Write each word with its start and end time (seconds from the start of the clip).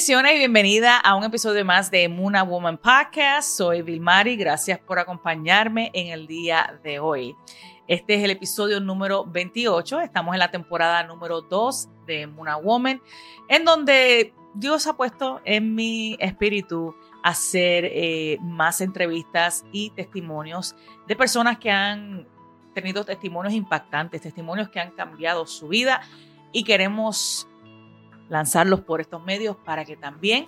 Bendiciones 0.00 0.32
y 0.34 0.38
bienvenida 0.38 0.96
a 0.96 1.14
un 1.14 1.24
episodio 1.24 1.62
más 1.62 1.90
de 1.90 2.08
Muna 2.08 2.42
Woman 2.42 2.78
Podcast. 2.78 3.58
Soy 3.58 3.82
Vilmari, 3.82 4.34
gracias 4.34 4.78
por 4.78 4.98
acompañarme 4.98 5.90
en 5.92 6.06
el 6.06 6.26
día 6.26 6.80
de 6.82 6.98
hoy. 6.98 7.36
Este 7.86 8.14
es 8.14 8.24
el 8.24 8.30
episodio 8.30 8.80
número 8.80 9.26
28, 9.26 10.00
estamos 10.00 10.34
en 10.34 10.38
la 10.38 10.50
temporada 10.50 11.02
número 11.02 11.42
2 11.42 11.88
de 12.06 12.26
Muna 12.26 12.56
Woman, 12.56 13.02
en 13.46 13.66
donde 13.66 14.32
Dios 14.54 14.86
ha 14.86 14.96
puesto 14.96 15.42
en 15.44 15.74
mi 15.74 16.16
espíritu 16.18 16.94
hacer 17.22 17.84
eh, 17.84 18.38
más 18.40 18.80
entrevistas 18.80 19.66
y 19.70 19.90
testimonios 19.90 20.76
de 21.08 21.14
personas 21.14 21.58
que 21.58 21.70
han 21.70 22.26
tenido 22.72 23.04
testimonios 23.04 23.52
impactantes, 23.52 24.22
testimonios 24.22 24.70
que 24.70 24.80
han 24.80 24.92
cambiado 24.92 25.46
su 25.46 25.68
vida 25.68 26.00
y 26.52 26.64
queremos 26.64 27.49
lanzarlos 28.30 28.80
por 28.80 29.02
estos 29.02 29.22
medios 29.22 29.56
para 29.56 29.84
que 29.84 29.96
también 29.96 30.46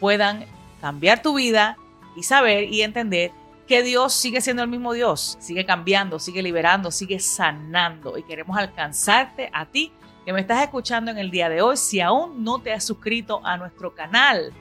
puedan 0.00 0.46
cambiar 0.80 1.22
tu 1.22 1.34
vida 1.34 1.76
y 2.16 2.24
saber 2.24 2.64
y 2.64 2.82
entender 2.82 3.30
que 3.68 3.84
Dios 3.84 4.12
sigue 4.14 4.40
siendo 4.40 4.64
el 4.64 4.68
mismo 4.68 4.92
Dios, 4.94 5.36
sigue 5.38 5.64
cambiando, 5.64 6.18
sigue 6.18 6.42
liberando, 6.42 6.90
sigue 6.90 7.20
sanando 7.20 8.18
y 8.18 8.24
queremos 8.24 8.58
alcanzarte 8.58 9.48
a 9.52 9.66
ti 9.66 9.92
que 10.24 10.32
me 10.32 10.40
estás 10.40 10.62
escuchando 10.62 11.12
en 11.12 11.18
el 11.18 11.30
día 11.30 11.48
de 11.48 11.62
hoy. 11.62 11.76
Si 11.76 12.00
aún 12.00 12.42
no 12.42 12.58
te 12.58 12.72
has 12.72 12.82
suscrito 12.82 13.40
a 13.44 13.56
nuestro 13.56 13.94
canal, 13.94 14.52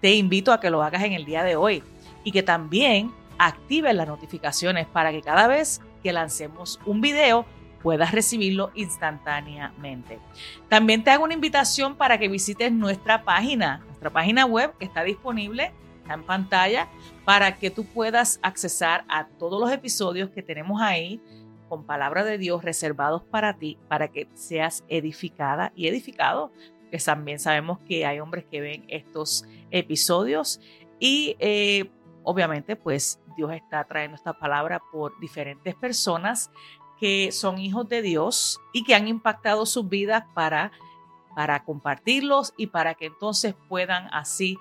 te 0.00 0.14
invito 0.14 0.52
a 0.52 0.60
que 0.60 0.70
lo 0.70 0.82
hagas 0.82 1.02
en 1.02 1.12
el 1.12 1.26
día 1.26 1.44
de 1.44 1.56
hoy 1.56 1.82
y 2.24 2.32
que 2.32 2.42
también 2.42 3.12
actives 3.36 3.94
las 3.94 4.08
notificaciones 4.08 4.86
para 4.86 5.12
que 5.12 5.20
cada 5.20 5.46
vez 5.46 5.80
que 6.02 6.12
lancemos 6.12 6.80
un 6.86 7.00
video 7.00 7.44
puedas 7.82 8.12
recibirlo 8.12 8.70
instantáneamente. 8.74 10.18
También 10.68 11.04
te 11.04 11.10
hago 11.10 11.24
una 11.24 11.34
invitación 11.34 11.96
para 11.96 12.18
que 12.18 12.28
visites 12.28 12.72
nuestra 12.72 13.24
página, 13.24 13.78
nuestra 13.86 14.10
página 14.10 14.46
web 14.46 14.72
que 14.78 14.84
está 14.84 15.04
disponible, 15.04 15.72
está 16.02 16.14
en 16.14 16.24
pantalla, 16.24 16.88
para 17.24 17.56
que 17.56 17.70
tú 17.70 17.84
puedas 17.84 18.40
accesar 18.42 19.04
a 19.08 19.26
todos 19.26 19.60
los 19.60 19.70
episodios 19.70 20.30
que 20.30 20.42
tenemos 20.42 20.80
ahí 20.80 21.20
con 21.68 21.84
palabra 21.84 22.24
de 22.24 22.38
Dios 22.38 22.64
reservados 22.64 23.22
para 23.22 23.58
ti, 23.58 23.78
para 23.88 24.08
que 24.08 24.26
seas 24.34 24.84
edificada 24.88 25.72
y 25.76 25.86
edificado, 25.86 26.50
que 26.90 26.98
también 26.98 27.38
sabemos 27.38 27.78
que 27.80 28.06
hay 28.06 28.20
hombres 28.20 28.46
que 28.50 28.60
ven 28.60 28.84
estos 28.88 29.44
episodios 29.70 30.60
y 30.98 31.36
eh, 31.38 31.90
obviamente 32.22 32.76
pues 32.76 33.20
Dios 33.36 33.52
está 33.52 33.84
trayendo 33.84 34.16
esta 34.16 34.32
palabra 34.32 34.80
por 34.90 35.18
diferentes 35.20 35.74
personas 35.74 36.50
que 37.00 37.32
son 37.32 37.58
hijos 37.58 37.88
de 37.88 38.02
Dios 38.02 38.60
y 38.72 38.84
que 38.84 38.94
han 38.94 39.08
impactado 39.08 39.66
sus 39.66 39.88
vidas 39.88 40.24
para, 40.34 40.72
para 41.34 41.64
compartirlos 41.64 42.54
y 42.56 42.68
para 42.68 42.94
que 42.94 43.06
entonces 43.06 43.54
puedan 43.68 44.08
así 44.12 44.58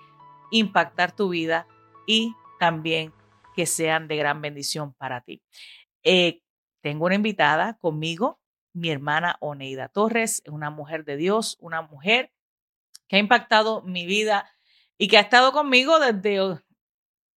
impactar 0.52 1.16
tu 1.16 1.30
vida 1.30 1.68
y 2.06 2.36
también 2.60 3.14
que 3.56 3.66
sean 3.66 4.08
de 4.08 4.18
gran 4.18 4.42
bendición 4.42 4.94
para 4.94 5.22
ti. 5.22 5.42
Eh, 6.03 6.42
tengo 6.81 7.06
una 7.06 7.16
invitada 7.16 7.78
conmigo, 7.80 8.40
mi 8.74 8.90
hermana 8.92 9.38
Oneida 9.40 9.90
Torres, 9.90 10.44
una 10.47 10.70
mujer 10.70 11.03
de 11.03 11.18
Dios, 11.18 11.58
una 11.59 11.81
mujer 11.81 12.31
que 13.08 13.16
ha 13.16 13.20
impactado 13.20 13.81
mi 13.81 14.06
vida 14.06 14.50
y 14.97 15.08
que 15.08 15.18
ha 15.18 15.22
estado 15.22 15.52
conmigo 15.52 16.00
desde 16.00 16.62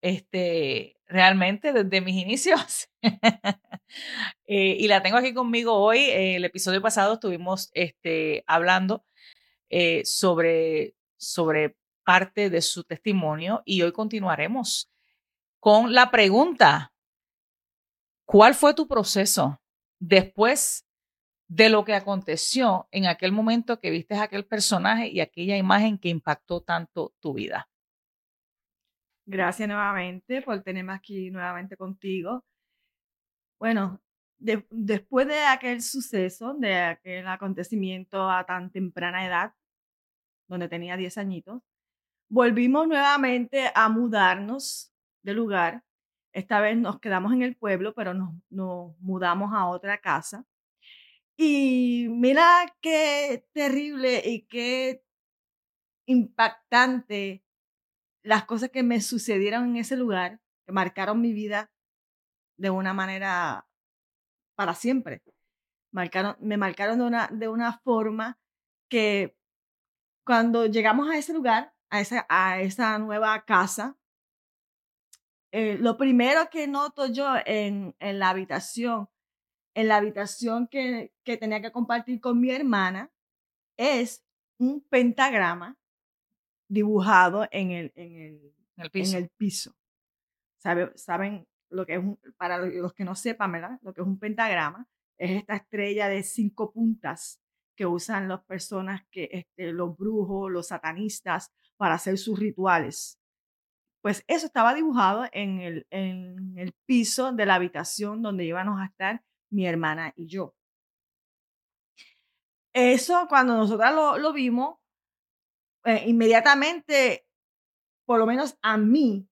este, 0.02 0.99
realmente 1.10 1.74
desde 1.74 2.02
mis 2.02 2.16
inicios. 2.16 2.90
Eh, 4.46 4.78
y 4.80 4.88
la 4.88 5.02
tengo 5.02 5.18
aquí 5.18 5.34
conmigo 5.34 5.74
hoy. 5.74 6.12
el 6.12 6.46
episodio 6.46 6.80
pasado 6.80 7.16
estuvimos 7.16 7.72
este, 7.74 8.44
hablando 8.46 9.04
eh, 9.70 10.06
sobre, 10.06 10.96
sobre 11.18 11.76
parte 12.04 12.52
de 12.52 12.62
su 12.62 12.84
testimonio 12.84 13.64
y 13.66 13.82
hoy 13.82 13.92
continuaremos 13.92 14.92
con 15.60 15.94
la 15.94 16.12
pregunta, 16.12 16.94
¿cuál 18.26 18.54
fue 18.54 18.74
tu 18.74 18.88
proceso 18.88 19.60
después 20.00 20.86
de 21.48 21.70
lo 21.70 21.84
que 21.84 21.94
aconteció 21.94 22.88
en 22.92 23.08
aquel 23.08 23.32
momento 23.32 23.80
que 23.80 23.90
viste 23.90 24.16
a 24.16 24.24
aquel 24.24 24.46
personaje 24.46 25.08
y 25.08 25.20
aquella 25.20 25.58
imagen 25.58 25.98
que 25.98 26.10
impactó 26.10 26.62
tanto 26.62 27.14
tu 27.20 27.34
vida? 27.34 27.69
Gracias 29.32 29.68
nuevamente 29.68 30.42
por 30.42 30.60
tenerme 30.64 30.92
aquí 30.94 31.30
nuevamente 31.30 31.78
contigo. 31.78 32.44
Bueno, 33.60 34.02
después 34.40 35.28
de 35.28 35.40
aquel 35.42 35.84
suceso, 35.84 36.56
de 36.56 36.74
aquel 36.76 37.28
acontecimiento 37.28 38.28
a 38.28 38.44
tan 38.48 38.72
temprana 38.72 39.28
edad, 39.28 39.54
donde 40.48 40.68
tenía 40.68 40.98
10 40.98 41.20
añitos, 41.20 41.62
volvimos 42.28 42.88
nuevamente 42.88 43.72
a 43.76 43.88
mudarnos 43.88 44.92
de 45.22 45.36
lugar. 45.36 45.84
Esta 46.34 46.60
vez 46.60 46.76
nos 46.78 47.00
quedamos 47.00 47.32
en 47.32 47.44
el 47.44 47.56
pueblo, 47.56 47.94
pero 47.94 48.16
nos, 48.16 48.34
nos 48.50 49.00
mudamos 49.00 49.54
a 49.54 49.68
otra 49.68 50.00
casa. 50.00 50.44
Y 51.38 52.08
mira 52.10 52.66
qué 52.82 53.46
terrible 53.54 54.24
y 54.26 54.48
qué 54.48 55.04
impactante 56.08 57.44
las 58.24 58.46
cosas 58.46 58.70
que 58.70 58.84
me 58.84 59.02
sucedieron 59.02 59.70
en 59.70 59.78
ese 59.78 59.96
lugar, 59.96 60.42
que 60.66 60.72
marcaron 60.72 61.22
mi 61.22 61.34
vida 61.34 61.72
de 62.58 62.70
una 62.70 62.94
manera 62.94 63.68
para 64.56 64.76
siempre. 64.76 65.24
Marcaron, 65.92 66.36
me 66.40 66.58
marcaron 66.58 67.00
de 67.00 67.06
una, 67.06 67.28
de 67.32 67.48
una 67.48 67.80
forma 67.80 68.38
que 68.90 69.36
cuando 70.26 70.66
llegamos 70.66 71.10
a 71.10 71.18
ese 71.18 71.34
lugar, 71.34 71.74
a 71.90 72.02
esa, 72.02 72.26
a 72.30 72.62
esa 72.62 73.00
nueva 73.00 73.46
casa, 73.46 73.98
eh, 75.52 75.78
lo 75.80 75.98
primero 75.98 76.50
que 76.52 76.68
noto 76.68 77.08
yo 77.08 77.36
en, 77.46 77.96
en, 78.00 78.20
la 78.20 78.30
habitación, 78.30 79.10
en 79.74 79.88
la 79.88 79.98
habitación 79.98 80.68
que, 80.68 81.14
que 81.24 81.38
tenía 81.38 81.62
que 81.62 81.72
compartir 81.72 82.22
con 82.22 82.40
mi 82.40 82.52
hermana, 82.52 83.12
es 83.78 84.24
un 84.60 84.82
pentagrama 84.82 85.80
dibujado 86.70 87.48
en 87.52 87.72
el, 87.72 87.92
en 87.96 88.16
el, 88.16 88.54
el 88.78 88.92
piso. 88.92 89.18
En 89.18 89.24
el 89.24 89.30
piso. 89.30 89.76
¿Sabe, 90.58 90.92
¿Saben 90.96 91.48
lo 91.70 91.86
que 91.86 91.96
es 91.96 92.00
un, 92.00 92.20
para 92.38 92.58
los 92.58 92.94
que 92.94 93.04
no 93.04 93.16
sepan, 93.16 93.52
¿verdad? 93.52 93.80
Lo 93.82 93.94
que 93.94 94.02
es 94.02 94.08
un 94.08 94.20
pentagrama 94.20 94.88
es 95.18 95.32
esta 95.32 95.56
estrella 95.56 96.08
de 96.08 96.24
cinco 96.24 96.72
puntas 96.72 97.42
que 97.76 97.86
usan 97.86 98.28
las 98.28 98.44
personas 98.44 99.02
que, 99.12 99.30
este, 99.32 99.72
los 99.72 99.96
brujos, 99.98 100.52
los 100.52 100.68
satanistas, 100.68 101.52
para 101.78 101.96
hacer 101.96 102.18
sus 102.18 102.38
rituales. 102.38 103.20
Pues 104.02 104.24
eso 104.28 104.46
estaba 104.46 104.74
dibujado 104.74 105.26
en 105.32 105.60
el, 105.60 105.88
en 105.90 106.58
el 106.58 106.74
piso 106.86 107.32
de 107.32 107.46
la 107.46 107.56
habitación 107.56 108.22
donde 108.22 108.46
íbamos 108.46 108.80
a 108.80 108.86
estar 108.86 109.24
mi 109.50 109.66
hermana 109.66 110.14
y 110.16 110.28
yo. 110.28 110.56
Eso 112.74 113.28
cuando 113.28 113.58
nosotras 113.58 113.94
lo, 113.94 114.18
lo 114.18 114.32
vimos, 114.32 114.78
eh, 115.86 116.04
inmediatamente, 116.08 117.28
por 118.06 118.20
lo 118.20 118.26
menos 118.26 118.58
a 118.62 118.78
mí, 118.78 119.28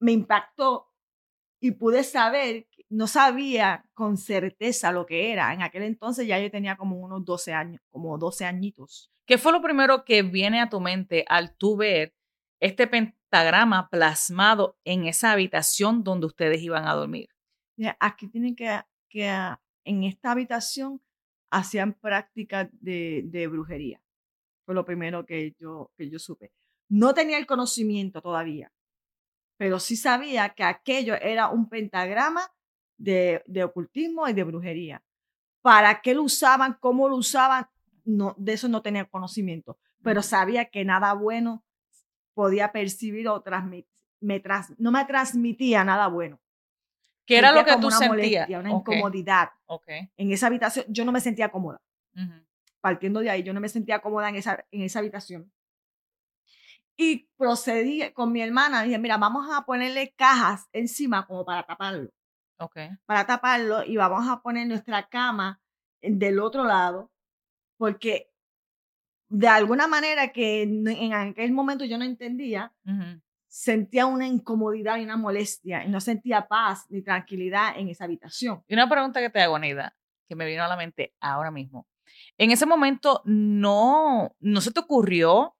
me 0.00 0.12
impactó 0.12 0.90
y 1.60 1.70
pude 1.70 2.02
saber, 2.04 2.68
no 2.90 3.06
sabía 3.06 3.88
con 3.94 4.18
certeza 4.18 4.92
lo 4.92 5.06
que 5.06 5.32
era. 5.32 5.54
En 5.54 5.62
aquel 5.62 5.84
entonces 5.84 6.26
ya 6.26 6.38
yo 6.38 6.50
tenía 6.50 6.76
como 6.76 6.98
unos 6.98 7.24
12 7.24 7.52
años, 7.54 7.80
como 7.90 8.18
12 8.18 8.44
añitos. 8.44 9.10
¿Qué 9.26 9.38
fue 9.38 9.52
lo 9.52 9.62
primero 9.62 10.04
que 10.04 10.22
viene 10.22 10.60
a 10.60 10.68
tu 10.68 10.80
mente 10.80 11.24
al 11.28 11.56
tú 11.56 11.76
ver 11.76 12.14
este 12.60 12.86
pentagrama 12.86 13.88
plasmado 13.88 14.78
en 14.84 15.06
esa 15.06 15.32
habitación 15.32 16.04
donde 16.04 16.26
ustedes 16.26 16.60
iban 16.60 16.86
a 16.86 16.92
dormir? 16.92 17.30
Aquí 17.98 18.28
tienen 18.28 18.54
que, 18.54 18.80
que 19.08 19.26
en 19.84 20.04
esta 20.04 20.32
habitación 20.32 21.00
hacían 21.50 21.94
prácticas 21.94 22.68
de, 22.72 23.22
de 23.24 23.46
brujería. 23.46 24.03
Fue 24.64 24.74
lo 24.74 24.84
primero 24.84 25.26
que 25.26 25.54
yo, 25.58 25.90
que 25.96 26.08
yo 26.08 26.18
supe. 26.18 26.52
No 26.88 27.14
tenía 27.14 27.38
el 27.38 27.46
conocimiento 27.46 28.22
todavía, 28.22 28.72
pero 29.56 29.78
sí 29.78 29.96
sabía 29.96 30.50
que 30.50 30.64
aquello 30.64 31.14
era 31.14 31.48
un 31.48 31.68
pentagrama 31.68 32.50
de, 32.96 33.42
de 33.46 33.64
ocultismo 33.64 34.28
y 34.28 34.32
de 34.32 34.44
brujería. 34.44 35.02
¿Para 35.62 36.00
qué 36.00 36.14
lo 36.14 36.22
usaban? 36.22 36.76
¿Cómo 36.80 37.08
lo 37.08 37.16
usaban? 37.16 37.66
No, 38.04 38.34
de 38.38 38.52
eso 38.52 38.68
no 38.68 38.82
tenía 38.82 39.06
conocimiento, 39.06 39.78
pero 40.02 40.22
sabía 40.22 40.66
que 40.66 40.84
nada 40.84 41.14
bueno 41.14 41.64
podía 42.34 42.72
percibir 42.72 43.28
o 43.28 43.40
transmitir. 43.40 43.90
Me 44.20 44.42
no 44.78 44.90
me 44.90 45.04
transmitía 45.04 45.84
nada 45.84 46.08
bueno. 46.08 46.40
¿Qué 47.26 47.38
era 47.38 47.52
lo 47.52 47.64
que 47.64 47.76
tú 47.76 47.90
sentías? 47.90 48.08
Molestia, 48.08 48.58
una 48.58 48.70
incomodidad. 48.70 49.50
Okay. 49.66 50.10
En 50.16 50.32
esa 50.32 50.46
habitación 50.46 50.86
yo 50.88 51.04
no 51.04 51.12
me 51.12 51.20
sentía 51.20 51.50
cómoda 51.50 51.80
partiendo 52.84 53.20
de 53.20 53.30
ahí, 53.30 53.42
yo 53.42 53.54
no 53.54 53.62
me 53.62 53.70
sentía 53.70 54.00
cómoda 54.00 54.28
en 54.28 54.36
esa, 54.36 54.62
en 54.70 54.82
esa 54.82 54.98
habitación. 54.98 55.50
Y 56.98 57.30
procedí 57.38 58.12
con 58.12 58.30
mi 58.30 58.42
hermana, 58.42 58.82
dije, 58.82 58.98
mira, 58.98 59.16
vamos 59.16 59.48
a 59.50 59.64
ponerle 59.64 60.12
cajas 60.14 60.68
encima 60.70 61.26
como 61.26 61.46
para 61.46 61.62
taparlo. 61.62 62.10
Okay. 62.58 62.90
Para 63.06 63.24
taparlo 63.24 63.84
y 63.84 63.96
vamos 63.96 64.28
a 64.28 64.42
poner 64.42 64.66
nuestra 64.66 65.08
cama 65.08 65.62
del 66.02 66.38
otro 66.38 66.64
lado, 66.64 67.10
porque 67.78 68.30
de 69.30 69.48
alguna 69.48 69.86
manera 69.86 70.28
que 70.28 70.64
en 70.64 71.14
aquel 71.14 71.52
momento 71.52 71.86
yo 71.86 71.96
no 71.96 72.04
entendía, 72.04 72.70
sentía 73.48 74.04
una 74.04 74.26
incomodidad 74.26 74.98
y 74.98 75.04
una 75.04 75.16
molestia 75.16 75.84
y 75.84 75.88
no 75.88 76.02
sentía 76.02 76.48
paz 76.48 76.84
ni 76.90 77.00
tranquilidad 77.00 77.78
en 77.78 77.88
esa 77.88 78.04
habitación. 78.04 78.62
Y 78.68 78.74
una 78.74 78.90
pregunta 78.90 79.20
que 79.20 79.30
te 79.30 79.40
hago, 79.40 79.58
Nida, 79.58 79.96
que 80.28 80.36
me 80.36 80.44
vino 80.44 80.62
a 80.62 80.68
la 80.68 80.76
mente 80.76 81.14
ahora 81.18 81.50
mismo. 81.50 81.88
En 82.38 82.50
ese 82.50 82.66
momento 82.66 83.22
no, 83.24 84.34
no 84.40 84.60
se 84.60 84.72
te 84.72 84.80
ocurrió 84.80 85.54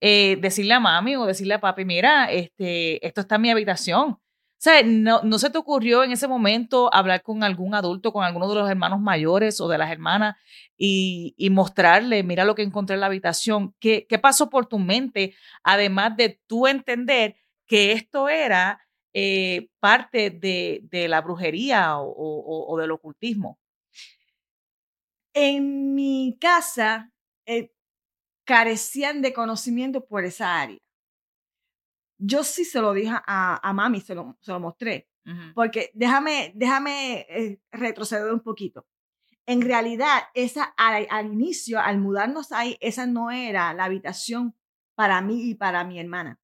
eh, 0.00 0.36
decirle 0.40 0.74
a 0.74 0.80
mami 0.80 1.16
o 1.16 1.26
decirle 1.26 1.54
a 1.54 1.60
papi, 1.60 1.84
mira, 1.84 2.30
este, 2.30 3.04
esto 3.06 3.20
está 3.20 3.36
en 3.36 3.42
mi 3.42 3.50
habitación. 3.50 4.18
O 4.58 4.60
sea, 4.60 4.82
no, 4.82 5.22
no 5.22 5.38
se 5.38 5.50
te 5.50 5.58
ocurrió 5.58 6.02
en 6.02 6.10
ese 6.10 6.26
momento 6.26 6.92
hablar 6.92 7.22
con 7.22 7.44
algún 7.44 7.74
adulto, 7.74 8.12
con 8.12 8.24
alguno 8.24 8.48
de 8.48 8.56
los 8.56 8.68
hermanos 8.68 9.00
mayores 9.00 9.60
o 9.60 9.68
de 9.68 9.78
las 9.78 9.92
hermanas 9.92 10.36
y, 10.76 11.34
mostrarle, 11.52 12.24
mira 12.24 12.44
lo 12.44 12.56
que 12.56 12.62
encontré 12.62 12.94
en 12.94 13.00
la 13.00 13.06
habitación. 13.06 13.74
¿Qué, 13.78 14.06
¿Qué 14.08 14.18
pasó 14.18 14.50
por 14.50 14.66
tu 14.66 14.80
mente? 14.80 15.34
Además 15.62 16.16
de 16.16 16.40
tú 16.48 16.66
entender 16.66 17.36
que 17.68 17.92
esto 17.92 18.28
era 18.28 18.80
eh, 19.14 19.68
parte 19.78 20.30
de, 20.30 20.80
de, 20.90 21.06
la 21.06 21.20
brujería 21.20 21.98
o, 21.98 22.66
o, 22.68 22.78
del 22.78 22.90
ocultismo. 22.90 23.58
En 25.40 25.94
mi 25.94 26.36
casa 26.40 27.12
eh, 27.46 27.72
carecían 28.44 29.22
de 29.22 29.32
conocimiento 29.32 30.04
por 30.04 30.24
esa 30.24 30.60
área 30.60 30.78
yo 32.18 32.44
sí 32.44 32.64
se 32.64 32.80
lo 32.80 32.92
dije 32.92 33.14
a, 33.26 33.68
a 33.68 33.72
mami, 33.72 34.00
se 34.00 34.14
lo, 34.14 34.36
se 34.40 34.52
lo 34.52 34.60
mostré. 34.60 35.08
Porque 35.54 35.90
déjame, 35.92 36.52
déjame 36.54 37.26
eh, 37.28 37.60
retroceder 37.70 38.32
un 38.32 38.40
poquito. 38.40 38.86
En 39.44 39.60
realidad, 39.60 40.22
esa, 40.32 40.64
al, 40.78 41.06
al, 41.10 41.26
inicio, 41.26 41.78
al 41.80 41.98
mudarnos 41.98 42.50
ahí, 42.50 42.78
esa 42.80 43.06
no 43.06 43.30
era 43.30 43.74
la 43.74 43.84
habitación 43.84 44.54
para 44.94 45.20
mí 45.20 45.50
y 45.50 45.54
para 45.54 45.84
mi 45.84 46.00
hermana. 46.00 46.40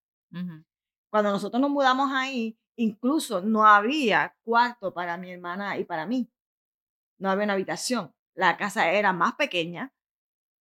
Cuando 1.11 1.31
nosotros 1.31 1.63
nos 1.63 1.71
mudamos 1.71 2.11
ahí, 2.13 2.59
incluso 2.77 3.41
no 3.41 3.65
había 3.65 4.37
cuarto 4.45 4.93
para 4.93 5.17
mi 5.17 5.33
hermana 5.33 5.79
y 5.79 5.85
para 5.85 6.05
mí. 6.05 6.31
No 7.19 7.31
había 7.31 7.45
una 7.45 7.55
habitación. 7.55 8.13
La 8.35 8.57
casa 8.57 8.91
era 8.91 9.13
más 9.13 9.35
pequeña. 9.35 9.93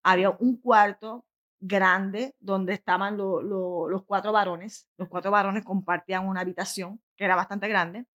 Había 0.02 0.30
un 0.30 0.60
cuarto 0.60 1.24
grande 1.60 2.34
donde 2.40 2.72
estaban 2.72 3.16
los 3.16 4.04
cuatro 4.06 4.32
varones. 4.32 4.88
Los 4.96 5.08
cuatro 5.08 5.30
varones 5.30 5.64
compartían 5.64 6.26
una 6.26 6.40
habitación 6.40 7.00
que 7.16 7.24
era 7.24 7.36
bastante 7.36 7.68
grande. 7.68 8.06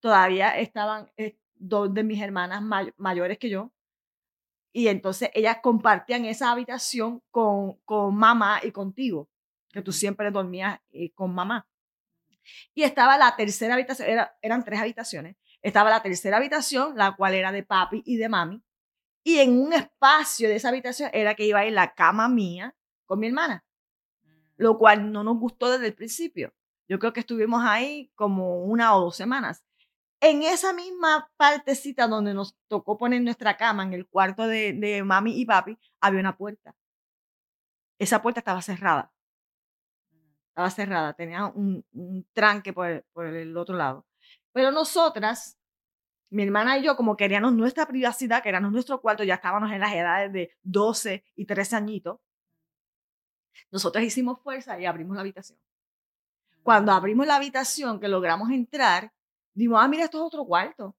Todavía 0.00 0.58
estaban 0.58 1.10
eh, 1.16 1.38
dos 1.54 1.92
de 1.92 2.04
mis 2.04 2.20
hermanas 2.20 2.62
mayores 2.96 3.38
que 3.38 3.48
yo. 3.50 3.72
Y 4.72 4.88
entonces 4.88 5.30
ellas 5.34 5.58
compartían 5.62 6.24
esa 6.24 6.50
habitación 6.50 7.22
con, 7.30 7.78
con 7.84 8.14
mamá 8.14 8.60
y 8.62 8.72
contigo, 8.72 9.28
que 9.70 9.82
tú 9.82 9.92
siempre 9.92 10.30
dormías 10.30 10.80
eh, 10.90 11.12
con 11.12 11.34
mamá. 11.34 11.68
Y 12.74 12.82
estaba 12.82 13.18
la 13.18 13.36
tercera 13.36 13.74
habitación, 13.74 14.08
eran 14.40 14.64
tres 14.64 14.80
habitaciones. 14.80 15.36
Estaba 15.60 15.90
la 15.90 16.02
tercera 16.02 16.38
habitación, 16.38 16.96
la 16.96 17.14
cual 17.14 17.34
era 17.34 17.52
de 17.52 17.62
papi 17.62 18.02
y 18.04 18.16
de 18.16 18.28
mami. 18.28 18.62
Y 19.24 19.38
en 19.38 19.60
un 19.60 19.72
espacio 19.72 20.48
de 20.48 20.56
esa 20.56 20.68
habitación 20.68 21.10
era 21.12 21.34
que 21.34 21.46
iba 21.46 21.60
a 21.60 21.66
ir 21.66 21.72
la 21.72 21.94
cama 21.94 22.28
mía, 22.28 22.74
con 23.06 23.20
mi 23.20 23.28
hermana, 23.28 23.64
lo 24.56 24.74
mm. 24.74 24.78
cual 24.78 25.12
no 25.12 25.22
nos 25.22 25.38
gustó 25.38 25.70
desde 25.70 25.88
el 25.88 25.94
principio. 25.94 26.52
Yo 26.88 26.98
creo 26.98 27.12
que 27.12 27.20
estuvimos 27.20 27.62
ahí 27.64 28.10
como 28.14 28.64
una 28.64 28.96
o 28.96 29.00
dos 29.00 29.16
semanas. 29.16 29.64
En 30.20 30.42
esa 30.42 30.72
misma 30.72 31.30
partecita 31.36 32.06
donde 32.06 32.34
nos 32.34 32.56
tocó 32.68 32.96
poner 32.96 33.22
nuestra 33.22 33.56
cama, 33.56 33.82
en 33.84 33.92
el 33.92 34.06
cuarto 34.06 34.46
de, 34.46 34.72
de 34.72 35.02
mami 35.02 35.40
y 35.40 35.44
papi, 35.44 35.78
había 36.00 36.20
una 36.20 36.36
puerta. 36.36 36.74
Esa 37.98 38.22
puerta 38.22 38.40
estaba 38.40 38.62
cerrada. 38.62 39.12
Mm. 40.10 40.32
Estaba 40.48 40.70
cerrada, 40.70 41.12
tenía 41.14 41.46
un, 41.46 41.84
un 41.92 42.26
tranque 42.32 42.72
por 42.72 43.04
por 43.12 43.26
el 43.26 43.56
otro 43.56 43.76
lado. 43.76 44.06
Pero 44.52 44.70
nosotras, 44.70 45.58
mi 46.32 46.44
hermana 46.44 46.78
y 46.78 46.82
yo, 46.82 46.96
como 46.96 47.16
queríamos 47.16 47.52
nuestra 47.52 47.86
privacidad, 47.86 48.42
queríamos 48.42 48.72
nuestro 48.72 49.00
cuarto, 49.00 49.22
ya 49.22 49.34
estábamos 49.34 49.70
en 49.70 49.80
las 49.80 49.92
edades 49.92 50.32
de 50.32 50.50
12 50.62 51.22
y 51.36 51.44
13 51.44 51.76
añitos, 51.76 52.20
nosotros 53.70 54.02
hicimos 54.02 54.40
fuerza 54.40 54.80
y 54.80 54.86
abrimos 54.86 55.14
la 55.14 55.20
habitación. 55.20 55.58
Cuando 56.62 56.92
abrimos 56.92 57.26
la 57.26 57.36
habitación, 57.36 58.00
que 58.00 58.08
logramos 58.08 58.50
entrar, 58.50 59.12
dimos, 59.52 59.78
ah, 59.82 59.88
mira, 59.88 60.04
esto 60.04 60.18
es 60.18 60.24
otro 60.24 60.44
cuarto. 60.46 60.96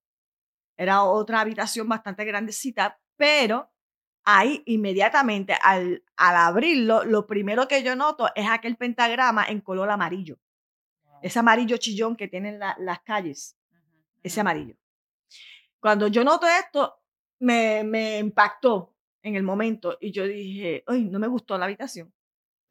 Era 0.77 1.03
otra 1.03 1.39
habitación 1.39 1.89
bastante 1.89 2.25
grandecita, 2.25 3.00
pero 3.15 3.71
ahí 4.24 4.62
inmediatamente 4.68 5.57
al, 5.62 6.03
al 6.15 6.36
abrirlo, 6.36 7.06
lo 7.06 7.25
primero 7.25 7.68
que 7.68 7.81
yo 7.81 7.95
noto 7.95 8.29
es 8.36 8.47
aquel 8.47 8.75
pentagrama 8.75 9.45
en 9.45 9.62
color 9.62 9.89
amarillo. 9.89 10.38
Ese 11.24 11.39
amarillo 11.39 11.77
chillón 11.77 12.15
que 12.15 12.27
tienen 12.27 12.59
las 12.59 13.00
calles. 13.01 13.57
Ese 14.21 14.41
amarillo. 14.41 14.75
Cuando 15.83 16.07
yo 16.07 16.24
noto 16.24 16.47
esto, 16.47 17.03
me, 17.41 17.83
me 17.83 18.18
impactó 18.18 18.95
en 19.21 19.35
el 19.35 19.44
momento 19.44 20.00
y 20.01 20.12
yo 20.12 20.25
dije, 20.25 20.83
ay, 20.88 21.03
no 21.03 21.19
me 21.19 21.27
gustó 21.27 21.59
la 21.59 21.65
habitación 21.65 22.12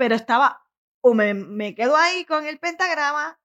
pero 0.03 0.17
estaba, 0.17 0.65
o 1.01 1.15
me, 1.15 1.33
me 1.33 1.77
quedo 1.77 1.97
ahí 1.97 2.25
con 2.25 2.45
el 2.45 2.59
pentagrama, 2.59 3.39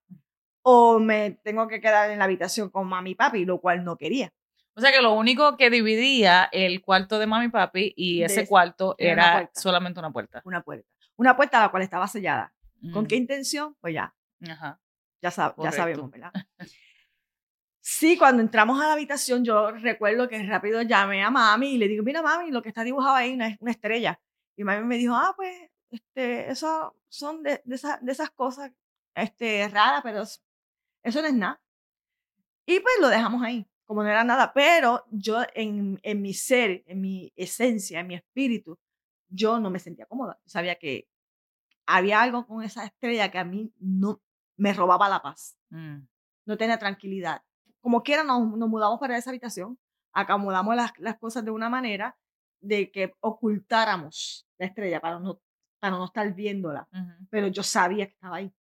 o 0.63 0.97
me 0.97 1.39
tengo 1.43 1.67
que 1.67 1.79
quedar 1.79 2.09
en 2.09 2.17
la 2.17 2.25
habitación 2.25 2.71
con 2.71 2.87
mami 2.87 3.11
y 3.11 3.15
papi, 3.15 3.45
lo 3.45 3.61
cual 3.61 3.83
no 3.83 3.95
quería. 3.95 4.33
O 4.75 4.81
sea 4.81 4.91
que 4.91 5.01
lo 5.01 5.13
único 5.13 5.55
que 5.55 5.69
dividía 5.69 6.49
el 6.51 6.81
cuarto 6.81 7.19
de 7.19 7.27
mami 7.27 7.45
y 7.45 7.49
papi 7.49 7.93
y 7.95 8.23
ese 8.23 8.47
cuarto 8.47 8.95
era, 8.97 9.51
solamente 9.53 9.99
una 9.99 10.11
puerta. 10.11 10.41
Una 10.45 10.63
puerta. 10.63 10.87
Una 11.15 11.35
puerta 11.35 11.61
la 11.61 11.69
cual 11.69 11.83
estaba 11.83 12.07
sellada. 12.07 12.55
¿Con 12.91 13.05
qué 13.05 13.15
mm. 13.15 13.19
intención? 13.19 13.75
Pues 13.79 13.93
ya. 13.93 14.15
Ajá. 14.49 14.79
Ya, 15.21 15.29
ya 15.29 15.71
sabemos, 15.71 16.09
¿verdad? 16.09 16.31
Sí, 17.89 18.17
cuando 18.17 18.41
entramos 18.41 18.81
a 18.81 18.87
la 18.87 18.93
habitación, 18.93 19.45
yo 19.45 19.71
recuerdo 19.71 20.27
que 20.27 20.43
rápido 20.43 20.81
llamé 20.81 21.23
a 21.23 21.29
mami 21.31 21.75
y 21.75 21.77
le 21.77 21.87
digo, 21.87 22.03
mira 22.03 22.21
mami, 22.21 22.51
lo 22.51 22.61
que 22.61 22.67
está 22.67 22.83
dibujado 22.83 23.15
ahí 23.15 23.39
es 23.39 23.57
una 23.61 23.71
estrella. 23.71 24.19
Y 24.57 24.65
mami 24.65 24.85
me 24.85 24.97
dijo, 24.97 25.15
ah, 25.15 25.33
pues 25.37 25.71
este, 25.89 26.51
eso 26.51 26.97
son 27.07 27.43
de, 27.43 27.61
de, 27.63 27.79
de 28.01 28.11
esas 28.11 28.29
cosas 28.31 28.73
este, 29.15 29.69
raras, 29.69 30.01
pero 30.03 30.21
eso 30.21 31.21
no 31.21 31.27
es 31.29 31.33
nada. 31.33 31.61
Y 32.65 32.81
pues 32.81 32.93
lo 32.99 33.07
dejamos 33.07 33.41
ahí, 33.41 33.65
como 33.85 34.03
no 34.03 34.09
era 34.09 34.25
nada. 34.25 34.51
Pero 34.53 35.05
yo 35.09 35.43
en, 35.55 35.97
en 36.03 36.21
mi 36.21 36.33
ser, 36.33 36.83
en 36.87 36.99
mi 36.99 37.31
esencia, 37.37 38.01
en 38.01 38.07
mi 38.07 38.15
espíritu, 38.15 38.77
yo 39.29 39.61
no 39.61 39.69
me 39.69 39.79
sentía 39.79 40.07
cómoda. 40.07 40.37
sabía 40.45 40.75
que 40.75 41.07
había 41.85 42.21
algo 42.21 42.45
con 42.47 42.63
esa 42.63 42.83
estrella 42.83 43.31
que 43.31 43.37
a 43.37 43.45
mí 43.45 43.71
no 43.79 44.21
me 44.57 44.73
robaba 44.73 45.07
la 45.07 45.21
paz. 45.21 45.57
Mm. 45.69 45.99
No 46.45 46.57
tenía 46.57 46.77
tranquilidad. 46.77 47.43
Como 47.81 48.03
quiera, 48.03 48.23
nos, 48.23 48.57
nos 48.57 48.69
mudamos 48.69 48.99
para 48.99 49.17
esa 49.17 49.29
habitación. 49.29 49.79
Acomodamos 50.13 50.75
las, 50.75 50.91
las 50.97 51.17
cosas 51.17 51.45
de 51.45 51.51
una 51.51 51.69
manera 51.69 52.17
de 52.61 52.91
que 52.91 53.13
ocultáramos 53.19 54.47
la 54.57 54.65
estrella 54.65 54.99
para 54.99 55.19
no 55.19 55.39
para 55.79 55.97
no 55.97 56.05
estar 56.05 56.33
viéndola. 56.33 56.87
Pero 57.29 57.47
yo 57.47 57.63
sabía 57.63 58.07
que 58.07 58.13
estaba 58.13 58.37
ahí. 58.37 58.53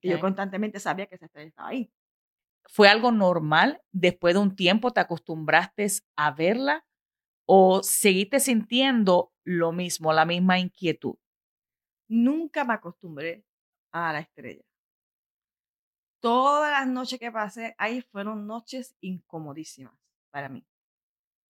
Y 0.00 0.10
yo 0.10 0.20
constantemente 0.20 0.80
sabía 0.80 1.06
que 1.06 1.14
esa 1.16 1.26
estrella 1.26 1.48
estaba 1.48 1.68
ahí. 1.68 1.92
¿Fue 2.66 2.88
algo 2.88 3.12
normal? 3.12 3.82
¿Después 3.92 4.34
de 4.34 4.40
un 4.40 4.56
tiempo 4.56 4.92
te 4.92 5.00
acostumbraste 5.00 5.86
a 6.16 6.30
verla? 6.30 6.86
¿O 7.46 7.82
seguiste 7.82 8.40
sintiendo 8.40 9.32
lo 9.44 9.72
mismo, 9.72 10.12
la 10.12 10.24
misma 10.24 10.58
inquietud? 10.58 11.16
Nunca 12.08 12.64
me 12.64 12.74
acostumbré 12.74 13.44
a 13.92 14.12
la 14.12 14.20
estrella. 14.20 14.64
Todas 16.24 16.72
las 16.72 16.88
noches 16.88 17.20
que 17.20 17.30
pasé 17.30 17.74
ahí 17.76 18.00
fueron 18.00 18.46
noches 18.46 18.96
incomodísimas 19.00 19.92
para 20.30 20.48
mí 20.48 20.66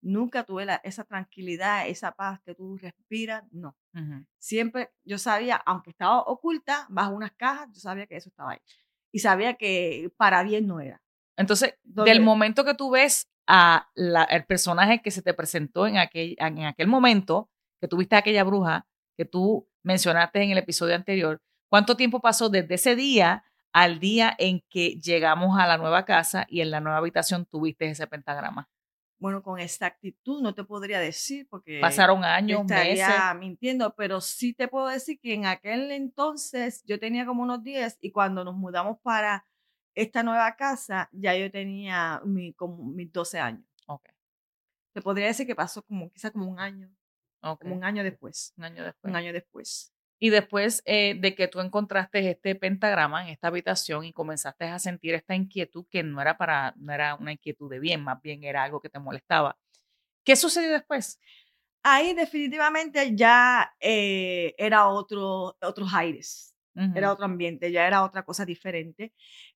nunca 0.03 0.43
tuve 0.43 0.67
esa 0.83 1.03
tranquilidad, 1.05 1.87
esa 1.87 2.11
paz 2.11 2.39
que 2.45 2.53
tú 2.53 2.77
respiras, 2.77 3.43
no. 3.51 3.75
Siempre 4.37 4.91
yo 5.03 5.17
sabía, 5.17 5.55
aunque 5.65 5.91
estaba 5.91 6.21
oculta 6.21 6.85
bajo 6.89 7.15
unas 7.15 7.31
cajas, 7.31 7.69
yo 7.71 7.79
sabía 7.79 8.05
que 8.05 8.17
eso 8.17 8.29
estaba 8.29 8.51
ahí. 8.51 8.59
Y 9.11 9.19
sabía 9.19 9.55
que 9.55 10.11
para 10.17 10.43
bien 10.43 10.67
no 10.67 10.79
era. 10.79 11.01
Entonces, 11.37 11.75
del 11.83 12.21
momento 12.21 12.65
que 12.65 12.75
tú 12.75 12.91
ves 12.91 13.29
a 13.47 13.89
el 13.95 14.45
personaje 14.45 15.01
que 15.01 15.11
se 15.11 15.21
te 15.21 15.33
presentó 15.33 15.87
en 15.87 15.97
aquel, 15.97 16.35
en 16.37 16.65
aquel 16.65 16.87
momento, 16.87 17.49
que 17.79 17.87
tuviste 17.87 18.15
a 18.15 18.19
aquella 18.19 18.43
bruja 18.43 18.87
que 19.17 19.25
tú 19.25 19.69
mencionaste 19.83 20.41
en 20.41 20.51
el 20.51 20.57
episodio 20.57 20.95
anterior, 20.95 21.41
¿cuánto 21.69 21.95
tiempo 21.95 22.19
pasó 22.19 22.49
desde 22.49 22.75
ese 22.75 22.95
día 22.95 23.43
al 23.73 23.99
día 23.99 24.35
en 24.37 24.61
que 24.69 24.99
llegamos 24.99 25.59
a 25.59 25.67
la 25.67 25.77
nueva 25.77 26.05
casa 26.05 26.45
y 26.47 26.61
en 26.61 26.71
la 26.71 26.79
nueva 26.79 26.99
habitación 26.99 27.45
tuviste 27.45 27.89
ese 27.89 28.07
pentagrama? 28.07 28.69
Bueno, 29.19 29.41
con 29.41 29.59
exactitud 29.59 30.41
no 30.41 30.53
te 30.53 30.63
podría 30.63 30.99
decir 30.99 31.47
porque 31.49 31.79
pasaron 31.79 32.23
años, 32.23 32.61
estaría 32.61 33.33
mintiendo, 33.33 33.95
pero 33.95 34.19
sí 34.19 34.53
te 34.53 34.67
puedo 34.67 34.87
decir 34.87 35.17
que 35.19 35.33
en 35.33 35.45
aquel 35.45 35.91
entonces 35.91 36.83
yo 36.85 36.99
tenía 36.99 37.25
como 37.25 37.41
unos 37.41 37.63
10 37.63 37.99
y 38.01 38.11
cuando 38.11 38.43
nos 38.43 38.55
mudamos 38.55 38.99
para 39.01 39.45
esta 39.95 40.23
nueva 40.23 40.55
casa 40.55 41.09
ya 41.13 41.35
yo 41.35 41.49
tenía 41.49 42.21
mi, 42.25 42.53
como 42.53 42.83
mis 42.83 43.11
12 43.11 43.39
años. 43.39 43.65
Okay. 43.87 44.13
Te 44.93 45.01
podría 45.01 45.27
decir 45.27 45.47
que 45.47 45.55
pasó 45.55 45.81
como 45.83 46.11
quizá 46.11 46.29
como 46.29 46.49
un 46.49 46.59
año. 46.59 46.89
como 47.41 47.75
un 47.75 47.83
año 47.83 48.03
después. 48.03 48.53
Un 48.57 48.65
año 48.65 48.83
después. 48.83 49.09
Un 49.09 49.15
año 49.15 49.31
después. 49.31 49.92
Y 50.23 50.29
después 50.29 50.81
eh, 50.85 51.17
de 51.19 51.35
que 51.35 51.49
tú 51.49 51.59
encontraste 51.59 52.29
este 52.29 52.55
pentagrama 52.55 53.23
en 53.23 53.27
esta 53.27 53.49
habitación 53.49 54.05
y 54.05 54.13
comenzaste 54.13 54.63
a 54.63 54.79
sentir 54.79 55.15
esta 55.15 55.35
inquietud 55.35 55.85
que 55.89 56.01
no 56.01 56.21
era 56.21 56.37
para, 56.37 56.73
no 56.77 56.93
era 56.93 57.15
una 57.15 57.33
inquietud 57.33 57.69
de 57.69 57.77
bien, 57.81 58.01
más 58.01 58.21
bien 58.21 58.45
era 58.45 58.63
algo 58.63 58.79
que 58.79 58.87
te 58.87 58.99
molestaba. 58.99 59.57
¿Qué 60.23 60.37
sucedió 60.37 60.71
después? 60.71 61.19
Ahí 61.83 62.13
definitivamente 62.13 63.13
ya 63.13 63.75
eh, 63.81 64.55
era 64.57 64.87
otro, 64.87 65.57
otros 65.61 65.93
aires, 65.93 66.55
era 66.95 67.11
otro 67.11 67.25
ambiente, 67.25 67.69
ya 67.69 67.85
era 67.85 68.01
otra 68.05 68.23
cosa 68.23 68.45
diferente. 68.45 69.11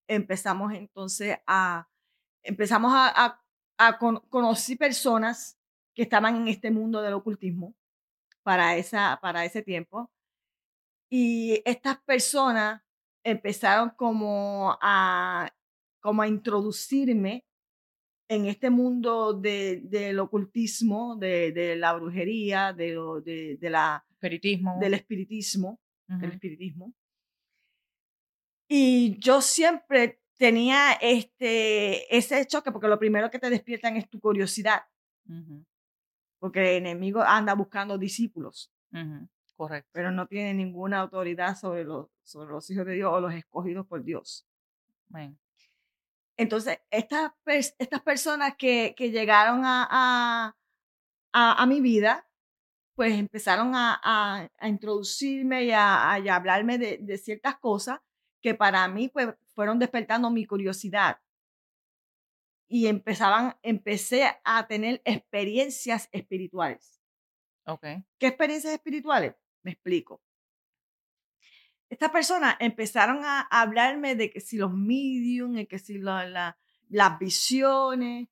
Empezamos 0.06 0.74
entonces 0.74 1.38
a, 1.48 1.88
empezamos 2.44 2.92
a, 2.94 3.40
a, 3.78 3.98
conocer 3.98 4.78
personas 4.78 5.58
que 5.96 6.02
estaban 6.02 6.36
en 6.36 6.50
este 6.50 6.72
mundo 6.72 7.02
del 7.02 7.14
ocultismo 7.14 7.74
para, 8.44 8.76
esa, 8.76 9.18
para 9.22 9.46
ese 9.46 9.62
tiempo. 9.62 10.12
Y 11.10 11.62
estas 11.66 12.00
personas 12.02 12.82
empezaron 13.24 13.92
como 13.92 14.78
a, 14.82 15.50
como 16.00 16.22
a 16.22 16.28
introducirme 16.28 17.46
en 18.30 18.46
este 18.46 18.70
mundo 18.70 19.34
de, 19.34 19.82
del 19.84 20.20
ocultismo, 20.20 21.16
de, 21.16 21.52
de, 21.52 21.76
la 21.78 21.94
brujería, 21.94 22.74
de, 22.74 23.58
de, 23.60 23.70
la, 23.70 24.06
espiritismo. 24.12 24.78
del 24.80 24.94
espiritismo, 24.94 25.80
del 26.08 26.32
espiritismo. 26.32 26.94
Y 28.70 29.18
yo 29.20 29.42
siempre 29.42 30.22
tenía 30.38 30.94
este, 30.94 32.16
ese 32.16 32.46
choque, 32.46 32.72
porque 32.72 32.90
lo 32.90 33.00
primero 33.00 33.32
que 33.32 33.40
te 33.40 33.50
despiertan 33.50 33.96
es 33.96 34.10
tu 34.10 34.20
curiosidad. 34.20 34.82
Porque 36.40 36.78
el 36.78 36.86
enemigo 36.86 37.22
anda 37.22 37.54
buscando 37.54 37.98
discípulos. 37.98 38.72
Correcto. 39.58 39.90
Pero 39.92 40.12
no 40.12 40.28
tiene 40.28 40.54
ninguna 40.54 41.00
autoridad 41.00 41.58
sobre 41.58 41.84
los, 41.84 42.08
sobre 42.24 42.52
los 42.52 42.70
hijos 42.70 42.86
de 42.86 42.94
Dios 42.94 43.12
o 43.12 43.20
los 43.20 43.34
escogidos 43.34 43.88
por 43.88 44.04
Dios. 44.04 44.48
Entonces, 46.38 46.80
estas, 46.92 47.32
estas 47.80 48.02
personas 48.02 48.56
que, 48.56 48.94
que 48.96 49.10
llegaron 49.10 49.66
a, 49.66 49.88
a, 51.34 51.64
a, 51.64 51.66
mi 51.66 51.82
vida, 51.82 52.30
pues 52.94 53.14
empezaron 53.14 53.74
a, 53.74 54.00
a 54.04 54.68
introducirme 54.68 55.66
y 55.66 55.72
a, 55.72 56.14
hablarme 56.14 56.78
de, 56.78 57.00
de, 57.02 57.18
ciertas 57.18 57.58
cosas 57.58 58.00
que 58.42 58.54
para 58.54 58.88
mí 58.88 59.10
pues, 59.10 59.30
fueron 59.56 59.80
despertando 59.80 60.30
mi 60.30 60.46
curiosidad. 60.46 61.20
Y 62.70 62.86
empezaban, 62.86 63.58
empecé 63.64 64.38
a 64.44 64.68
tener 64.68 65.02
experiencias 65.06 66.10
espirituales. 66.12 67.02
Okay. 67.66 68.04
¿Qué 68.20 68.28
experiencias 68.28 68.74
espirituales? 68.74 69.34
Me 69.64 69.72
explico. 69.72 70.22
Estas 71.90 72.10
personas 72.12 72.56
empezaron 72.60 73.24
a 73.24 73.42
hablarme 73.42 74.16
de 74.16 74.30
que 74.30 74.42
si 74.42 74.58
los 74.58 74.74
medium, 74.74 75.66
que 75.66 75.80
si 75.80 76.00
la, 76.00 76.58
las 76.90 77.20
visiones, 77.20 78.28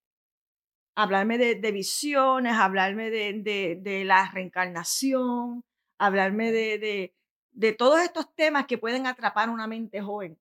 hablarme 0.95 1.37
de, 1.37 1.55
de 1.55 1.71
visiones, 1.71 2.53
hablarme 2.53 3.09
de, 3.09 3.33
de, 3.41 3.77
de, 3.81 4.05
la 4.05 4.29
reencarnación, 4.29 5.63
hablarme 5.97 6.51
de, 6.51 6.79
de, 6.79 7.15
de 7.51 7.73
todos 7.73 8.01
estos 8.01 8.33
temas 8.35 8.65
que 8.65 8.77
pueden 8.77 9.07
atrapar 9.07 9.49
una 9.49 9.67
mente 9.67 10.01
joven, 10.01 10.37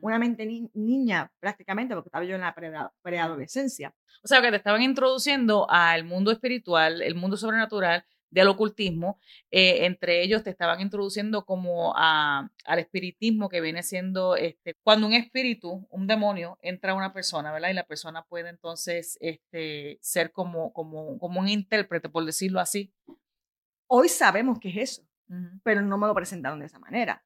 una 0.00 0.18
mente 0.18 0.46
niña 0.74 1.32
prácticamente, 1.40 1.94
porque 1.94 2.08
estaba 2.08 2.24
yo 2.24 2.34
en 2.34 2.42
la 2.42 2.92
preadolescencia. 3.02 3.94
O 4.22 4.28
sea, 4.28 4.42
que 4.42 4.50
te 4.50 4.56
estaban 4.56 4.82
introduciendo 4.82 5.66
al 5.70 6.04
mundo 6.04 6.30
espiritual, 6.30 7.02
el 7.02 7.14
mundo 7.14 7.36
sobrenatural, 7.36 8.04
del 8.30 8.48
ocultismo, 8.48 9.18
eh, 9.50 9.86
entre 9.86 10.22
ellos 10.22 10.42
te 10.42 10.50
estaban 10.50 10.80
introduciendo 10.80 11.44
como 11.44 11.94
a, 11.96 12.50
al 12.64 12.78
espiritismo 12.78 13.48
que 13.48 13.60
viene 13.60 13.82
siendo 13.82 14.36
este, 14.36 14.74
cuando 14.82 15.06
un 15.06 15.14
espíritu, 15.14 15.86
un 15.90 16.06
demonio, 16.06 16.58
entra 16.62 16.92
a 16.92 16.94
una 16.94 17.12
persona, 17.12 17.52
¿verdad? 17.52 17.70
Y 17.70 17.74
la 17.74 17.86
persona 17.86 18.24
puede 18.24 18.50
entonces 18.50 19.16
este, 19.20 19.98
ser 20.02 20.32
como, 20.32 20.72
como, 20.72 21.18
como 21.18 21.40
un 21.40 21.48
intérprete, 21.48 22.08
por 22.08 22.24
decirlo 22.24 22.60
así. 22.60 22.92
Hoy 23.86 24.08
sabemos 24.08 24.58
que 24.58 24.68
es 24.68 24.76
eso, 24.76 25.08
pero 25.62 25.80
no 25.80 25.96
me 25.96 26.06
lo 26.06 26.14
presentaron 26.14 26.60
de 26.60 26.66
esa 26.66 26.78
manera, 26.78 27.24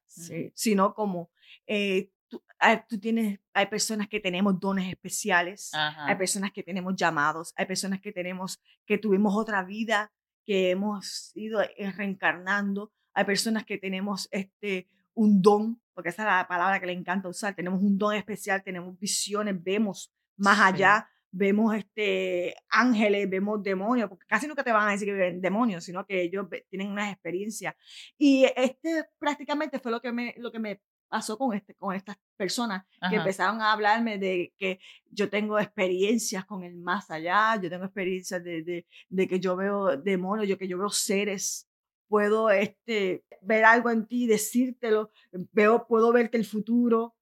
sino 0.55 0.95
como 0.95 1.31
eh, 1.67 2.11
tú, 2.29 2.43
ah, 2.61 2.85
tú, 2.89 3.01
tienes, 3.01 3.41
hay 3.53 3.67
personas 3.67 4.09
que 4.09 4.21
tenemos 4.21 4.61
dones 4.61 4.89
especiales, 4.89 5.73
hay 5.75 6.15
personas 6.15 6.53
que 6.53 6.63
tenemos 6.63 6.95
llamados, 6.95 7.53
hay 7.57 7.67
personas 7.67 8.01
que 8.01 8.13
tenemos, 8.13 8.63
que 8.87 8.99
tuvimos 8.99 9.35
otra 9.35 9.65
vida 9.65 10.13
que 10.45 10.71
hemos 10.71 11.33
ido 11.35 11.63
eh, 11.63 11.91
reencarnando, 11.93 12.93
hay 13.15 13.25
personas 13.25 13.65
que 13.65 13.79
tenemos 13.79 14.29
este, 14.31 14.89
un 15.15 15.43
don, 15.43 15.81
porque 15.95 16.09
esa 16.09 16.23
es 16.23 16.27
la 16.27 16.49
palabra 16.49 16.81
que 16.81 16.87
le 16.87 16.93
encanta 16.93 17.29
usar, 17.29 17.55
tenemos 17.55 17.83
un 17.83 17.99
don 17.99 18.15
especial, 18.15 18.63
tenemos 18.63 18.99
visiones, 18.99 19.63
vemos 19.63 20.13
más 20.37 20.59
allá, 20.61 21.09
vemos 21.31 21.75
este, 21.75 22.55
ángeles, 22.69 23.29
vemos 23.29 23.63
demonios, 23.63 24.09
porque 24.09 24.27
casi 24.27 24.47
nunca 24.47 24.63
te 24.63 24.73
van 24.73 24.89
a 24.89 24.93
decir 24.93 25.09
que 25.09 25.15
ven 25.15 25.41
demonios, 25.41 25.85
sino 25.85 26.07
que 26.07 26.23
ellos 26.23 26.47
tienen 26.69 26.91
unas 26.91 27.13
experiencias. 27.13 27.75
Y 28.19 28.47
este 28.57 29.05
prácticamente 29.19 29.79
fue 29.79 29.91
lo 29.91 30.01
que 30.01 30.13
me, 30.13 30.35
lo 30.39 30.53
que 30.53 30.59
me 30.59 30.81
pasó 31.13 31.37
con, 31.37 31.55
este, 31.55 31.75
con 31.75 31.95
estas 31.95 32.17
personas 32.39 32.87
que 33.11 33.17
empezaron 33.17 33.61
a 33.61 33.75
hablarme 33.75 34.17
de 34.17 34.55
que 34.57 34.81
yo 35.11 35.29
tengo 35.29 35.59
experiencias 35.59 36.47
con 36.47 36.65
el 36.65 36.75
más 36.75 37.11
allá, 37.11 37.61
yo 37.61 37.69
tengo 37.69 37.85
experiencias 37.85 38.43
de, 38.43 38.63
de, 38.63 38.87
de 39.11 39.29
que 39.29 39.39
yo 39.39 39.55
veo 39.55 39.99
demonios, 39.99 40.49
yo 40.49 40.57
que 40.57 40.67
yo 40.67 40.79
veo 40.79 40.89
seres, 40.89 41.69
puedo 42.09 42.49
este, 42.49 43.27
ver 43.43 43.67
algo 43.67 43.91
en 43.91 44.07
ti, 44.07 44.27
decírtelo, 44.27 45.11
veo, 45.53 45.87
puedo 45.87 46.13
verte 46.13 46.39
el 46.39 46.47
futuro, 46.47 47.15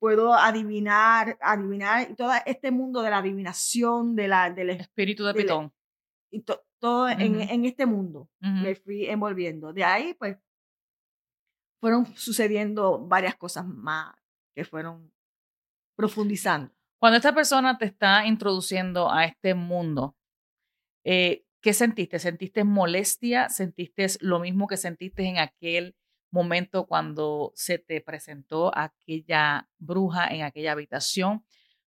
puedo 0.00 0.34
adivinar, 0.34 1.38
adivinar, 1.40 2.10
y 2.10 2.16
todo 2.16 2.32
este 2.44 2.72
mundo 2.72 3.02
de 3.02 3.10
la 3.10 3.18
adivinación, 3.18 4.16
de 4.16 4.26
la, 4.26 4.50
del 4.50 4.70
espíritu 4.70 5.24
de 5.24 5.34
Pitón. 5.34 5.72
Y 6.32 6.42
todo 6.80 7.08
en, 7.08 7.40
en, 7.40 7.64
este 7.66 7.86
mundo 7.86 8.28
me 8.40 8.74
fui 8.74 9.06
envolviendo. 9.06 9.72
De 9.72 9.84
ahí, 9.84 10.14
pues, 10.14 10.38
fueron 11.80 12.06
sucediendo 12.16 12.98
varias 12.98 13.36
cosas 13.36 13.66
más 13.66 14.14
que 14.54 14.64
fueron 14.64 15.12
profundizando. 15.94 16.72
Cuando 16.98 17.16
esta 17.16 17.34
persona 17.34 17.78
te 17.78 17.84
está 17.84 18.26
introduciendo 18.26 19.10
a 19.10 19.24
este 19.24 19.54
mundo, 19.54 20.16
eh, 21.04 21.44
¿qué 21.60 21.72
sentiste? 21.72 22.18
¿Sentiste 22.18 22.64
molestia? 22.64 23.48
¿Sentiste 23.48 24.06
lo 24.20 24.40
mismo 24.40 24.66
que 24.66 24.76
sentiste 24.76 25.24
en 25.24 25.38
aquel 25.38 25.96
momento 26.30 26.86
cuando 26.86 27.52
se 27.54 27.78
te 27.78 28.00
presentó 28.00 28.76
aquella 28.76 29.68
bruja 29.78 30.26
en 30.26 30.42
aquella 30.42 30.72
habitación? 30.72 31.44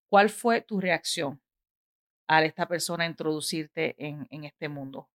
¿Cuál 0.07 0.29
fue 0.29 0.61
tu 0.61 0.79
reacción 0.79 1.41
a 2.27 2.43
esta 2.43 2.67
persona 2.67 3.05
introducirte 3.05 3.95
en, 4.03 4.27
en 4.31 4.45
este 4.45 4.69
mundo? 4.69 5.09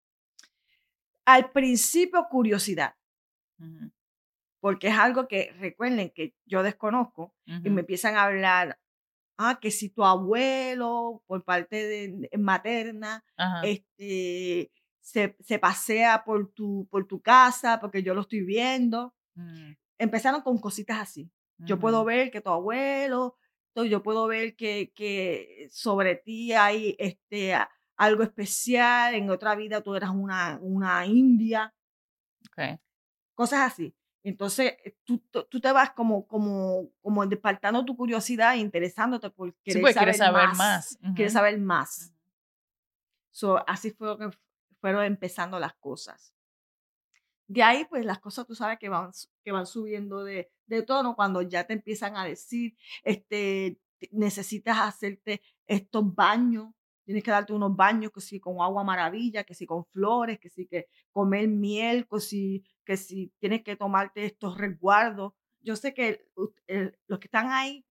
Al 1.25 1.51
principio, 1.51 2.27
curiosidad 2.31 2.95
porque 4.61 4.89
es 4.89 4.99
algo 4.99 5.27
que 5.27 5.55
recuerden 5.59 6.11
que 6.11 6.35
yo 6.45 6.63
desconozco 6.63 7.35
y 7.47 7.71
me 7.71 7.81
empiezan 7.81 8.17
a 8.17 8.25
hablar, 8.25 8.79
ah, 9.39 9.59
que 9.61 9.71
si 9.71 9.89
tu 9.89 10.05
abuelo 10.05 11.23
por 11.27 11.45
parte 11.45 11.87
de, 11.87 12.31
materna 12.39 13.25
este, 13.63 14.71
se, 15.01 15.37
se, 15.41 15.59
pasea 15.59 16.25
por 16.25 16.53
tu, 16.53 16.87
por 16.91 17.07
tu 17.07 17.21
casa 17.21 17.81
porque 17.81 18.03
yo 18.03 18.15
lo 18.15 18.21
estoy 18.21 18.43
viendo. 18.43 19.15
Mm. 19.35 19.73
Empezaron 19.99 20.43
con 20.43 20.59
cositas 20.59 20.99
así. 20.99 21.31
Yo 21.59 21.79
puedo 21.79 22.05
ver 22.07 22.31
que 22.31 22.41
tu 22.41 22.49
abuelo, 22.49 23.37
yo 23.75 24.03
puedo 24.03 24.27
ver 24.27 24.57
que, 24.57 24.93
que 24.95 25.69
sobre 25.71 26.17
ti 26.17 26.53
hay 26.53 26.97
este, 26.99 27.55
algo 27.97 28.23
especial, 28.23 29.15
en 29.15 29.31
otra 29.31 29.55
vida 29.55 29.83
tú 29.83 29.95
eras 29.95 30.11
una, 30.11 30.59
una 30.63 31.05
india. 31.07 31.75
Cosas 33.35 33.73
así. 33.73 33.95
Entonces, 34.23 34.75
eh, 34.85 34.97
tú, 35.05 35.19
tú, 35.19 35.61
te 35.61 35.73
vas 35.73 35.93
como, 35.93 36.27
como, 36.27 36.91
como 37.01 37.27
despertando 37.27 37.85
tu 37.85 37.97
curiosidad, 37.97 38.55
interesándote 38.57 39.31
por 39.31 39.55
querer 39.63 39.81
pues, 39.81 39.95
saber, 39.95 40.15
saber, 40.15 40.49
más. 40.57 40.99
Quieres 41.15 41.33
saber 41.33 41.59
más. 41.59 42.13
so, 43.31 43.67
así 43.69 43.91
fue 43.91 44.19
que 44.19 44.31
fueron 44.81 45.05
empezando 45.05 45.59
las 45.59 45.75
cosas. 45.75 46.35
De 47.47 47.63
ahí, 47.63 47.85
pues 47.87 48.05
las 48.05 48.19
cosas 48.19 48.47
tú 48.47 48.55
sabes 48.55 48.79
que 48.79 48.89
van, 48.89 49.11
que 49.43 49.53
van 49.53 49.67
subiendo 49.67 50.23
de, 50.23 50.51
de 50.67 50.83
tono 50.83 51.17
cuando 51.17 51.43
ya 51.43 51.65
te 51.65 51.73
empiezan 51.73 52.17
a 52.17 52.25
decir, 52.25 52.77
este, 53.03 53.81
necesitas 54.13 54.79
hacerte 54.79 55.43
estos 55.67 56.15
baños, 56.15 56.73
tienes 57.11 57.25
que 57.25 57.33
darte 57.33 57.53
unos 57.53 57.75
baños, 57.75 58.13
que 58.13 58.21
si 58.21 58.39
con 58.39 58.61
agua 58.61 58.85
maravilla, 58.85 59.43
que 59.43 59.53
si 59.53 59.67
con 59.67 59.85
flores, 59.87 60.39
que 60.39 60.49
si 60.49 60.69
que 60.69 60.87
comer 61.11 61.49
miel, 61.49 62.07
que 62.09 62.21
si 62.21 62.65
que 62.85 62.97
si 62.97 63.33
tienes 63.41 63.65
que 63.65 63.75
tomarte 63.75 64.25
estos 64.25 64.57
resguardos. 64.57 65.33
Yo 65.61 65.75
sé 65.75 65.93
que 65.93 66.25
los 67.09 67.19
que 67.19 67.27
están 67.27 67.51
ahí, 67.51 67.85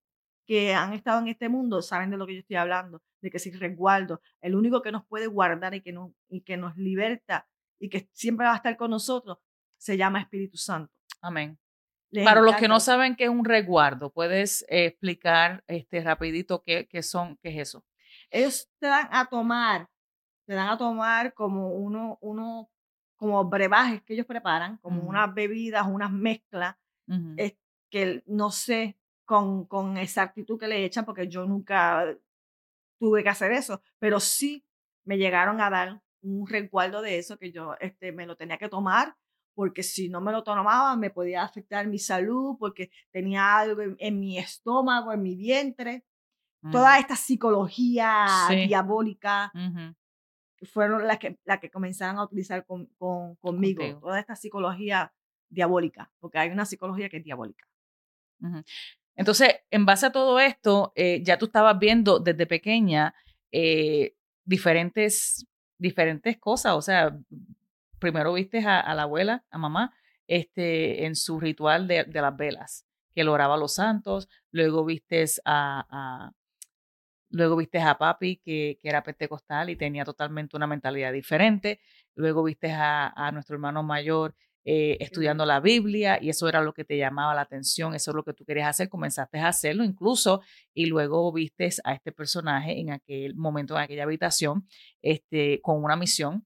que 0.48 0.74
han 0.74 0.94
estado 0.94 1.20
en 1.20 1.28
este 1.28 1.50
mundo, 1.50 1.82
saben 1.82 2.12
de 2.12 2.16
lo 2.16 2.26
que 2.26 2.36
yo 2.36 2.40
estoy 2.40 2.56
hablando, 2.56 3.02
de 3.22 3.30
que 3.30 3.40
si 3.40 3.52
resguardo, 3.52 4.22
el 4.40 4.56
único 4.56 4.82
que 4.82 4.94
nos 4.94 5.06
puede 5.06 5.28
guardar 5.28 5.76
y 5.76 5.82
que 5.82 5.92
nos, 5.92 6.14
y 6.30 6.40
que 6.40 6.56
nos 6.56 6.78
liberta 6.78 7.46
y 7.78 7.90
que 7.90 8.08
siempre 8.14 8.46
va 8.46 8.54
a 8.54 8.56
estar 8.56 8.78
con 8.78 8.90
nosotros, 8.90 9.38
se 9.78 9.98
llama 9.98 10.22
Espíritu 10.22 10.56
Santo. 10.56 10.94
Amén. 11.22 11.60
Para 12.24 12.40
los 12.40 12.56
que 12.56 12.70
no 12.70 12.80
saben 12.80 13.18
qué 13.18 13.26
es 13.26 13.30
un 13.30 13.44
resguardo, 13.44 14.14
¿puedes 14.14 14.66
explicar 14.70 15.64
este, 15.68 16.02
rapidito 16.02 16.64
qué, 16.64 16.88
qué, 16.88 17.04
son, 17.04 17.38
qué 17.38 17.50
es 17.50 17.68
eso? 17.68 17.84
Ellos 18.30 18.70
te 18.80 18.88
dan 18.88 19.08
a 19.12 19.26
tomar, 19.26 19.90
te 20.46 20.54
dan 20.54 20.70
a 20.70 20.78
tomar 20.78 21.34
como 21.34 21.74
uno, 21.74 22.18
uno 22.22 22.70
como 23.18 23.44
brebajes 23.46 24.02
que 24.04 24.14
ellos 24.14 24.26
preparan, 24.26 24.78
como 24.78 25.02
unas 25.02 25.34
bebidas, 25.34 25.86
unas 25.88 26.12
mezclas, 26.12 26.76
que 27.90 28.24
no 28.28 28.52
sé 28.52 28.98
con, 29.26 29.66
con 29.66 29.98
exactitud 29.98 30.60
que 30.60 30.68
le 30.68 30.86
echan, 30.86 31.06
porque 31.06 31.28
yo 31.28 31.46
nunca 31.46 32.06
tuve 33.00 33.24
que 33.24 33.30
hacer 33.30 33.52
eso, 33.52 33.82
pero 33.98 34.20
sí 34.20 34.66
me 35.06 35.18
llegaron 35.18 35.60
a 35.60 35.70
dar 35.70 36.02
un 36.22 36.48
resguardo 36.48 37.02
de 37.02 37.18
eso 37.18 37.38
que 37.38 37.52
yo 37.52 37.76
este, 37.80 38.12
me 38.12 38.26
lo 38.26 38.36
tenía 38.36 38.58
que 38.58 38.70
tomar 38.70 39.16
porque 39.60 39.84
si 39.84 40.08
no 40.08 40.22
me 40.22 40.32
lo 40.32 40.42
tomaba 40.42 40.96
me 40.96 41.10
podía 41.10 41.44
afectar 41.44 41.86
mi 41.86 42.00
salud, 42.00 42.56
porque 42.58 42.92
tenía 43.12 43.58
algo 43.58 43.82
en, 43.98 44.18
mi 44.18 44.38
estómago, 44.38 45.12
en 45.12 45.22
mi 45.22 45.36
vientre. 45.36 46.06
Toda 46.72 47.00
esta 47.00 47.16
psicología 47.16 48.26
diabólica 48.50 49.52
fueron 50.74 51.08
las 51.08 51.20
que, 51.20 51.40
las 51.46 51.60
que 51.60 51.72
comenzaron 51.72 52.18
a 52.18 52.24
utilizar 52.24 52.66
con, 52.66 52.88
conmigo. 53.40 53.84
Toda 54.00 54.20
esta 54.20 54.36
psicología 54.36 55.14
diabólica, 55.50 56.12
porque 56.20 56.38
hay 56.38 56.50
una 56.50 56.66
psicología 56.66 57.10
que 57.10 57.18
es 57.18 57.24
diabólica. 57.24 57.66
Entonces, 59.16 59.56
en 59.70 59.86
base 59.86 60.06
a 60.06 60.12
todo 60.12 60.40
esto, 60.40 60.94
eh, 60.96 61.22
ya 61.24 61.38
tú 61.38 61.48
estabas 61.48 61.78
viendo 61.78 62.20
desde 62.20 62.46
pequeña 62.46 63.14
eh, 63.52 64.16
diferentes, 64.46 65.46
diferentes 65.78 66.38
cosas, 66.38 66.74
o 66.74 66.82
sea, 66.82 67.18
primero 68.00 68.34
viste 68.34 68.60
a, 68.60 68.94
la 68.94 69.04
abuela, 69.04 69.44
a 69.50 69.58
mamá, 69.58 69.94
este, 70.28 71.06
en 71.06 71.16
su 71.16 71.40
ritual 71.40 71.88
de, 71.88 72.06
las 72.06 72.38
velas, 72.38 72.86
que 73.14 73.24
lo 73.24 73.34
oraba 73.34 73.56
a 73.56 73.58
los 73.58 73.76
santos, 73.76 74.30
luego 74.52 74.86
viste 74.86 75.26
a, 75.46 76.32
luego 77.30 77.56
viste 77.56 77.80
a 77.80 77.98
papi, 77.98 78.38
que, 78.38 78.78
que, 78.82 78.90
era 78.90 79.04
pentecostal 79.04 79.70
y 79.70 79.76
tenía 79.76 80.04
totalmente 80.06 80.58
una 80.58 80.68
mentalidad 80.68 81.14
diferente, 81.14 81.80
luego 82.16 82.44
viste 82.44 82.72
a, 82.72 83.32
nuestro 83.34 83.56
hermano 83.56 83.84
mayor 83.84 84.36
eh, 84.66 84.98
estudiando 85.00 85.46
la 85.46 85.60
Biblia 85.60 86.20
y 86.22 86.30
eso 86.30 86.48
era 86.50 86.62
lo 86.62 86.74
que 86.74 86.84
te 86.84 86.98
llamaba 86.98 87.34
la 87.34 87.42
atención, 87.42 87.96
eso 87.96 88.12
es 88.12 88.16
lo 88.16 88.24
que 88.24 88.34
tú 88.34 88.46
querías 88.46 88.68
hacer, 88.68 88.90
comenzaste 88.90 89.40
a 89.40 89.48
hacerlo 89.48 89.84
incluso 89.84 90.42
y 90.74 90.88
luego 90.88 91.32
viste 91.32 91.70
a 91.84 91.94
este 91.94 92.12
personaje 92.12 92.80
en 92.80 92.92
aquel 92.92 93.36
momento, 93.36 93.76
en 93.76 93.82
aquella 93.82 94.04
habitación, 94.04 94.68
este, 95.02 95.62
con 95.62 95.84
una 95.84 95.96
misión. 95.96 96.46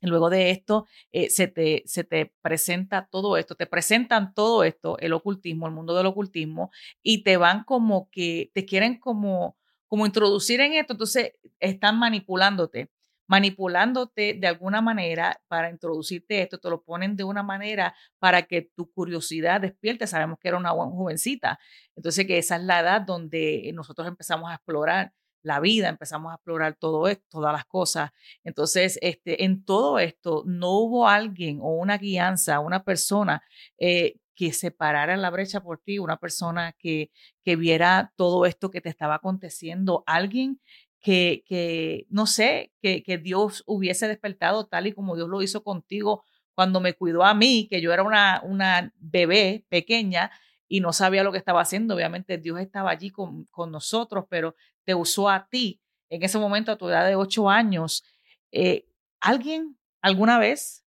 Luego 0.00 0.30
de 0.30 0.50
esto, 0.50 0.86
eh, 1.10 1.28
se, 1.28 1.48
te, 1.48 1.82
se 1.86 2.04
te 2.04 2.32
presenta 2.40 3.08
todo 3.10 3.36
esto, 3.36 3.56
te 3.56 3.66
presentan 3.66 4.32
todo 4.32 4.62
esto, 4.62 4.96
el 5.00 5.12
ocultismo, 5.12 5.66
el 5.66 5.72
mundo 5.72 5.96
del 5.96 6.06
ocultismo, 6.06 6.70
y 7.02 7.24
te 7.24 7.36
van 7.36 7.64
como 7.64 8.08
que, 8.10 8.52
te 8.54 8.64
quieren 8.64 9.00
como, 9.00 9.56
como 9.88 10.06
introducir 10.06 10.60
en 10.60 10.74
esto, 10.74 10.92
entonces 10.92 11.32
están 11.58 11.98
manipulándote, 11.98 12.90
manipulándote 13.26 14.34
de 14.34 14.46
alguna 14.46 14.80
manera 14.80 15.40
para 15.48 15.70
introducirte 15.70 16.42
esto, 16.42 16.58
te 16.58 16.70
lo 16.70 16.82
ponen 16.82 17.16
de 17.16 17.24
una 17.24 17.42
manera 17.42 17.94
para 18.18 18.42
que 18.42 18.70
tu 18.76 18.90
curiosidad 18.92 19.60
despierte, 19.60 20.06
sabemos 20.06 20.38
que 20.38 20.48
era 20.48 20.56
una 20.56 20.70
jovencita, 20.70 21.58
entonces 21.96 22.26
que 22.26 22.38
esa 22.38 22.56
es 22.56 22.62
la 22.62 22.80
edad 22.80 23.02
donde 23.02 23.70
nosotros 23.74 24.06
empezamos 24.06 24.50
a 24.50 24.54
explorar 24.54 25.12
la 25.42 25.60
vida, 25.60 25.88
empezamos 25.88 26.32
a 26.32 26.34
explorar 26.36 26.76
todo 26.76 27.08
esto, 27.08 27.24
todas 27.30 27.52
las 27.52 27.64
cosas. 27.64 28.10
Entonces, 28.44 28.98
este, 29.02 29.44
en 29.44 29.64
todo 29.64 29.98
esto 29.98 30.42
no 30.46 30.72
hubo 30.78 31.08
alguien 31.08 31.60
o 31.62 31.70
una 31.76 31.96
guianza, 31.96 32.60
una 32.60 32.82
persona 32.82 33.42
eh, 33.78 34.16
que 34.38 34.52
separara 34.52 35.16
la 35.16 35.30
brecha 35.30 35.60
por 35.64 35.80
ti, 35.80 35.98
una 35.98 36.16
persona 36.16 36.72
que, 36.78 37.10
que 37.42 37.56
viera 37.56 38.12
todo 38.14 38.46
esto 38.46 38.70
que 38.70 38.80
te 38.80 38.88
estaba 38.88 39.16
aconteciendo, 39.16 40.04
alguien 40.06 40.60
que, 41.00 41.42
que 41.44 42.06
no 42.08 42.26
sé, 42.26 42.72
que, 42.80 43.02
que 43.02 43.18
Dios 43.18 43.64
hubiese 43.66 44.06
despertado 44.06 44.66
tal 44.66 44.86
y 44.86 44.92
como 44.92 45.16
Dios 45.16 45.28
lo 45.28 45.42
hizo 45.42 45.64
contigo 45.64 46.22
cuando 46.54 46.78
me 46.78 46.92
cuidó 46.92 47.24
a 47.24 47.34
mí, 47.34 47.66
que 47.68 47.80
yo 47.80 47.92
era 47.92 48.04
una, 48.04 48.40
una 48.44 48.92
bebé 49.00 49.64
pequeña, 49.68 50.30
y 50.68 50.78
no 50.78 50.92
sabía 50.92 51.24
lo 51.24 51.32
que 51.32 51.38
estaba 51.38 51.62
haciendo. 51.62 51.96
Obviamente 51.96 52.38
Dios 52.38 52.60
estaba 52.60 52.90
allí 52.90 53.10
con, 53.10 53.46
con, 53.46 53.72
nosotros, 53.72 54.26
pero 54.28 54.54
te 54.84 54.94
usó 54.94 55.28
a 55.28 55.48
ti 55.48 55.80
en 56.10 56.22
ese 56.22 56.38
momento 56.38 56.70
a 56.70 56.78
tu 56.78 56.88
edad 56.88 57.08
de 57.08 57.16
ocho 57.16 57.50
años. 57.50 58.04
Eh, 58.52 58.86
¿Alguien 59.20 59.76
alguna 60.00 60.38
vez? 60.38 60.84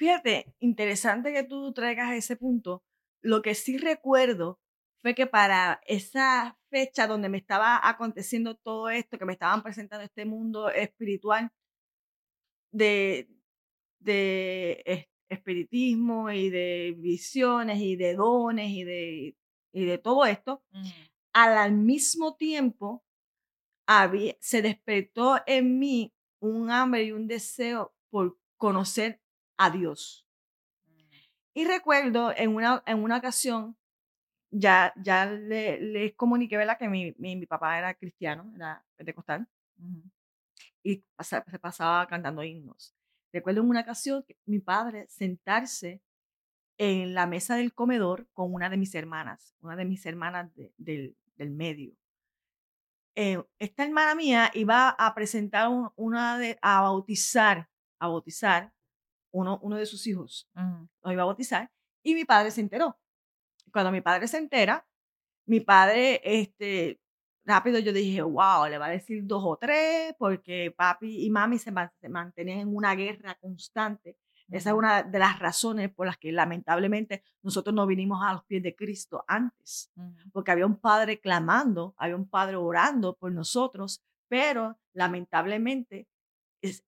Fíjate, 0.00 0.46
interesante 0.60 1.30
que 1.30 1.44
tú 1.44 1.74
traigas 1.74 2.14
ese 2.14 2.34
punto. 2.34 2.82
Lo 3.20 3.42
que 3.42 3.54
sí 3.54 3.76
recuerdo 3.76 4.58
fue 5.02 5.14
que 5.14 5.26
para 5.26 5.82
esa 5.86 6.58
fecha 6.70 7.06
donde 7.06 7.28
me 7.28 7.36
estaba 7.36 7.78
aconteciendo 7.86 8.54
todo 8.56 8.88
esto, 8.88 9.18
que 9.18 9.26
me 9.26 9.34
estaban 9.34 9.62
presentando 9.62 10.02
este 10.02 10.24
mundo 10.24 10.70
espiritual 10.70 11.52
de, 12.72 13.28
de 13.98 15.06
espiritismo 15.28 16.30
y 16.30 16.48
de 16.48 16.94
visiones 16.96 17.78
y 17.82 17.96
de 17.96 18.14
dones 18.14 18.70
y 18.70 18.84
de, 18.84 19.36
y 19.70 19.84
de 19.84 19.98
todo 19.98 20.24
esto, 20.24 20.62
al 21.34 21.72
mismo 21.72 22.36
tiempo 22.36 23.04
se 24.40 24.62
despertó 24.62 25.42
en 25.46 25.78
mí 25.78 26.14
un 26.40 26.70
hambre 26.70 27.04
y 27.04 27.12
un 27.12 27.26
deseo 27.26 27.92
por 28.08 28.38
conocer 28.56 29.20
a 29.60 29.68
Dios. 29.68 30.26
Mm. 30.86 31.14
Y 31.52 31.64
recuerdo 31.66 32.32
en 32.34 32.54
una, 32.54 32.82
en 32.86 33.02
una 33.02 33.18
ocasión, 33.18 33.76
ya, 34.50 34.92
ya 34.96 35.26
le, 35.26 35.78
les 35.80 36.14
comuniqué 36.14 36.56
¿verdad? 36.56 36.78
que 36.78 36.88
mi, 36.88 37.14
mi, 37.18 37.46
papá 37.46 37.78
era 37.78 37.94
cristiano, 37.94 38.50
era 38.56 38.82
pentecostal, 38.96 39.46
y 40.82 41.04
se 41.20 41.58
pasaba 41.58 42.06
cantando 42.06 42.42
himnos. 42.42 42.94
Recuerdo 43.32 43.60
en 43.60 43.68
una 43.68 43.82
ocasión 43.82 44.24
que 44.26 44.38
mi 44.46 44.60
padre 44.60 45.06
sentarse 45.08 46.00
en 46.78 47.12
la 47.12 47.26
mesa 47.26 47.56
del 47.56 47.74
comedor 47.74 48.26
con 48.32 48.54
una 48.54 48.70
de 48.70 48.78
mis 48.78 48.94
hermanas, 48.94 49.54
una 49.60 49.76
de 49.76 49.84
mis 49.84 50.04
hermanas 50.06 50.50
del, 50.78 51.16
del 51.36 51.50
medio. 51.50 51.94
Eh, 53.14 53.42
esta 53.58 53.84
hermana 53.84 54.14
mía 54.14 54.50
iba 54.54 54.88
a 54.88 55.14
presentar 55.14 55.68
una 55.96 56.38
de, 56.38 56.58
a 56.62 56.80
bautizar, 56.80 57.68
a 57.98 58.08
bautizar 58.08 58.72
uno, 59.30 59.58
uno 59.62 59.76
de 59.76 59.86
sus 59.86 60.06
hijos. 60.06 60.48
Lo 61.02 61.12
iba 61.12 61.22
a 61.22 61.26
bautizar 61.26 61.70
y 62.02 62.14
mi 62.14 62.24
padre 62.24 62.50
se 62.50 62.60
enteró. 62.60 62.98
Cuando 63.72 63.92
mi 63.92 64.00
padre 64.00 64.26
se 64.28 64.38
entera, 64.38 64.86
mi 65.46 65.60
padre, 65.60 66.20
este, 66.24 67.00
rápido 67.44 67.78
yo 67.78 67.92
dije, 67.92 68.22
wow, 68.22 68.66
le 68.68 68.78
va 68.78 68.86
a 68.86 68.90
decir 68.90 69.22
dos 69.24 69.42
o 69.44 69.56
tres, 69.56 70.14
porque 70.18 70.72
papi 70.76 71.24
y 71.24 71.30
mami 71.30 71.58
se, 71.58 71.72
se 72.00 72.08
mantenían 72.08 72.60
en 72.60 72.74
una 72.74 72.94
guerra 72.94 73.34
constante 73.36 74.16
esa 74.50 74.70
es 74.70 74.76
una 74.76 75.02
de 75.04 75.18
las 75.18 75.38
razones 75.38 75.92
por 75.92 76.06
las 76.06 76.18
que 76.18 76.32
lamentablemente 76.32 77.22
nosotros 77.42 77.74
no 77.74 77.86
vinimos 77.86 78.20
a 78.22 78.32
los 78.32 78.44
pies 78.44 78.62
de 78.62 78.74
Cristo 78.74 79.24
antes, 79.28 79.92
porque 80.32 80.50
había 80.50 80.66
un 80.66 80.80
padre 80.80 81.20
clamando, 81.20 81.94
había 81.96 82.16
un 82.16 82.28
padre 82.28 82.56
orando 82.56 83.14
por 83.16 83.30
nosotros, 83.30 84.02
pero 84.28 84.76
lamentablemente 84.92 86.08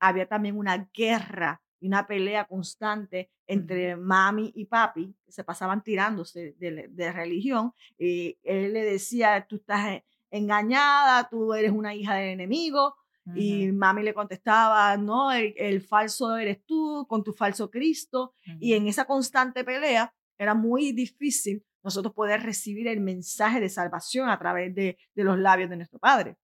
había 0.00 0.28
también 0.28 0.58
una 0.58 0.90
guerra 0.92 1.62
y 1.82 1.88
una 1.88 2.06
pelea 2.06 2.46
constante 2.46 3.30
entre 3.46 3.96
mami 3.96 4.52
y 4.54 4.66
papi, 4.66 5.14
que 5.26 5.32
se 5.32 5.42
pasaban 5.42 5.82
tirándose 5.82 6.54
de, 6.58 6.88
de 6.88 7.12
religión, 7.12 7.72
y 7.98 8.38
él 8.44 8.72
le 8.72 8.84
decía, 8.84 9.44
tú 9.48 9.56
estás 9.56 10.00
engañada, 10.30 11.28
tú 11.28 11.52
eres 11.52 11.72
una 11.72 11.92
hija 11.94 12.14
del 12.14 12.30
enemigo, 12.30 12.94
y 13.34 13.70
mami 13.70 14.02
le 14.02 14.14
contestaba, 14.14 14.96
no, 14.96 15.32
el, 15.32 15.80
falso 15.82 16.36
eres 16.36 16.64
tú 16.64 17.06
con 17.08 17.22
tu 17.22 17.32
falso 17.32 17.70
Cristo. 17.70 18.34
Y 18.58 18.74
en 18.74 18.88
esa 18.88 19.04
constante 19.04 19.62
pelea 19.62 20.12
era 20.38 20.54
muy 20.54 20.92
difícil 20.92 21.64
nosotros 21.84 22.14
poder 22.14 22.42
recibir 22.42 22.88
el 22.88 23.00
mensaje 23.00 23.60
de 23.60 23.68
salvación 23.68 24.28
a 24.28 24.38
través 24.38 24.74
de, 24.74 24.98
de 25.14 25.24
los 25.24 25.38
labios 25.38 25.70
de 25.70 25.76
nuestro 25.76 26.00
Padre. 26.00 26.36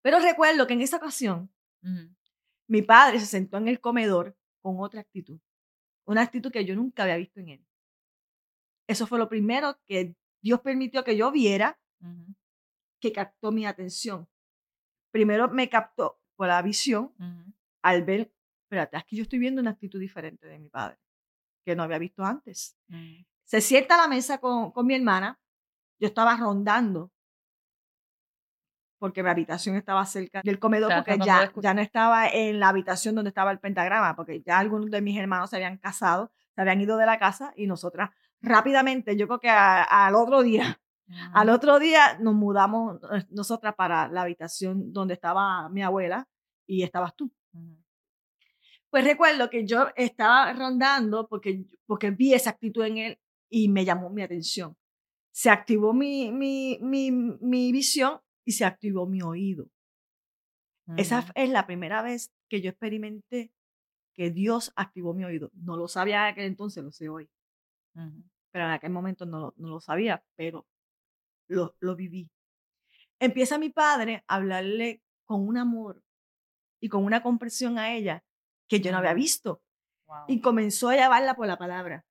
Pero 0.00 0.20
recuerdo 0.20 0.66
que 0.66 0.74
en 0.74 0.80
esa 0.80 0.96
ocasión 0.96 1.50
mi 2.68 2.82
padre 2.82 3.18
se 3.18 3.26
sentó 3.26 3.56
en 3.56 3.68
el 3.68 3.80
comedor 3.80 4.36
con 4.62 4.78
otra 4.78 5.00
actitud, 5.00 5.40
una 6.06 6.22
actitud 6.22 6.52
que 6.52 6.64
yo 6.64 6.74
nunca 6.76 7.02
había 7.02 7.16
visto 7.16 7.40
en 7.40 7.48
él. 7.48 7.66
Eso 8.86 9.06
fue 9.06 9.18
lo 9.18 9.28
primero 9.28 9.78
que 9.84 10.14
Dios 10.40 10.60
permitió 10.60 11.04
que 11.04 11.16
yo 11.16 11.30
viera, 11.30 11.80
que 13.00 13.12
captó 13.12 13.52
mi 13.52 13.66
atención 13.66 14.28
primero 15.10 15.48
me 15.48 15.68
captó 15.68 16.20
por 16.36 16.48
la 16.48 16.62
visión 16.62 17.12
al 17.82 18.04
ver, 18.04 18.32
espérate, 18.64 18.96
aquí 18.96 19.16
yo 19.16 19.22
estoy 19.22 19.38
viendo 19.38 19.60
una 19.60 19.70
actitud 19.70 19.98
diferente 19.98 20.46
de 20.46 20.58
mi 20.58 20.68
padre, 20.68 20.98
que 21.64 21.74
no 21.74 21.82
había 21.82 21.98
visto 21.98 22.24
antes. 22.24 22.76
Mm. 22.88 23.22
Se 23.44 23.60
sienta 23.60 23.94
a 23.94 24.02
la 24.02 24.08
mesa 24.08 24.38
con, 24.38 24.70
con 24.72 24.86
mi 24.86 24.94
hermana, 24.94 25.40
yo 25.98 26.06
estaba 26.06 26.36
rondando 26.36 27.10
porque 28.98 29.22
mi 29.22 29.28
habitación 29.30 29.76
estaba 29.76 30.04
cerca 30.06 30.40
del 30.44 30.58
comedor, 30.58 30.90
porque 30.98 31.12
ya, 31.26 31.40
ya 31.62 31.74
no 31.74 31.80
estaba 31.82 32.28
en 32.28 32.58
la 32.60 32.68
habitación 32.68 33.14
donde 33.14 33.28
estaba 33.30 33.50
el 33.52 33.58
pentagrama, 33.60 34.14
porque 34.16 34.42
ya 34.42 34.58
algunos 34.58 34.90
de 34.90 35.00
mis 35.00 35.18
hermanos 35.18 35.50
se 35.50 35.56
habían 35.56 35.78
casado, 35.78 36.30
se 36.54 36.60
habían 36.60 36.80
ido 36.80 36.96
de 36.96 37.06
la 37.06 37.18
casa 37.18 37.52
y 37.56 37.66
nosotras 37.66 38.10
rápidamente, 38.40 39.16
yo 39.16 39.26
creo 39.26 39.40
que 39.40 39.48
a- 39.50 39.82
al 39.82 40.14
otro 40.14 40.42
día, 40.42 40.80
al 41.32 41.48
otro 41.50 41.78
día 41.78 42.18
nos 42.20 42.34
mudamos 42.34 42.98
eh, 43.12 43.24
nosotras 43.30 43.74
para 43.76 44.08
la 44.08 44.22
habitación 44.22 44.92
donde 44.92 45.14
estaba 45.14 45.68
mi 45.68 45.82
abuela 45.82 46.26
y 46.66 46.82
estabas 46.82 47.14
tú. 47.16 47.30
Pues 48.90 49.04
recuerdo 49.04 49.50
que 49.50 49.66
yo 49.66 49.88
estaba 49.96 50.52
rondando 50.54 51.28
porque, 51.28 51.64
porque 51.86 52.10
vi 52.10 52.32
esa 52.34 52.50
actitud 52.50 52.84
en 52.84 52.96
él 52.98 53.18
y 53.50 53.68
me 53.68 53.84
llamó 53.84 54.08
mi 54.10 54.22
atención. 54.22 54.76
Se 55.30 55.50
activó 55.50 55.92
mi, 55.92 56.32
mi, 56.32 56.78
mi, 56.80 57.10
mi 57.12 57.70
visión 57.70 58.20
y 58.48 58.52
se 58.52 58.64
activó 58.64 59.06
mi 59.06 59.20
oído. 59.20 59.68
Esa 60.96 61.18
Ujú. 61.18 61.32
es 61.34 61.50
la 61.50 61.66
primera 61.66 62.00
vez 62.00 62.32
que 62.48 62.62
yo 62.62 62.70
experimenté 62.70 63.52
que 64.14 64.30
Dios 64.30 64.72
activó 64.74 65.12
mi 65.12 65.22
oído. 65.24 65.50
No 65.52 65.76
lo 65.76 65.86
sabía 65.86 66.22
en 66.26 66.32
aquel 66.32 66.46
entonces, 66.46 66.82
lo 66.82 66.90
sé 66.90 67.10
hoy. 67.10 67.28
Pero 68.50 68.64
en 68.64 68.70
aquel 68.70 68.90
momento 68.90 69.26
no, 69.26 69.38
lo- 69.38 69.54
no 69.58 69.68
lo 69.68 69.80
sabía, 69.82 70.24
pero 70.34 70.66
lo, 71.48 71.76
lo 71.80 71.94
viví. 71.94 72.30
Empieza 73.20 73.58
mi 73.58 73.68
padre 73.68 74.24
a 74.26 74.36
hablarle 74.36 75.02
con 75.26 75.46
un 75.46 75.58
amor 75.58 76.02
y 76.80 76.88
con 76.88 77.04
una 77.04 77.22
comprensión 77.22 77.76
a 77.78 77.92
ella 77.94 78.24
que 78.66 78.80
yo 78.80 78.92
no 78.92 78.96
había 78.98 79.12
visto. 79.12 79.62
Wow. 80.06 80.24
Y 80.28 80.40
comenzó 80.40 80.88
a 80.88 80.94
llevarla 80.96 81.34
por 81.34 81.46
la 81.46 81.58
palabra. 81.58 82.06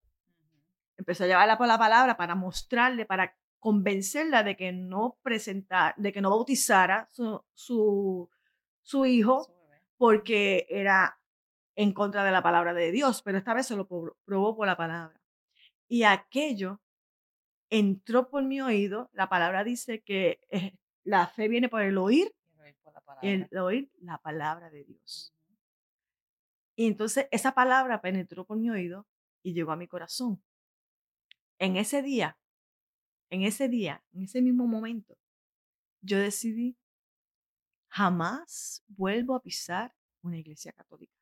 Empezó 0.98 1.24
a 1.24 1.28
llevarla 1.28 1.58
por 1.58 1.66
la 1.68 1.80
palabra 1.80 2.16
para 2.16 2.36
mostrarle, 2.36 3.08
para 3.08 3.36
convencerla 3.60 4.44
de 4.44 4.56
que 4.56 4.72
no 4.72 5.18
presentara, 5.24 5.94
de 5.98 6.12
que 6.14 6.22
no 6.22 6.30
bautizara 6.30 7.10
su, 7.12 7.44
su, 7.54 8.30
su 8.82 9.06
hijo 9.06 9.48
porque 9.98 10.66
era 10.70 11.20
en 11.76 11.94
contra 11.94 12.24
de 12.24 12.32
la 12.32 12.42
palabra 12.42 12.74
de 12.74 12.92
Dios, 12.92 13.22
pero 13.22 13.38
esta 13.38 13.54
vez 13.54 13.68
se 13.68 13.76
lo 13.76 13.88
pro- 13.88 14.18
probó 14.26 14.56
por 14.56 14.68
la 14.68 14.78
palabra. 14.78 15.20
Y 15.88 16.04
aquello 16.04 16.82
entró 17.70 18.30
por 18.30 18.44
mi 18.44 18.62
oído. 18.62 19.10
La 19.14 19.30
palabra 19.30 19.64
dice 19.64 20.02
que 20.02 20.40
eh, 20.50 20.76
la 21.04 21.28
fe 21.28 21.48
viene 21.48 21.70
por 21.70 21.82
el 21.82 21.98
oír, 21.98 22.34
el 23.22 23.58
oír 23.58 23.92
la 24.02 24.18
palabra 24.18 24.70
de 24.70 24.84
Dios. 24.84 25.34
Y 26.76 26.88
entonces 26.88 27.28
esa 27.32 27.54
palabra 27.54 28.02
penetró 28.02 28.46
por 28.46 28.58
mi 28.58 28.70
oído 28.70 29.06
y 29.44 29.54
llegó 29.54 29.72
a 29.72 29.76
mi 29.78 29.88
corazón. 29.88 30.42
En 31.60 31.76
ese 31.76 32.02
día, 32.02 32.38
en 33.30 33.44
ese 33.44 33.68
día, 33.70 34.04
en 34.14 34.24
ese 34.24 34.42
mismo 34.42 34.68
momento, 34.68 35.18
yo 36.02 36.20
decidí 36.20 36.78
jamás 37.90 38.84
vuelvo 38.88 39.36
a 39.36 39.42
pisar 39.42 39.94
una 40.22 40.38
iglesia 40.38 40.72
católica. 40.72 41.14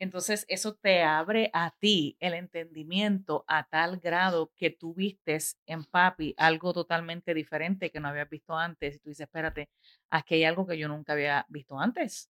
Entonces, 0.00 0.44
eso 0.48 0.74
te 0.76 1.02
abre 1.02 1.50
a 1.52 1.72
ti 1.80 2.16
el 2.20 2.34
entendimiento 2.34 3.44
a 3.48 3.64
tal 3.68 3.98
grado 3.98 4.52
que 4.54 4.70
tú 4.70 4.94
vistes 4.94 5.58
en 5.66 5.84
papi 5.84 6.34
algo 6.36 6.72
totalmente 6.72 7.34
diferente 7.34 7.90
que 7.90 7.98
no 7.98 8.08
habías 8.08 8.30
visto 8.30 8.56
antes. 8.56 8.96
Y 8.96 8.98
tú 9.00 9.08
dices, 9.08 9.26
espérate, 9.26 9.68
aquí 10.10 10.36
hay 10.36 10.44
algo 10.44 10.66
que 10.66 10.78
yo 10.78 10.86
nunca 10.86 11.14
había 11.14 11.46
visto 11.48 11.78
antes. 11.80 12.30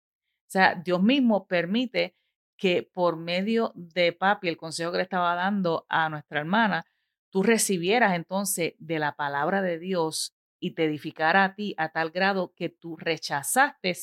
O 0.49 0.51
sea, 0.51 0.75
Dios 0.75 1.03
mismo 1.03 1.47
permite 1.47 2.17
que 2.57 2.83
por 2.83 3.17
medio 3.17 3.73
de 3.77 4.13
papi, 4.13 4.49
el 4.49 4.57
consejo 4.57 4.91
que 4.91 4.99
le 4.99 5.05
estaba 5.05 5.35
dando 5.35 5.87
a 5.89 6.09
nuestra 6.09 6.41
hermana, 6.41 6.85
tú 7.33 7.43
recibieras 7.43 8.15
entonces 8.15 8.75
de 8.79 8.99
la 8.99 9.17
palabra 9.17 9.63
de 9.63 9.79
Dios 9.79 10.35
y 10.61 10.73
te 10.75 10.85
edificara 10.85 11.43
a 11.45 11.55
ti 11.55 11.75
a 11.79 11.89
tal 11.89 12.11
grado 12.11 12.53
que 12.55 12.69
tú 12.69 12.97
rechazaste 12.97 13.95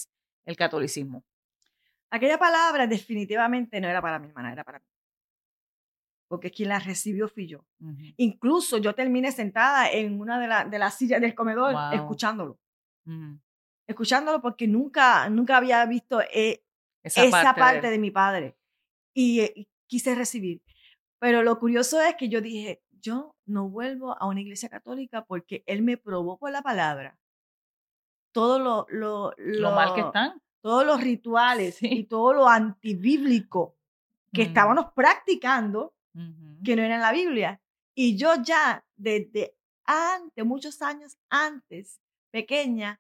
el 0.45 0.55
catolicismo. 0.57 1.23
Aquella 2.09 2.39
palabra 2.39 2.87
definitivamente 2.87 3.79
no 3.79 3.87
era 3.87 4.01
para 4.01 4.17
mi 4.19 4.27
hermana, 4.27 4.51
era 4.51 4.63
para 4.63 4.79
mí. 4.79 4.85
Porque 6.27 6.51
quien 6.51 6.69
la 6.69 6.79
recibió 6.79 7.27
fui 7.27 7.47
yo. 7.47 7.65
Incluso 8.17 8.77
yo 8.77 8.93
terminé 8.93 9.31
sentada 9.31 9.89
en 9.91 10.19
una 10.19 10.39
de, 10.39 10.47
la- 10.47 10.65
de 10.65 10.79
las 10.79 10.95
sillas 10.97 11.21
del 11.21 11.33
comedor 11.35 11.73
Wow. 11.73 11.93
escuchándolo. 11.93 12.59
Escuchándolo 13.87 14.41
porque 14.41 14.67
nunca, 14.67 15.27
nunca 15.29 15.57
había 15.57 15.83
visto 15.85 16.21
eh, 16.21 16.63
Esa, 17.03 17.23
esa, 17.25 17.55
parte, 17.55 17.81
de- 17.87 17.91
de... 17.91 17.97
mi 17.99 18.11
padre. 18.11 18.57
Y, 19.13 19.39
eh, 19.41 19.53
y 19.55 19.67
quise 19.87 20.13
recibir. 20.15 20.61
Pero 21.19 21.41
lo 21.43 21.57
curioso 21.59 21.99
es 22.01 22.15
que 22.15 22.29
yo 22.29 22.41
dije, 22.41 22.81
yo 23.01 23.35
no 23.45 23.69
vuelvo 23.69 24.15
a 24.19 24.25
una 24.27 24.41
iglesia 24.41 24.69
católica 24.69 25.25
porque 25.25 25.63
él 25.65 25.81
me 25.81 25.97
probó 25.97 26.37
por 26.37 26.51
la 26.51 26.61
palabra. 26.61 27.17
Todo 28.31 28.59
lo, 28.59 28.85
lo, 28.89 29.33
lo 29.37 29.71
mal 29.71 29.93
que 29.95 30.01
están. 30.01 30.41
todos 30.61 30.85
los 30.85 31.01
rituales 31.03 31.75
Sí. 31.75 31.87
y 31.91 32.03
todo 32.05 32.33
lo 32.33 32.47
antibíblico 32.47 33.75
que 34.33 34.43
Mm. 34.43 34.47
estábamos 34.47 34.85
practicando 34.93 35.93
que 36.63 36.75
no 36.75 36.81
era 36.83 36.95
en 36.95 37.01
la 37.01 37.11
Biblia. 37.13 37.61
Y 37.95 38.17
yo 38.17 38.33
ya 38.43 38.85
desde 38.97 39.55
antes, 39.85 40.45
muchos 40.45 40.81
años 40.81 41.17
antes, 41.29 41.99
pequeña, 42.31 42.99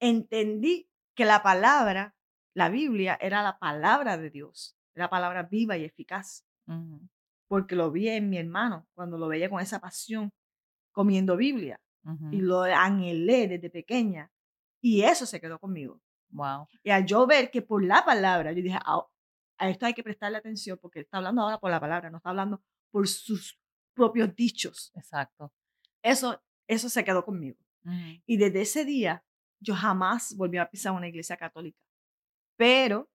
entendí 0.00 0.88
que 1.14 1.24
la 1.24 1.42
palabra, 1.42 2.14
la 2.54 2.68
Biblia, 2.68 3.18
era 3.20 3.42
la 3.42 3.58
palabra 3.58 4.16
de 4.18 4.30
Dios, 4.30 4.76
era 4.94 5.08
palabra 5.10 5.42
viva 5.44 5.76
y 5.78 5.84
eficaz. 5.84 6.44
Porque 7.52 7.76
lo 7.76 7.90
vi 7.90 8.08
en 8.08 8.30
mi 8.30 8.38
hermano, 8.38 8.88
cuando 8.94 9.18
lo 9.18 9.28
veía 9.28 9.50
con 9.50 9.60
esa 9.60 9.78
pasión, 9.78 10.32
comiendo 10.90 11.36
Biblia, 11.36 11.78
y 12.30 12.40
lo 12.40 12.62
anhelé 12.62 13.46
desde 13.46 13.68
pequeña, 13.68 14.30
y 14.80 15.02
eso 15.02 15.26
se 15.26 15.38
quedó 15.38 15.58
conmigo. 15.58 16.00
Wow. 16.30 16.66
Y 16.82 16.88
al 16.88 17.04
yo 17.04 17.26
ver 17.26 17.50
que 17.50 17.60
por 17.60 17.84
la 17.84 18.06
palabra, 18.06 18.52
yo 18.52 18.62
dije, 18.62 18.78
"Ah, 18.82 19.06
a 19.58 19.68
esto 19.68 19.84
hay 19.84 19.92
que 19.92 20.02
prestarle 20.02 20.38
atención 20.38 20.78
porque 20.80 21.00
está 21.00 21.18
hablando 21.18 21.42
ahora 21.42 21.60
por 21.60 21.70
la 21.70 21.78
palabra, 21.78 22.08
no 22.08 22.16
está 22.16 22.30
hablando 22.30 22.62
por 22.90 23.06
sus 23.06 23.60
propios 23.94 24.34
dichos. 24.34 24.90
Exacto. 24.94 25.52
Eso, 26.02 26.42
eso 26.66 26.88
se 26.88 27.04
quedó 27.04 27.22
conmigo. 27.22 27.58
Y 28.24 28.38
desde 28.38 28.62
ese 28.62 28.86
día, 28.86 29.26
yo 29.60 29.74
jamás 29.74 30.34
volví 30.38 30.56
a 30.56 30.70
pisar 30.70 30.94
una 30.94 31.08
iglesia 31.08 31.36
católica. 31.36 31.78
Pero, 32.56 33.10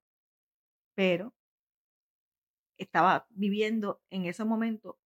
pero, 0.94 1.34
estaba 2.78 3.26
viviendo 3.30 4.00
en 4.10 4.26
ese 4.26 4.44
momento 4.44 4.98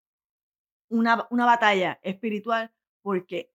una, 0.90 1.28
una 1.30 1.46
batalla 1.46 2.00
espiritual 2.04 2.72
porque 3.02 3.52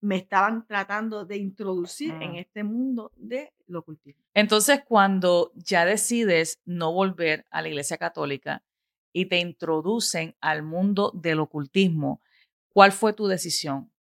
me 0.00 0.16
estaban 0.16 0.66
tratando 0.66 1.24
de 1.24 1.36
introducir 1.36 2.14
en 2.20 2.36
este 2.36 2.64
mundo 2.64 3.12
de 3.16 3.52
lo 3.66 3.80
ocultismo. 3.80 4.24
Entonces, 4.34 4.82
cuando 4.86 5.52
ya 5.54 5.84
decides 5.84 6.58
no 6.64 6.92
volver 6.92 7.46
a 7.50 7.62
la 7.62 7.68
iglesia 7.68 7.98
católica 7.98 8.64
y 9.12 9.26
te 9.26 9.38
introducen 9.38 10.36
al 10.40 10.62
mundo 10.62 11.12
del 11.14 11.40
ocultismo, 11.40 12.22
¿cuál 12.70 12.92
fue 12.92 13.12
tu 13.12 13.26
decisión? 13.26 13.92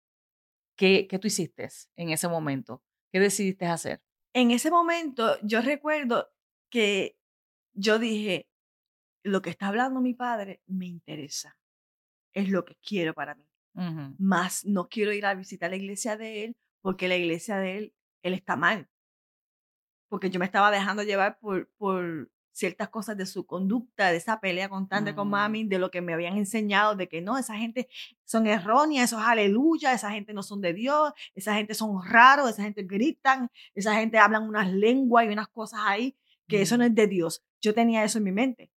¿Qué, 0.77 1.07
qué 1.07 1.19
tú 1.19 1.27
hiciste 1.27 1.67
en 1.97 2.09
ese 2.09 2.29
momento? 2.29 2.81
¿Qué 3.11 3.19
decidiste 3.19 3.65
hacer? 3.65 4.01
En 4.33 4.51
ese 4.51 4.71
momento, 4.71 5.37
yo 5.43 5.61
recuerdo 5.61 6.29
que 6.69 7.17
yo 7.73 7.99
dije, 7.99 8.48
lo 9.29 9.41
que 9.41 9.49
está 9.49 9.67
hablando 9.67 10.01
mi 10.01 10.13
padre 10.13 10.61
me 10.67 10.85
interesa, 10.87 11.57
es 12.33 12.49
lo 12.49 12.65
que 12.65 12.75
quiero 12.75 13.13
para 13.13 13.35
mí. 13.35 13.45
Ujú. 13.75 14.15
Más 14.17 14.65
no 14.65 14.89
quiero 14.89 15.13
ir 15.13 15.25
a 15.25 15.33
visitar 15.35 15.69
la 15.69 15.77
iglesia 15.77 16.17
de 16.17 16.43
él 16.45 16.57
porque 16.81 17.07
la 17.07 17.15
iglesia 17.15 17.57
de 17.57 17.77
él, 17.77 17.93
él 18.23 18.33
está 18.33 18.55
mal. 18.55 18.89
Porque 20.09 20.29
yo 20.29 20.39
me 20.39 20.45
estaba 20.45 20.71
dejando 20.71 21.03
llevar 21.03 21.37
por, 21.39 21.69
por 21.77 22.29
ciertas 22.51 22.89
cosas 22.89 23.15
de 23.15 23.25
su 23.25 23.45
conducta, 23.45 24.11
de 24.11 24.17
esa 24.17 24.39
pelea 24.39 24.67
constante 24.67 25.13
con 25.15 25.27
Mm. 25.27 25.31
mami, 25.31 25.63
de 25.65 25.79
lo 25.79 25.91
que 25.91 26.01
me 26.01 26.13
habían 26.13 26.35
enseñado, 26.35 26.95
de 26.95 27.07
que 27.07 27.21
no, 27.21 27.37
esa 27.37 27.55
gente 27.55 27.87
son 28.25 28.47
erróneas, 28.47 29.05
eso 29.05 29.19
es 29.19 29.25
aleluya, 29.25 29.93
esa 29.93 30.11
gente 30.11 30.33
no 30.33 30.43
son 30.43 30.59
de 30.61 30.73
Dios, 30.73 31.13
esa 31.35 31.53
gente 31.55 31.73
son 31.73 32.03
raros, 32.03 32.49
esa 32.49 32.63
gente 32.63 32.83
gritan, 32.83 33.49
esa 33.75 33.93
gente 33.95 34.17
hablan 34.17 34.43
unas 34.43 34.71
lenguas 34.73 35.25
y 35.25 35.29
unas 35.29 35.47
cosas 35.47 35.81
ahí, 35.83 36.17
que 36.47 36.61
eso 36.61 36.75
no 36.75 36.83
Ujú. 36.83 36.89
es 36.89 36.95
de 36.95 37.07
Dios. 37.07 37.43
Yo 37.61 37.73
tenía 37.73 38.03
eso 38.03 38.17
en 38.17 38.23
mi 38.23 38.31
mente. 38.31 38.71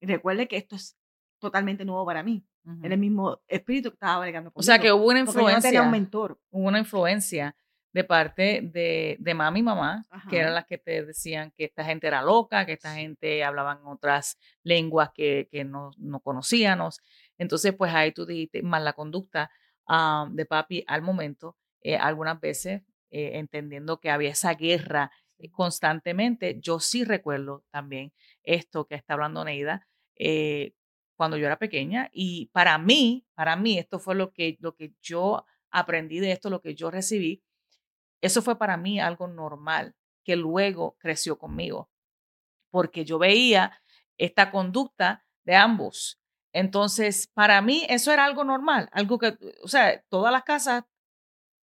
Y 0.00 0.06
recuerde 0.06 0.48
que 0.48 0.56
esto 0.56 0.76
es 0.76 0.96
totalmente 1.38 1.84
nuevo 1.84 2.04
para 2.06 2.22
mí. 2.22 2.44
Era 2.82 2.94
el 2.94 3.00
mismo 3.00 3.40
espíritu 3.46 3.90
que 3.90 3.96
estaba 3.96 4.20
bregando 4.20 4.50
O 4.54 4.62
sea, 4.62 4.78
que 4.78 4.88
conmigo, 4.88 4.96
hubo 4.96 5.10
una 5.10 5.24
porque 5.26 5.40
yo 5.40 5.50
no 5.50 5.60
tenía 5.60 5.82
un 5.82 5.86
influencia. 5.88 5.90
mentor. 5.90 6.40
hubo 6.50 6.68
una 6.68 6.78
influencia 6.78 7.56
de 7.92 8.04
parte 8.04 8.60
de, 8.62 9.16
de 9.20 9.34
mami 9.34 9.60
y 9.60 9.62
mamá, 9.62 10.04
que 10.28 10.38
eran 10.38 10.54
las 10.54 10.64
que 10.64 10.78
te 10.78 11.04
decían 11.04 11.52
que 11.52 11.64
esta 11.66 11.84
gente 11.84 12.06
era 12.06 12.22
loca, 12.22 12.66
que 12.66 12.72
esta 12.72 12.94
gente 12.94 13.44
hablaban 13.44 13.86
otras 13.86 14.36
lenguas 14.62 15.10
que, 15.14 15.46
que 15.50 15.62
no, 15.64 15.90
no 15.98 16.20
conocíamos. 16.20 17.00
Entonces, 17.38 17.72
pues 17.74 17.94
ahí 17.94 18.12
tú 18.12 18.26
dijiste, 18.26 18.62
más 18.62 18.82
la 18.82 18.94
conducta 18.94 19.50
ah, 19.86 20.26
de 20.30 20.46
papi 20.46 20.84
al 20.88 21.02
momento, 21.02 21.56
eh, 21.82 21.96
algunas 21.96 22.40
veces 22.40 22.82
eh, 23.10 23.38
entendiendo 23.38 24.00
que 24.00 24.10
había 24.10 24.30
esa 24.30 24.54
guerra 24.54 25.12
constantemente. 25.52 26.58
Yo 26.60 26.80
sí 26.80 27.04
recuerdo 27.04 27.64
también 27.70 28.12
esto 28.42 28.86
que 28.86 28.94
está 28.94 29.14
hablando 29.14 29.44
Neida, 29.44 29.86
eh, 30.16 30.72
cuando 31.16 31.36
yo 31.36 31.46
era 31.46 31.58
pequeña 31.58 32.08
y 32.12 32.46
para 32.52 32.76
mí, 32.78 33.24
para 33.34 33.56
mí 33.56 33.78
esto 33.78 33.98
fue 33.98 34.14
lo 34.14 34.32
que, 34.32 34.56
lo 34.60 34.74
que 34.74 34.92
yo 35.02 35.44
aprendí 35.70 36.20
de 36.20 36.32
esto, 36.32 36.50
lo 36.50 36.60
que 36.60 36.74
yo 36.74 36.90
recibí, 36.90 37.42
Eso 38.22 38.42
fue 38.42 38.58
para 38.58 38.76
mí 38.76 39.00
algo 39.00 39.28
normal, 39.28 39.94
que 40.24 40.36
luego 40.36 40.96
creció 40.98 41.38
conmigo, 41.38 41.90
porque 42.70 43.04
yo 43.04 43.18
veía 43.18 43.80
esta 44.18 44.50
conducta 44.50 45.24
de 45.44 45.56
ambos. 45.56 46.20
Entonces, 46.52 47.28
para 47.34 47.60
mí 47.62 47.84
eso 47.88 48.12
era 48.12 48.24
algo 48.24 48.44
normal, 48.44 48.88
algo 48.92 49.18
que, 49.18 49.36
o 49.62 49.68
sea, 49.68 50.02
todas 50.08 50.32
las 50.32 50.44
casas 50.44 50.84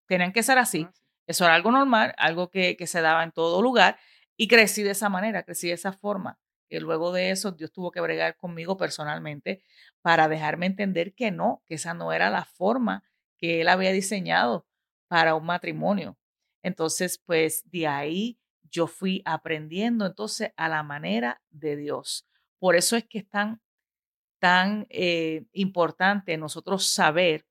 tenían 0.06 0.32
que 0.32 0.42
ser 0.42 0.58
así. 0.58 0.88
Eso 1.26 1.44
era 1.44 1.54
algo 1.54 1.70
normal, 1.70 2.14
algo 2.18 2.50
que, 2.50 2.76
que 2.76 2.86
se 2.86 3.00
daba 3.00 3.22
en 3.22 3.32
todo 3.32 3.62
lugar 3.62 3.98
y 4.36 4.48
crecí 4.48 4.82
de 4.82 4.90
esa 4.90 5.08
manera, 5.08 5.44
crecí 5.44 5.68
de 5.68 5.74
esa 5.74 5.92
forma. 5.92 6.38
Y 6.68 6.78
luego 6.78 7.12
de 7.12 7.30
eso, 7.30 7.52
Dios 7.52 7.70
tuvo 7.70 7.90
que 7.90 8.00
bregar 8.00 8.36
conmigo 8.36 8.76
personalmente 8.76 9.62
para 10.00 10.26
dejarme 10.28 10.66
entender 10.66 11.14
que 11.14 11.30
no, 11.30 11.62
que 11.66 11.74
esa 11.74 11.94
no 11.94 12.12
era 12.12 12.30
la 12.30 12.44
forma 12.44 13.04
que 13.36 13.60
Él 13.60 13.68
había 13.68 13.92
diseñado 13.92 14.66
para 15.06 15.34
un 15.34 15.44
matrimonio. 15.44 16.16
Entonces, 16.62 17.18
pues 17.18 17.62
de 17.70 17.86
ahí 17.86 18.38
yo 18.70 18.86
fui 18.86 19.20
aprendiendo 19.26 20.06
entonces 20.06 20.52
a 20.56 20.68
la 20.68 20.82
manera 20.82 21.42
de 21.50 21.76
Dios. 21.76 22.26
Por 22.58 22.74
eso 22.74 22.96
es 22.96 23.04
que 23.04 23.18
es 23.18 23.28
tan, 23.28 23.60
tan 24.38 24.86
eh, 24.88 25.44
importante 25.52 26.36
nosotros 26.38 26.86
saber 26.86 27.46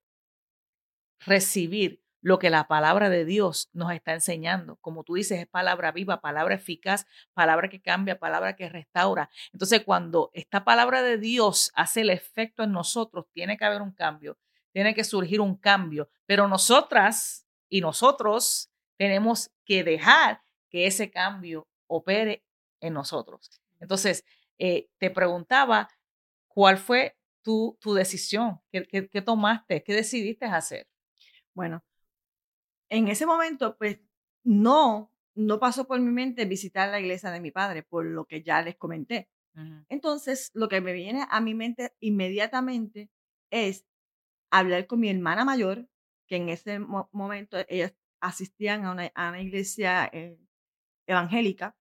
recibir 1.20 2.01
lo 2.22 2.38
que 2.38 2.50
la 2.50 2.68
palabra 2.68 3.10
de 3.10 3.24
Dios 3.24 3.68
nos 3.72 3.92
está 3.92 4.14
enseñando. 4.14 4.76
Como 4.76 5.02
tú 5.02 5.14
dices, 5.14 5.40
es 5.40 5.46
palabra 5.46 5.90
viva, 5.90 6.20
palabra 6.20 6.54
eficaz, 6.54 7.06
palabra 7.34 7.68
que 7.68 7.82
cambia, 7.82 8.18
palabra 8.18 8.54
que 8.54 8.68
restaura. 8.68 9.28
Entonces, 9.52 9.82
cuando 9.84 10.30
esta 10.32 10.64
palabra 10.64 11.02
de 11.02 11.18
Dios 11.18 11.72
hace 11.74 12.02
el 12.02 12.10
efecto 12.10 12.62
en 12.62 12.72
nosotros, 12.72 13.26
tiene 13.32 13.58
que 13.58 13.64
haber 13.64 13.82
un 13.82 13.90
cambio, 13.90 14.38
tiene 14.72 14.94
que 14.94 15.02
surgir 15.02 15.40
un 15.40 15.56
cambio, 15.56 16.08
pero 16.24 16.46
nosotras 16.46 17.44
y 17.68 17.80
nosotros 17.80 18.70
tenemos 18.96 19.50
que 19.64 19.82
dejar 19.82 20.42
que 20.70 20.86
ese 20.86 21.10
cambio 21.10 21.66
opere 21.88 22.44
en 22.80 22.94
nosotros. 22.94 23.60
Entonces, 23.80 24.24
eh, 24.58 24.88
te 24.98 25.10
preguntaba, 25.10 25.88
¿cuál 26.46 26.78
fue 26.78 27.16
tu, 27.42 27.76
tu 27.80 27.94
decisión? 27.94 28.60
¿Qué, 28.70 29.08
qué 29.10 29.22
tomaste? 29.22 29.82
¿Qué 29.82 29.92
decidiste 29.92 30.46
hacer? 30.46 30.86
Bueno, 31.52 31.82
en 32.92 33.08
ese 33.08 33.24
momento, 33.24 33.76
pues 33.78 33.98
no, 34.44 35.10
no 35.34 35.58
pasó 35.58 35.86
por 35.86 35.98
mi 35.98 36.12
mente 36.12 36.44
visitar 36.44 36.90
la 36.90 37.00
iglesia 37.00 37.30
de 37.30 37.40
mi 37.40 37.50
padre, 37.50 37.82
por 37.82 38.04
lo 38.04 38.26
que 38.26 38.42
ya 38.42 38.60
les 38.62 38.76
comenté. 38.76 39.30
Entonces, 39.88 40.50
lo 40.54 40.68
que 40.68 40.80
me 40.80 40.92
viene 40.92 41.26
a 41.28 41.40
mi 41.40 41.54
mente 41.54 41.94
inmediatamente 42.00 43.10
es 43.50 43.86
hablar 44.50 44.86
con 44.86 45.00
mi 45.00 45.08
hermana 45.10 45.44
mayor, 45.44 45.88
que 46.26 46.36
en 46.36 46.48
ese 46.48 46.78
momento 46.78 47.58
ellas 47.68 47.94
asistían 48.20 48.84
a 48.84 48.92
una, 48.92 49.42
iglesia 49.42 50.08
eh, 50.12 50.38
evangélica. 51.06 51.76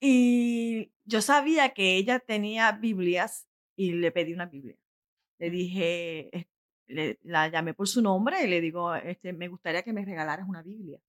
Y 0.00 0.92
yo 1.04 1.22
sabía 1.22 1.72
que 1.72 1.96
ella 1.96 2.18
tenía 2.18 2.72
Biblias 2.72 3.48
y 3.76 3.92
le 3.92 4.10
pedí 4.10 4.32
una 4.32 4.46
Biblia. 4.46 4.76
Le 5.38 5.50
dije, 5.50 6.48
la 7.22 7.48
llamé 7.48 7.74
por 7.74 7.88
su 7.88 8.02
nombre 8.02 8.42
y 8.44 8.48
le 8.48 8.60
digo, 8.60 8.94
este, 8.94 9.32
me 9.32 9.48
gustaría 9.48 9.82
que 9.82 9.92
me 9.92 10.04
regalaras 10.04 10.48
una 10.48 10.62
Biblia. 10.62 11.00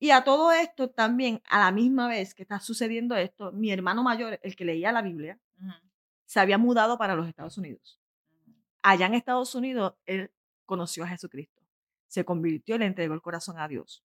Y 0.00 0.10
a 0.10 0.22
todo 0.22 0.52
esto 0.52 0.90
también, 0.90 1.42
a 1.48 1.58
la 1.58 1.72
misma 1.72 2.08
vez 2.08 2.34
que 2.34 2.42
está 2.42 2.60
sucediendo 2.60 3.16
esto, 3.16 3.50
mi 3.52 3.72
hermano 3.72 4.02
mayor, 4.02 4.38
el 4.42 4.54
que 4.54 4.64
leía 4.64 4.92
la 4.92 5.02
Biblia, 5.02 5.38
se 6.24 6.38
había 6.38 6.56
mudado 6.58 6.98
para 6.98 7.16
los 7.16 7.26
Estados 7.26 7.58
Unidos. 7.58 8.00
Allá 8.82 9.06
en 9.06 9.14
Estados 9.14 9.54
Unidos, 9.54 9.94
él 10.06 10.30
conoció 10.66 11.02
a 11.02 11.08
Jesucristo, 11.08 11.62
se 12.06 12.24
convirtió 12.24 12.76
y 12.76 12.78
le 12.78 12.86
entregó 12.86 13.14
el 13.14 13.22
corazón 13.22 13.58
a 13.58 13.66
Dios. 13.66 14.04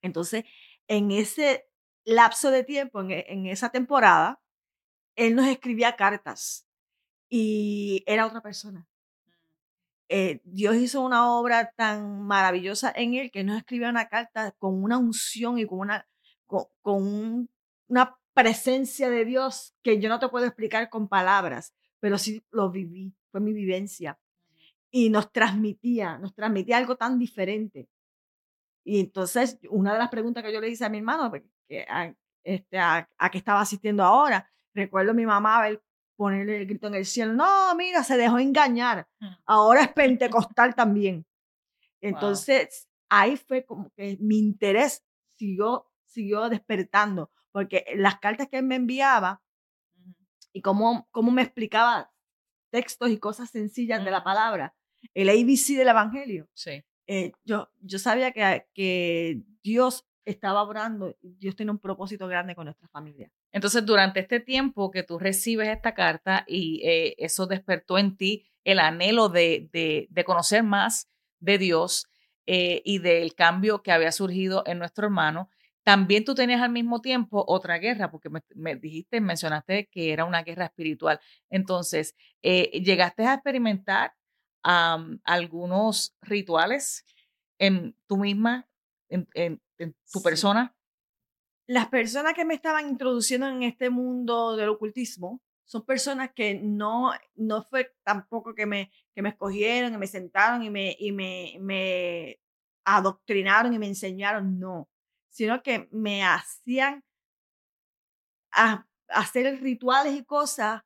Entonces, 0.00 0.44
en 0.86 1.10
ese 1.10 1.68
lapso 2.04 2.52
de 2.52 2.62
tiempo, 2.62 3.00
en, 3.00 3.10
en 3.10 3.46
esa 3.46 3.70
temporada, 3.70 4.40
él 5.16 5.34
nos 5.34 5.46
escribía 5.48 5.96
cartas 5.96 6.67
y 7.28 8.02
era 8.06 8.26
otra 8.26 8.40
persona. 8.40 8.80
Mm. 8.80 9.32
Eh, 10.08 10.40
Dios 10.44 10.76
hizo 10.76 11.02
una 11.02 11.32
obra 11.32 11.72
tan 11.76 12.22
maravillosa 12.22 12.92
en 12.94 13.14
él 13.14 13.30
que 13.30 13.44
nos 13.44 13.58
escribió 13.58 13.88
una 13.88 14.08
carta 14.08 14.52
con 14.58 14.82
una 14.82 14.98
unción 14.98 15.58
y 15.58 15.66
con 15.66 15.80
una, 15.80 16.06
con, 16.46 17.48
una 17.88 18.16
presencia 18.32 19.10
de 19.10 19.24
Dios 19.24 19.74
que 19.82 20.00
yo 20.00 20.08
no 20.08 20.18
te 20.18 20.28
puedo 20.28 20.46
explicar 20.46 20.88
con 20.88 21.08
palabras, 21.08 21.74
pero 22.00 22.18
sí 22.18 22.42
lo 22.50 22.70
viví, 22.70 23.12
fue 23.30 23.40
mi 23.40 23.52
vivencia. 23.52 24.18
Y 24.90 25.10
nos 25.10 25.30
transmitía, 25.32 26.16
nos 26.18 26.34
transmitía 26.34 26.78
algo 26.78 26.96
tan 26.96 27.18
diferente. 27.18 27.88
Y 28.84 29.00
entonces, 29.00 29.58
una 29.68 29.92
de 29.92 29.98
las 29.98 30.08
preguntas 30.08 30.42
que 30.42 30.52
yo 30.52 30.62
le 30.62 30.70
hice 30.70 30.86
a 30.86 30.88
mi 30.88 30.98
hermano, 30.98 31.28
pues, 31.28 31.42
que, 31.68 31.82
a, 31.82 32.14
este, 32.42 32.78
a, 32.78 33.06
a 33.18 33.30
qué 33.30 33.36
estaba 33.36 33.60
asistiendo 33.60 34.02
ahora, 34.02 34.50
recuerdo 34.72 35.10
a 35.10 35.14
mi 35.14 35.26
mamá 35.26 35.58
haber 35.58 35.82
ponerle 36.18 36.56
el 36.56 36.66
grito 36.66 36.88
en 36.88 36.96
el 36.96 37.06
cielo. 37.06 37.32
No, 37.32 37.74
mira, 37.76 38.02
se 38.02 38.16
dejó 38.16 38.40
engañar. 38.40 39.08
Mm. 39.20 39.26
Ahora 39.46 39.82
es 39.82 39.92
pentecostal 39.92 40.74
también. 40.74 41.24
Entonces, 42.00 42.88
ahí 43.08 43.36
fue 43.36 43.64
como 43.64 43.90
que 43.90 44.18
mi 44.20 44.38
interés 44.38 45.04
siguió, 45.36 45.86
siguió 46.06 46.48
despertando, 46.48 47.30
porque 47.52 47.84
las 47.94 48.18
cartas 48.18 48.48
que 48.48 48.58
él 48.58 48.64
me 48.64 48.74
enviaba 48.74 49.42
y 50.52 50.60
cómo, 50.60 51.06
cómo 51.12 51.30
me 51.30 51.42
explicaba 51.42 52.12
textos 52.70 53.10
y 53.10 53.18
cosas 53.18 53.50
sencillas 53.50 54.04
de 54.04 54.10
la 54.10 54.24
palabra, 54.24 54.74
el 55.14 55.28
ABC 55.28 55.76
del 55.76 55.88
Evangelio. 55.88 56.48
Sí. 56.52 56.84
Eh, 57.06 57.30
yo, 57.44 57.70
yo 57.80 57.98
sabía 58.00 58.32
que, 58.32 58.66
que 58.74 59.40
Dios 59.62 60.04
estaba 60.24 60.64
orando, 60.64 61.16
Dios 61.22 61.54
tiene 61.54 61.70
un 61.70 61.78
propósito 61.78 62.26
grande 62.26 62.56
con 62.56 62.64
nuestra 62.64 62.88
familia. 62.88 63.30
Entonces, 63.52 63.84
durante 63.86 64.20
este 64.20 64.40
tiempo 64.40 64.90
que 64.90 65.02
tú 65.02 65.18
recibes 65.18 65.68
esta 65.68 65.94
carta 65.94 66.44
y 66.46 66.82
eh, 66.84 67.14
eso 67.18 67.46
despertó 67.46 67.98
en 67.98 68.16
ti 68.16 68.46
el 68.64 68.78
anhelo 68.78 69.28
de, 69.28 69.68
de, 69.72 70.24
conocer 70.24 70.62
más 70.62 71.08
de 71.40 71.56
Dios 71.56 72.06
eh, 72.46 72.82
y 72.84 72.98
del 72.98 73.34
cambio 73.34 73.82
que 73.82 73.92
había 73.92 74.12
surgido 74.12 74.62
en 74.66 74.78
nuestro 74.78 75.06
hermano, 75.06 75.48
también 75.88 76.22
tú 76.22 76.34
tenías 76.34 76.60
al 76.60 76.70
mismo 76.70 77.00
tiempo 77.00 77.42
otra 77.48 77.78
guerra, 77.78 78.10
porque 78.10 78.28
me, 78.54 78.76
dijiste, 78.76 79.22
mencionaste 79.22 79.88
que 79.90 80.12
era 80.12 80.26
una 80.26 80.42
guerra 80.42 80.66
espiritual. 80.66 81.18
Entonces, 81.48 82.14
eh, 82.42 82.82
¿llegaste 82.82 83.24
a 83.24 83.32
experimentar 83.34 84.12
algunos 84.62 86.14
rituales 86.20 87.06
en 87.58 87.96
tú 88.06 88.18
misma, 88.18 88.68
en, 89.08 89.26
en, 89.32 89.62
tu 90.12 90.20
persona? 90.20 90.76
Las 91.68 91.88
personas 91.88 92.32
que 92.32 92.46
me 92.46 92.54
estaban 92.54 92.88
introduciendo 92.88 93.46
en 93.46 93.62
este 93.62 93.90
mundo 93.90 94.56
del 94.56 94.70
ocultismo 94.70 95.42
son 95.64 95.84
personas 95.84 96.30
que 96.34 96.54
no, 96.54 97.12
no 97.36 97.62
fue 97.62 97.94
tampoco 98.02 98.54
que 98.54 98.64
me, 98.64 98.90
que 99.14 99.20
me 99.20 99.28
escogieron, 99.28 99.92
y 99.92 99.98
me 99.98 100.06
sentaron 100.06 100.62
y 100.62 100.70
me, 100.70 100.96
y 100.98 101.12
me, 101.12 101.58
me 101.60 102.40
adoctrinaron 102.84 103.74
y 103.74 103.78
me 103.78 103.86
enseñaron, 103.86 104.58
no, 104.58 104.88
sino 105.28 105.62
que 105.62 105.88
me 105.92 106.24
hacían 106.24 107.04
hacer 109.08 109.60
rituales 109.60 110.14
y 110.14 110.24
cosas 110.24 110.82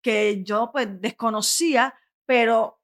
que 0.00 0.44
yo 0.44 0.70
pues 0.70 1.00
desconocía, 1.00 1.92
pero 2.24 2.80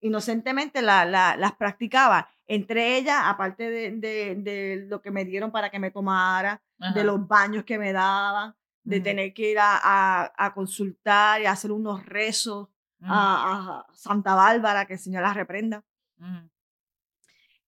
inocentemente 0.00 0.82
la, 0.82 1.04
las 1.06 1.52
practicaba. 1.54 2.28
Entre 2.54 2.98
ellas, 2.98 3.18
aparte 3.24 3.70
de, 3.70 3.92
de, 4.36 4.84
lo 4.86 5.00
que 5.00 5.10
me 5.10 5.24
dieron 5.24 5.50
para 5.50 5.70
que 5.70 5.78
me 5.78 5.90
tomara, 5.90 6.62
de 6.94 7.02
los 7.02 7.26
baños 7.26 7.64
que 7.64 7.78
me 7.78 7.94
daban, 7.94 8.54
de 8.82 9.00
tener 9.00 9.32
que 9.32 9.52
ir 9.52 9.58
a, 9.58 10.30
a, 10.36 10.52
consultar 10.52 11.40
y 11.40 11.46
hacer 11.46 11.72
unos 11.72 12.04
rezos 12.04 12.68
a, 13.00 13.86
Santa 13.94 14.34
Bárbara, 14.34 14.84
que 14.84 14.92
el 14.92 14.98
Señor 14.98 15.22
la 15.22 15.32
reprenda. 15.32 15.82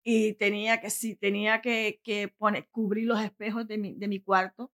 Y 0.02 0.34
tenía 0.34 0.82
que, 0.82 0.90
sí, 0.90 1.16
tenía 1.16 1.62
que, 1.62 2.02
que 2.04 2.28
poner, 2.28 2.68
cubrir 2.68 3.06
los 3.06 3.22
espejos 3.22 3.66
de 3.66 3.78
mi, 3.78 3.94
de 3.94 4.06
mi 4.06 4.20
cuarto. 4.20 4.70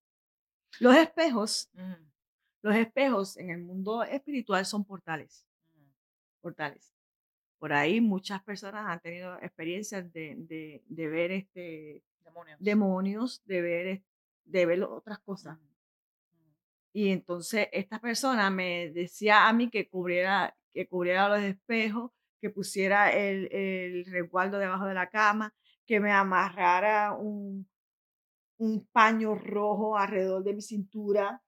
Los 0.81 0.97
espejos, 0.97 1.71
los 2.63 2.75
espejos 2.75 3.37
en 3.37 3.51
el 3.51 3.63
mundo 3.63 4.03
espiritual 4.03 4.67
son 4.67 4.85
portales. 4.85 5.47
Portales. 6.41 6.93
Por 7.61 7.73
ahí 7.73 8.01
muchas 8.01 8.43
personas 8.43 8.87
han 8.89 8.99
tenido 9.01 9.37
experiencias 9.37 10.13
de, 10.13 10.35
de, 10.37 10.83
de 10.89 11.09
ver 11.09 11.31
este, 11.31 12.03
demonios. 12.25 12.59
demonios, 12.59 13.43
de 13.45 13.63
ver 13.63 14.03
de 14.51 14.67
ver 14.67 14.83
otras 14.83 15.19
cosas. 15.21 15.59
Y 16.93 17.11
entonces 17.11 17.69
esta 17.73 18.01
persona 18.01 18.51
me 18.51 18.91
decía 18.91 19.49
a 19.49 19.53
mí 19.53 19.71
que 19.71 19.89
cubriera, 19.89 20.57
que 20.73 20.89
cubriera 20.89 21.29
los 21.29 21.41
espejos, 21.41 22.11
que 22.41 22.51
pusiera 22.51 23.13
el, 23.13 23.53
el 23.53 24.05
resguardo 24.07 24.59
debajo 24.59 24.87
de 24.87 24.95
la 24.95 25.09
cama, 25.09 25.55
que 25.87 26.01
me 26.01 26.11
amarrara 26.11 27.13
un, 27.13 27.69
un 28.59 28.87
paño 28.87 29.35
rojo 29.37 29.97
alrededor 29.97 30.43
de 30.43 30.55
mi 30.55 30.63
cintura. 30.63 31.43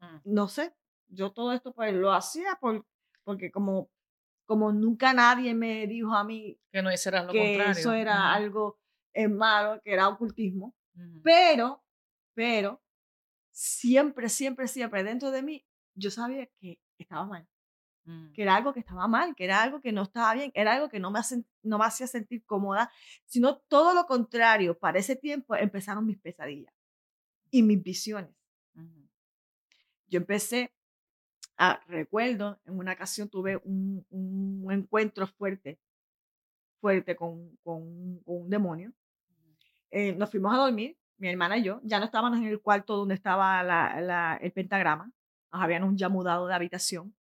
Mm. 0.00 0.18
No 0.24 0.48
sé, 0.48 0.74
yo 1.08 1.30
todo 1.30 1.52
esto 1.52 1.72
pues 1.72 1.94
lo 1.94 2.12
hacía 2.12 2.58
por, 2.60 2.84
porque 3.30 3.50
como, 3.50 3.90
como 4.46 4.72
nunca 4.72 5.12
nadie 5.14 5.54
me 5.54 5.86
dijo 5.86 6.14
a 6.14 6.24
mí 6.24 6.58
que 6.72 6.82
no 6.82 6.92
hicieras 6.92 7.24
lo 7.26 7.32
que 7.32 7.40
contrario. 7.42 7.70
eso 7.70 7.92
era 7.92 8.16
Ujú, 8.16 8.34
algo 8.34 8.78
eh, 9.14 9.28
malo, 9.28 9.80
que 9.82 9.92
era 9.92 10.08
ocultismo, 10.08 10.74
ujú, 10.96 11.20
pero, 11.22 11.84
pero, 12.34 12.82
siempre, 13.52 14.28
siempre, 14.28 14.68
siempre 14.68 15.04
dentro 15.04 15.30
de 15.30 15.42
mí, 15.42 15.66
yo 15.94 16.10
sabía 16.10 16.46
que 16.60 16.80
estaba 16.98 17.24
mal, 17.26 17.48
ujú, 18.06 18.30
que 18.32 18.42
era 18.42 18.56
algo 18.56 18.72
que 18.72 18.80
estaba 18.80 19.08
mal, 19.08 19.34
que 19.36 19.44
era 19.44 19.62
algo 19.62 19.80
que 19.80 19.92
no 19.92 20.02
estaba 20.04 20.34
bien, 20.34 20.52
era 20.54 20.74
algo 20.74 20.88
que 20.88 21.00
no 21.00 21.10
me, 21.10 21.18
hacen- 21.20 21.46
no 21.62 21.78
me 21.78 21.84
hacía 21.86 22.06
sentir 22.06 22.44
cómoda, 22.46 22.90
sino 23.26 23.58
todo 23.58 23.94
lo 23.94 24.06
contrario. 24.06 24.78
Para 24.78 24.98
ese 25.00 25.16
tiempo 25.16 25.56
empezaron 25.56 26.06
mis 26.06 26.18
pesadillas 26.20 26.72
y 27.50 27.62
mis 27.62 27.82
visiones. 27.82 28.34
Yo 30.08 30.18
empecé, 30.18 30.72
a, 31.62 31.80
recuerdo, 31.88 32.58
en 32.64 32.78
una 32.78 32.92
ocasión 32.92 33.28
tuve 33.28 33.56
un, 33.64 34.04
un 34.10 34.72
encuentro 34.72 35.26
fuerte, 35.26 35.78
fuerte 36.80 37.14
con, 37.16 37.56
con 37.62 37.82
un- 37.82 38.22
con 38.24 38.36
un 38.42 38.50
demonio. 38.50 38.92
Eh, 39.90 40.14
nos 40.14 40.30
fuimos 40.30 40.54
a 40.54 40.58
dormir, 40.58 40.96
mi 41.18 41.28
hermana 41.28 41.58
y 41.58 41.64
yo, 41.64 41.80
ya 41.84 41.98
no 41.98 42.06
estábamos 42.06 42.38
en 42.38 42.46
el 42.46 42.60
cuarto 42.62 42.96
donde 42.96 43.14
estaba 43.14 43.62
la- 43.62 44.00
la- 44.00 44.38
el 44.40 44.52
pentagrama, 44.52 45.12
nos 45.52 45.62
habíamos 45.62 45.94
ya 45.96 46.08
mudado 46.08 46.46
de 46.46 46.54
habitación. 46.54 47.14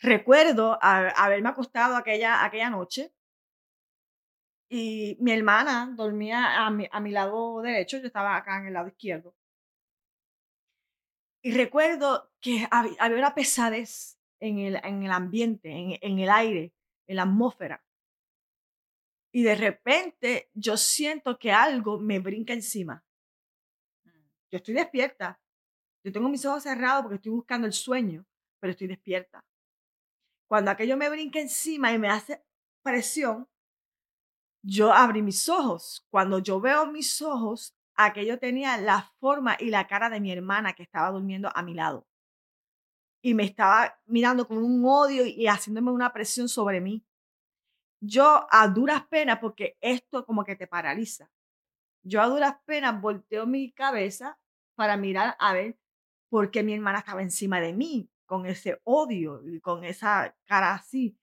Recuerdo 0.00 0.78
a- 0.80 1.08
haberme 1.24 1.50
acostado 1.50 1.96
aquella, 1.96 2.44
aquella 2.44 2.70
noche 2.70 3.12
y 4.68 5.16
mi 5.20 5.32
hermana 5.32 5.92
dormía 5.94 6.64
a 6.66 6.70
mi, 6.70 6.88
a 6.90 7.00
mi 7.00 7.10
lado 7.10 7.60
derecho, 7.60 7.98
yo 7.98 8.06
estaba 8.06 8.36
acá 8.36 8.58
en 8.60 8.66
el 8.68 8.72
lado 8.74 8.88
izquierdo. 8.88 9.34
Y 11.42 11.52
recuerdo 11.52 12.30
que 12.40 12.66
hab- 12.70 12.96
había 12.98 13.18
una 13.18 13.34
pesadez 13.34 14.18
en 14.40 14.58
el, 14.58 14.76
en 14.84 15.02
el 15.02 15.10
ambiente, 15.10 15.70
en, 15.70 15.98
en 16.00 16.18
el 16.18 16.30
aire, 16.30 16.72
en 17.08 17.16
la 17.16 17.22
atmósfera. 17.22 17.84
Y 19.32 19.42
de 19.42 19.54
repente 19.54 20.50
yo 20.54 20.76
siento 20.76 21.38
que 21.38 21.50
algo 21.52 21.98
me 21.98 22.18
brinca 22.18 22.52
encima. 22.52 23.04
Yo 24.50 24.58
estoy 24.58 24.74
despierta. 24.74 25.40
Yo 26.04 26.12
tengo 26.12 26.28
mis 26.28 26.44
ojos 26.44 26.64
cerrados 26.64 27.02
porque 27.02 27.16
estoy 27.16 27.32
buscando 27.32 27.66
el 27.66 27.72
sueño, 27.72 28.26
pero 28.60 28.72
estoy 28.72 28.88
despierta. 28.88 29.44
Cuando 30.48 30.70
aquello 30.70 30.96
me 30.96 31.08
brinca 31.08 31.40
encima 31.40 31.92
y 31.92 31.98
me 31.98 32.08
hace 32.08 32.44
presión, 32.82 33.48
yo 34.62 34.92
abrí 34.92 35.22
mis 35.22 35.48
ojos. 35.48 36.06
Cuando 36.10 36.38
yo 36.38 36.60
veo 36.60 36.86
mis 36.86 37.22
ojos, 37.22 37.74
aquello 37.96 38.38
tenía 38.38 38.76
la 38.76 39.12
forma 39.20 39.56
y 39.58 39.70
la 39.70 39.86
cara 39.86 40.10
de 40.10 40.20
mi 40.20 40.32
hermana 40.32 40.72
que 40.72 40.82
estaba 40.82 41.10
durmiendo 41.10 41.50
a 41.54 41.62
mi 41.62 41.74
lado. 41.74 42.06
Y 43.22 43.34
me 43.34 43.44
estaba 43.44 44.00
mirando 44.06 44.48
con 44.48 44.58
un 44.58 44.84
odio 44.84 45.24
y 45.24 45.46
haciéndome 45.46 45.92
una 45.92 46.12
presión 46.12 46.48
sobre 46.48 46.80
mí. 46.80 47.04
Yo 48.00 48.46
a 48.50 48.66
duras 48.66 49.06
penas, 49.06 49.38
porque 49.38 49.76
esto 49.80 50.26
como 50.26 50.44
que 50.44 50.56
te 50.56 50.66
paraliza. 50.66 51.30
Yo 52.04 52.20
a 52.20 52.26
duras 52.26 52.56
penas 52.64 53.00
volteo 53.00 53.46
mi 53.46 53.72
cabeza 53.72 54.40
para 54.74 54.96
mirar 54.96 55.36
a 55.38 55.52
ver 55.52 55.78
por 56.28 56.50
qué 56.50 56.64
mi 56.64 56.74
hermana 56.74 56.98
estaba 56.98 57.22
encima 57.22 57.60
de 57.60 57.72
mí, 57.72 58.10
con 58.26 58.46
ese 58.46 58.80
odio 58.84 59.46
y 59.46 59.60
con 59.60 59.84
esa 59.84 60.36
cara 60.46 60.74
así. 60.74 61.16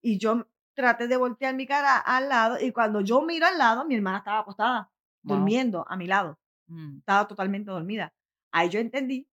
Y 0.00 0.18
yo 0.18 0.46
traté 0.74 1.08
de 1.08 1.16
voltear 1.16 1.54
mi 1.54 1.66
cara 1.66 1.98
al 1.98 2.28
lado 2.28 2.58
y 2.60 2.72
cuando 2.72 3.00
yo 3.00 3.20
miro 3.22 3.46
al 3.46 3.58
lado, 3.58 3.84
mi 3.84 3.94
hermana 3.96 4.18
estaba 4.18 4.38
acostada, 4.40 4.92
Wow. 5.24 5.36
durmiendo 5.36 5.84
a 5.88 5.96
mi 5.96 6.06
lado. 6.06 6.38
ujú, 6.68 6.98
Estaba 6.98 7.26
totalmente 7.26 7.70
dormida. 7.70 8.12
Ahí 8.52 8.68
yo 8.70 8.78
entendí 8.80 9.26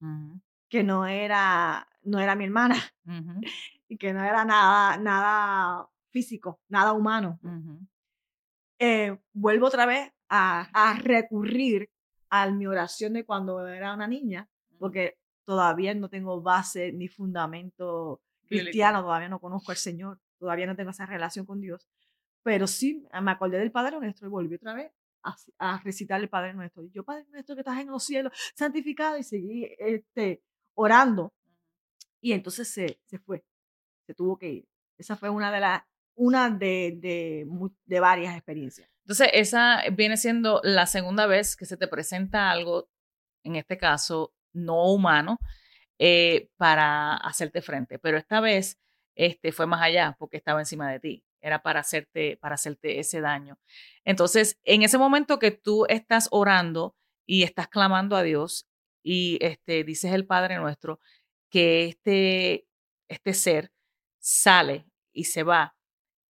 ujú, 0.00 0.40
que 0.68 0.82
no 0.82 1.06
era, 1.06 1.86
no 2.02 2.18
era 2.18 2.34
mi 2.34 2.44
hermana 2.44 2.74
ujú, 3.06 3.40
y 3.88 3.96
que 3.96 4.12
no 4.12 4.22
era 4.24 4.44
nada, 4.44 4.96
nada 4.96 5.88
físico, 6.10 6.60
nada 6.68 6.92
humano. 6.92 7.38
ujú, 7.42 7.86
eh, 8.78 9.16
vuelvo 9.32 9.66
otra 9.66 9.86
vez 9.86 10.10
a, 10.28 10.68
a 10.72 10.98
recurrir 10.98 11.88
a 12.30 12.50
mi 12.50 12.66
oración 12.66 13.12
de 13.12 13.24
cuando 13.24 13.66
era 13.68 13.94
una 13.94 14.08
niña, 14.08 14.48
porque 14.78 15.16
todavía 15.44 15.94
no 15.94 16.08
tengo 16.08 16.40
base 16.42 16.92
ni 16.92 17.08
fundamento 17.08 18.20
cristiano, 18.46 19.02
todavía 19.02 19.28
no 19.28 19.38
conozco 19.40 19.70
al 19.70 19.76
Señor, 19.78 20.18
todavía 20.38 20.66
no 20.66 20.74
tengo 20.76 20.90
esa 20.90 21.06
relación 21.06 21.46
con 21.46 21.60
Dios, 21.60 21.86
pero 22.42 22.66
sí 22.66 23.06
me 23.22 23.30
acordé 23.30 23.58
del 23.58 23.70
Padre 23.72 23.98
Nuestro 23.98 24.26
y 24.26 24.30
volví 24.30 24.56
otra 24.56 24.74
vez 24.74 24.90
a, 25.24 25.36
a 25.58 25.80
recitar 25.82 26.20
el 26.20 26.28
Padre 26.28 26.54
Nuestro. 26.54 26.84
Y 26.84 26.90
yo, 26.90 27.04
Padre 27.04 27.26
Nuestro 27.30 27.54
que 27.54 27.62
estás 27.62 27.80
en 27.80 27.88
los 27.88 28.04
cielos, 28.04 28.32
santificado, 28.54 29.18
y 29.18 29.22
seguí 29.24 29.68
este, 29.78 30.42
orando. 30.74 31.32
Y 32.20 32.32
entonces 32.32 32.68
se, 32.68 33.00
se 33.06 33.18
fue, 33.18 33.44
se 34.06 34.14
tuvo 34.14 34.38
que 34.38 34.48
ir. 34.48 34.68
Esa 34.96 35.16
fue 35.16 35.28
una 35.30 35.50
de 35.50 35.60
las, 35.60 35.82
una 36.14 36.50
de, 36.50 36.96
de, 37.00 37.46
de 37.84 38.00
varias 38.00 38.34
experiencias. 38.34 38.88
Entonces, 39.04 39.28
esa 39.34 39.82
viene 39.92 40.16
siendo 40.16 40.60
la 40.64 40.86
segunda 40.86 41.26
vez 41.26 41.56
que 41.56 41.66
se 41.66 41.76
te 41.76 41.88
presenta 41.88 42.50
algo, 42.50 42.88
en 43.42 43.56
este 43.56 43.76
caso, 43.76 44.32
no 44.54 44.90
humano, 44.90 45.38
eh, 45.98 46.48
para 46.56 47.16
hacerte 47.16 47.60
frente. 47.60 47.98
Pero 47.98 48.16
esta 48.16 48.40
vez 48.40 48.80
este, 49.14 49.52
fue 49.52 49.66
más 49.66 49.82
allá 49.82 50.16
porque 50.18 50.38
estaba 50.38 50.60
encima 50.60 50.90
de 50.90 51.00
ti. 51.00 51.24
Era 51.44 51.62
para 51.62 51.80
hacerte, 51.80 52.38
para 52.38 52.54
hacerte 52.54 52.98
ese 52.98 53.20
daño. 53.20 53.58
Entonces, 54.06 54.58
en 54.64 54.82
ese 54.82 54.96
momento 54.96 55.38
que 55.38 55.50
tú 55.50 55.84
estás 55.90 56.28
orando 56.30 56.96
y 57.26 57.42
estás 57.42 57.68
clamando 57.68 58.16
a 58.16 58.22
Dios 58.22 58.66
y 59.02 59.36
este, 59.42 59.84
dices 59.84 60.14
el 60.14 60.26
Padre 60.26 60.56
nuestro, 60.56 61.00
que 61.50 61.84
este, 61.84 62.66
este 63.08 63.34
ser 63.34 63.70
sale 64.20 64.86
y 65.12 65.24
se 65.24 65.42
va. 65.42 65.76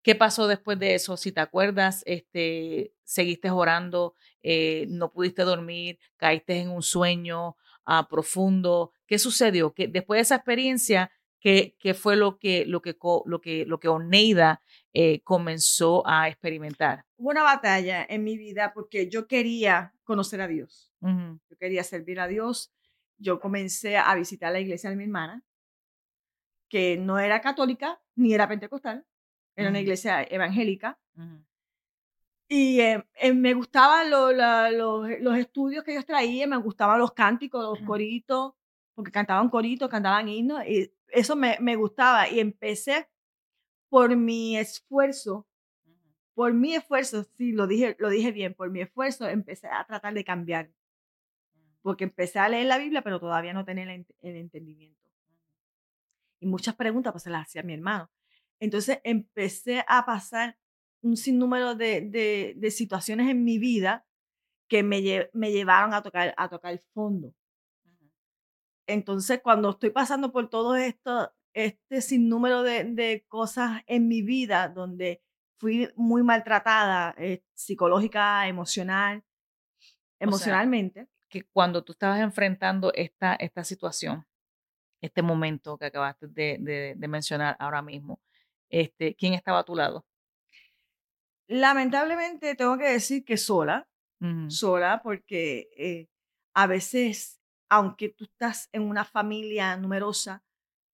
¿Qué 0.02 0.16
pasó 0.16 0.48
después 0.48 0.80
de 0.80 0.96
eso? 0.96 1.18
Si 1.18 1.34
te 1.34 1.42
acuerdas, 1.42 2.04
este, 2.06 2.94
seguiste 3.04 3.50
orando, 3.52 4.16
eh, 4.42 4.86
no 4.88 5.12
pudiste 5.12 5.42
dormir, 5.44 6.00
caíste 6.16 6.58
en 6.58 6.70
un 6.70 6.84
sueño 6.84 7.58
ah, 7.84 8.08
profundo. 8.10 8.94
¿Qué 9.08 9.20
sucedió? 9.20 9.74
Que 9.74 9.90
después 9.90 10.20
de 10.20 10.22
esa 10.22 10.36
experiencia, 10.36 11.12
¿qué, 11.42 11.76
qué 11.78 11.94
fue 11.94 12.16
lo 12.16 12.38
que, 12.40 12.66
lo 12.66 12.82
que, 12.82 12.96
lo 13.26 13.42
que, 13.42 13.66
lo 13.66 13.80
que 13.82 13.88
Oneida 13.90 14.62
eh, 14.94 15.20
comenzó 15.24 16.08
a 16.08 16.30
experimentar? 16.30 17.04
Hubo 17.18 17.32
una 17.32 17.44
batalla 17.44 18.06
en 18.08 18.24
mi 18.24 18.38
vida 18.38 18.72
porque 18.74 19.10
yo 19.10 19.28
quería 19.28 19.94
conocer 20.04 20.40
a 20.40 20.48
Dios. 20.48 20.94
Yo 21.02 21.58
quería 21.58 21.84
servir 21.84 22.20
a 22.22 22.28
Dios. 22.28 22.72
Yo 23.18 23.40
comencé 23.40 23.98
a 23.98 24.16
visitar 24.16 24.54
la 24.54 24.60
iglesia 24.62 24.90
de 24.90 24.96
mi 24.96 25.04
hermana, 25.04 25.44
que 26.70 26.98
no 26.98 27.20
era 27.20 27.42
católica 27.42 28.02
ni 28.16 28.34
era 28.34 28.48
pentecostal, 28.48 29.06
era 29.56 29.70
una 29.70 29.80
iglesia 29.82 30.24
evangélica. 30.24 30.98
Y 32.48 32.80
eh, 32.82 33.06
eh, 33.16 33.34
me 33.34 33.54
gustaban 33.54 34.10
lo- 34.10 34.32
la- 34.34 34.72
los, 34.72 35.08
los 35.22 35.38
estudios 35.38 35.84
que 35.84 35.92
ellos 35.94 36.06
traían, 36.06 36.50
me 36.50 36.58
gustaban 36.58 37.00
los 37.00 37.14
cánticos, 37.14 37.62
los 37.64 37.80
coritos, 37.88 38.54
porque 39.02 39.12
cantaban 39.12 39.50
coritos, 39.50 39.90
cantaban 39.90 40.30
himnos, 40.30 40.64
y 40.68 40.94
eso 41.08 41.36
me, 41.36 41.58
me 41.60 41.76
gustaba. 41.76 42.30
Y 42.30 42.40
empecé 42.40 43.10
por 43.90 44.16
mi 44.16 44.58
esfuerzo, 44.58 45.48
por 46.36 46.54
mi 46.54 46.76
esfuerzo, 46.76 47.24
sí, 47.24 47.52
lo 47.54 47.68
dije, 47.68 47.96
lo 48.00 48.10
dije 48.10 48.32
bien, 48.32 48.54
por 48.54 48.70
mi 48.72 48.82
esfuerzo 48.82 49.28
empecé 49.28 49.68
a 49.68 49.86
tratar 49.86 50.14
de 50.14 50.24
cambiar, 50.24 50.72
porque 51.82 52.04
empecé 52.04 52.40
a 52.40 52.50
leer 52.50 52.68
la 52.68 52.78
Biblia, 52.78 53.02
pero 53.02 53.20
todavía 53.20 53.54
no 53.54 53.66
tenía 53.66 53.84
el, 53.86 54.06
ent- 54.06 54.16
el 54.22 54.36
entendimiento. 54.36 55.00
Y 56.40 56.48
muchas 56.48 56.76
preguntas 56.76 57.12
pues 57.14 57.24
se 57.24 57.30
las 57.30 57.48
hacía 57.48 57.64
mi 57.64 57.74
hermano. 57.74 58.10
Entonces 58.60 59.00
empecé 59.04 59.84
a 59.88 60.06
pasar 60.06 60.58
un 61.02 61.18
sinnúmero 61.18 61.76
de, 61.76 62.02
de, 62.02 62.54
de 62.58 62.72
situaciones 62.72 63.30
en 63.30 63.44
mi 63.44 63.58
vida 63.58 64.06
que 64.68 64.84
me, 64.84 65.00
lle- 65.02 65.30
me 65.34 65.52
llevaron 65.52 65.94
a 65.94 66.02
tocar, 66.02 66.34
a 66.38 66.50
tocar 66.50 66.74
el 66.74 66.80
fondo. 66.94 67.34
Entonces, 68.88 69.42
cuando 69.44 69.72
estoy 69.72 69.92
pasando 69.92 70.32
por 70.32 70.50
todo 70.50 70.76
esto, 70.76 71.34
este 71.54 72.02
sinnúmero 72.02 72.64
de, 72.64 72.84
de 72.86 73.26
cosas 73.28 73.82
en 73.88 74.08
mi 74.08 74.22
vida 74.22 74.70
donde 74.70 75.24
fui 75.60 75.90
muy 75.96 76.24
maltratada, 76.24 77.14
eh, 77.18 77.44
psicológica, 77.54 78.48
emocional, 78.48 79.24
emocionalmente, 80.20 81.08
que 81.30 81.44
cuando 81.44 81.84
tú 81.84 81.94
estabas 81.94 82.20
enfrentando 82.20 82.92
esta, 82.94 83.36
esta 83.36 83.64
situación, 83.64 84.26
este 85.02 85.22
momento 85.24 85.78
que 85.78 85.88
acabaste 85.88 86.28
de, 86.28 86.58
de- 86.62 86.96
de 86.98 87.10
mencionar 87.10 87.58
ahora 87.60 87.82
mismo, 87.84 88.22
este, 88.70 89.16
¿quién 89.16 89.34
estaba 89.36 89.60
a 89.60 89.66
tu 89.66 89.76
lado? 89.76 90.06
lamentablemente 91.48 92.56
tengo 92.56 92.78
que 92.78 92.90
decir 92.90 93.24
que 93.26 93.38
sola, 93.38 93.90
Ujú, 94.22 94.60
sola, 94.60 95.02
porque 95.04 95.70
eh, 95.78 96.10
a 96.56 96.68
veces, 96.68 97.41
aunque 97.72 98.10
tú 98.10 98.26
estás 98.26 98.68
en 98.74 98.82
una 98.82 99.06
familia 99.06 99.78
numerosa, 99.78 100.44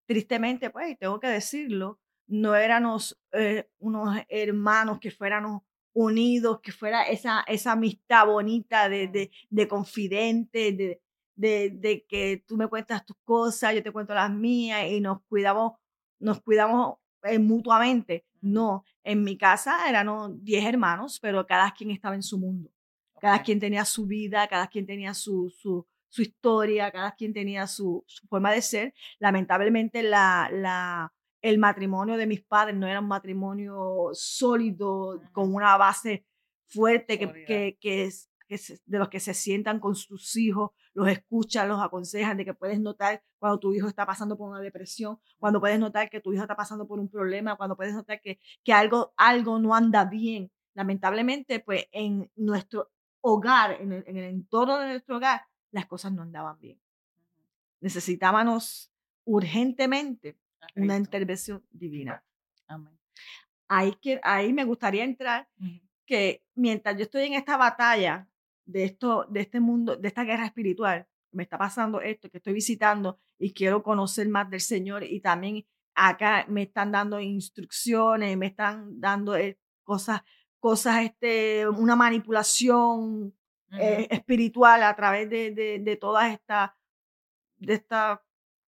tristemente, 0.05 0.69
pues, 0.69 0.95
tengo 0.99 1.19
que 1.19 1.27
decirlo, 1.27 1.99
no 2.27 2.53
éramos 2.53 3.19
eh, 3.31 3.67
unos 3.79 4.15
hermanos 4.29 4.99
que 4.99 5.09
fuéramos 5.09 5.63
unidos, 5.93 6.59
que 6.61 6.71
fuera 6.71 7.01
esa, 7.07 7.43
esa 7.47 7.71
amistad 7.71 8.27
bonita 8.27 8.89
de, 8.89 9.07
de, 9.07 9.31
de 9.49 9.67
confidente, 9.67 10.71
de, 10.71 11.01
de, 11.35 11.71
de 11.71 12.05
que 12.07 12.43
tú 12.45 12.57
me 12.57 12.67
cuentas 12.67 13.03
tus 13.03 13.17
cosas, 13.23 13.73
yo 13.73 13.81
te 13.81 13.91
cuento 13.91 14.13
las 14.13 14.29
mías 14.29 14.85
y 14.87 15.01
nos 15.01 15.23
cuidamos, 15.23 15.79
nos 16.19 16.41
cuidamos 16.41 16.97
eh, 17.23 17.39
mutuamente. 17.39 18.27
No, 18.39 18.85
en 19.03 19.23
mi 19.23 19.35
casa 19.35 19.89
eran 19.89 20.43
10 20.43 20.63
hermanos, 20.63 21.19
pero 21.19 21.47
cada 21.47 21.71
quien 21.71 21.89
estaba 21.89 22.13
en 22.13 22.21
su 22.21 22.37
mundo. 22.37 22.69
Cada 23.19 23.41
quien 23.41 23.59
tenía 23.59 23.83
su 23.83 24.05
vida, 24.05 24.47
cada 24.47 24.67
quien 24.67 24.85
tenía 24.85 25.15
su, 25.15 25.49
su, 25.49 25.87
su 26.09 26.21
historia, 26.21 26.91
cada 26.91 27.13
quien 27.13 27.33
tenía 27.33 27.67
su, 27.67 28.03
su, 28.07 28.27
forma 28.27 28.51
de 28.51 28.61
ser. 28.61 28.93
Lamentablemente 29.19 30.03
la, 30.03 30.49
la, 30.51 31.13
el 31.41 31.57
matrimonio 31.57 32.17
de 32.17 32.27
mis 32.27 32.43
padres 32.43 32.75
no 32.75 32.87
era 32.87 32.99
un 32.99 33.07
matrimonio 33.07 34.09
sólido, 34.13 35.21
con 35.31 35.53
una 35.53 35.77
base 35.77 36.25
fuerte 36.67 37.17
que, 37.17 37.45
que, 37.45 37.77
que, 37.79 38.03
es, 38.03 38.29
de 38.85 38.99
los 38.99 39.09
que 39.09 39.19
se 39.19 39.33
sientan 39.33 39.79
con 39.79 39.95
sus 39.95 40.35
hijos, 40.37 40.71
los 40.93 41.07
escuchan, 41.09 41.67
los 41.67 41.81
aconsejan, 41.81 42.37
de 42.37 42.45
que 42.45 42.53
puedes 42.53 42.79
notar 42.79 43.21
cuando 43.39 43.59
tu 43.59 43.73
hijo 43.73 43.87
está 43.87 44.05
pasando 44.05 44.37
por 44.37 44.49
una 44.49 44.61
depresión, 44.61 45.19
cuando 45.37 45.59
puedes 45.59 45.79
notar 45.79 46.09
que 46.09 46.21
tu 46.21 46.33
hijo 46.33 46.41
está 46.41 46.55
pasando 46.55 46.87
por 46.87 46.99
un 46.99 47.09
problema, 47.09 47.55
cuando 47.55 47.75
puedes 47.75 47.93
notar 47.93 48.21
que, 48.21 48.39
que 48.63 48.73
algo, 48.73 49.13
algo 49.17 49.59
no 49.59 49.75
anda 49.75 50.05
bien. 50.05 50.51
Lamentablemente, 50.73 51.59
pues 51.59 51.87
en 51.91 52.31
nuestro 52.35 52.91
hogar, 53.21 53.81
en 53.81 53.91
el, 53.91 54.03
en 54.07 54.17
el 54.17 54.25
entorno 54.25 54.79
de 54.79 54.87
nuestro 54.87 55.17
hogar, 55.17 55.41
las 55.71 55.85
cosas 55.85 56.11
no 56.11 56.21
andaban 56.21 56.59
bien. 56.59 56.79
Necesitábamos 57.79 58.91
urgentemente 59.25 60.37
una 60.75 60.97
intervención 60.97 61.63
divina. 61.71 62.23
Amén. 62.67 62.97
Ahí, 63.67 63.93
que, 64.01 64.19
ahí 64.23 64.53
me 64.53 64.63
gustaría 64.63 65.03
entrar 65.03 65.47
que 66.05 66.43
mientras 66.55 66.95
yo 66.95 67.03
estoy 67.03 67.25
en 67.25 67.33
esta 67.33 67.57
batalla 67.57 68.27
de 68.65 68.85
esto, 68.85 69.25
de 69.29 69.41
este 69.41 69.59
mundo, 69.59 69.95
de 69.97 70.07
esta 70.07 70.23
guerra 70.23 70.45
espiritual, 70.45 71.07
me 71.31 71.43
está 71.43 71.57
pasando 71.57 72.01
esto, 72.01 72.29
que 72.29 72.37
estoy 72.37 72.53
visitando 72.53 73.19
y 73.37 73.53
quiero 73.53 73.83
conocer 73.83 74.27
más 74.29 74.49
del 74.49 74.61
Señor 74.61 75.03
y 75.03 75.19
también 75.19 75.65
acá 75.93 76.45
me 76.47 76.63
están 76.63 76.91
dando 76.91 77.19
instrucciones, 77.19 78.37
me 78.37 78.47
están 78.47 78.99
dando 78.99 79.35
eh, 79.35 79.59
cosas, 79.83 80.21
cosas, 80.59 81.03
este, 81.03 81.67
una 81.67 81.95
manipulación 81.95 83.33
eh, 83.71 84.07
espiritual 84.09 84.83
a 84.83 84.95
través 84.95 85.29
de, 85.29 85.51
de, 85.51 85.79
de 85.79 85.95
todas 85.97 86.31
estas, 86.31 86.71
de 87.57 87.73
esta, 87.73 88.23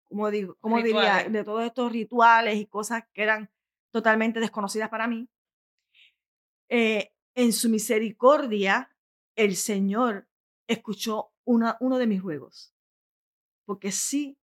como 0.05 0.31
digo, 0.31 0.55
como 0.59 0.81
diría, 0.81 1.27
de 1.29 1.43
todos 1.43 1.63
estos 1.63 1.91
rituales 1.91 2.57
y 2.57 2.65
cosas 2.65 3.03
que 3.13 3.23
eran 3.23 3.49
totalmente 3.91 4.39
desconocidas 4.39 4.89
para 4.89 5.07
mí. 5.07 5.29
Eh, 6.69 7.11
en 7.35 7.53
su 7.53 7.69
misericordia, 7.69 8.89
el 9.35 9.55
Señor 9.55 10.27
escuchó 10.67 11.31
una, 11.45 11.77
uno 11.79 11.97
de 11.97 12.07
mis 12.07 12.21
juegos. 12.21 12.73
Porque 13.65 13.91
sí, 13.91 14.37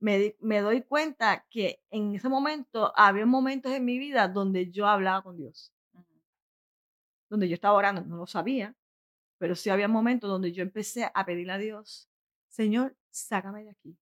me, 0.00 0.34
me, 0.40 0.60
doy 0.60 0.82
cuenta 0.82 1.46
que 1.48 1.80
en 1.90 2.16
ese 2.16 2.28
momento 2.28 2.92
había 2.96 3.24
momentos 3.24 3.70
en 3.72 3.84
mi 3.84 3.98
vida 3.98 4.26
donde 4.26 4.70
yo 4.70 4.86
hablaba 4.86 5.22
con 5.22 5.36
Dios. 5.36 5.72
Donde 7.30 7.48
yo 7.48 7.54
estaba 7.54 7.76
orando, 7.76 8.02
no 8.02 8.16
lo 8.16 8.26
sabía, 8.26 8.74
pero 9.42 9.56
sí 9.56 9.70
había 9.70 9.88
momentos 9.88 10.30
donde 10.30 10.52
yo 10.52 10.62
empecé 10.62 11.10
a 11.12 11.26
pedirle 11.26 11.52
a 11.52 11.58
Dios, 11.58 12.08
Señor, 12.46 12.96
sácame 13.10 13.64
de 13.64 13.70
aquí. 13.70 13.98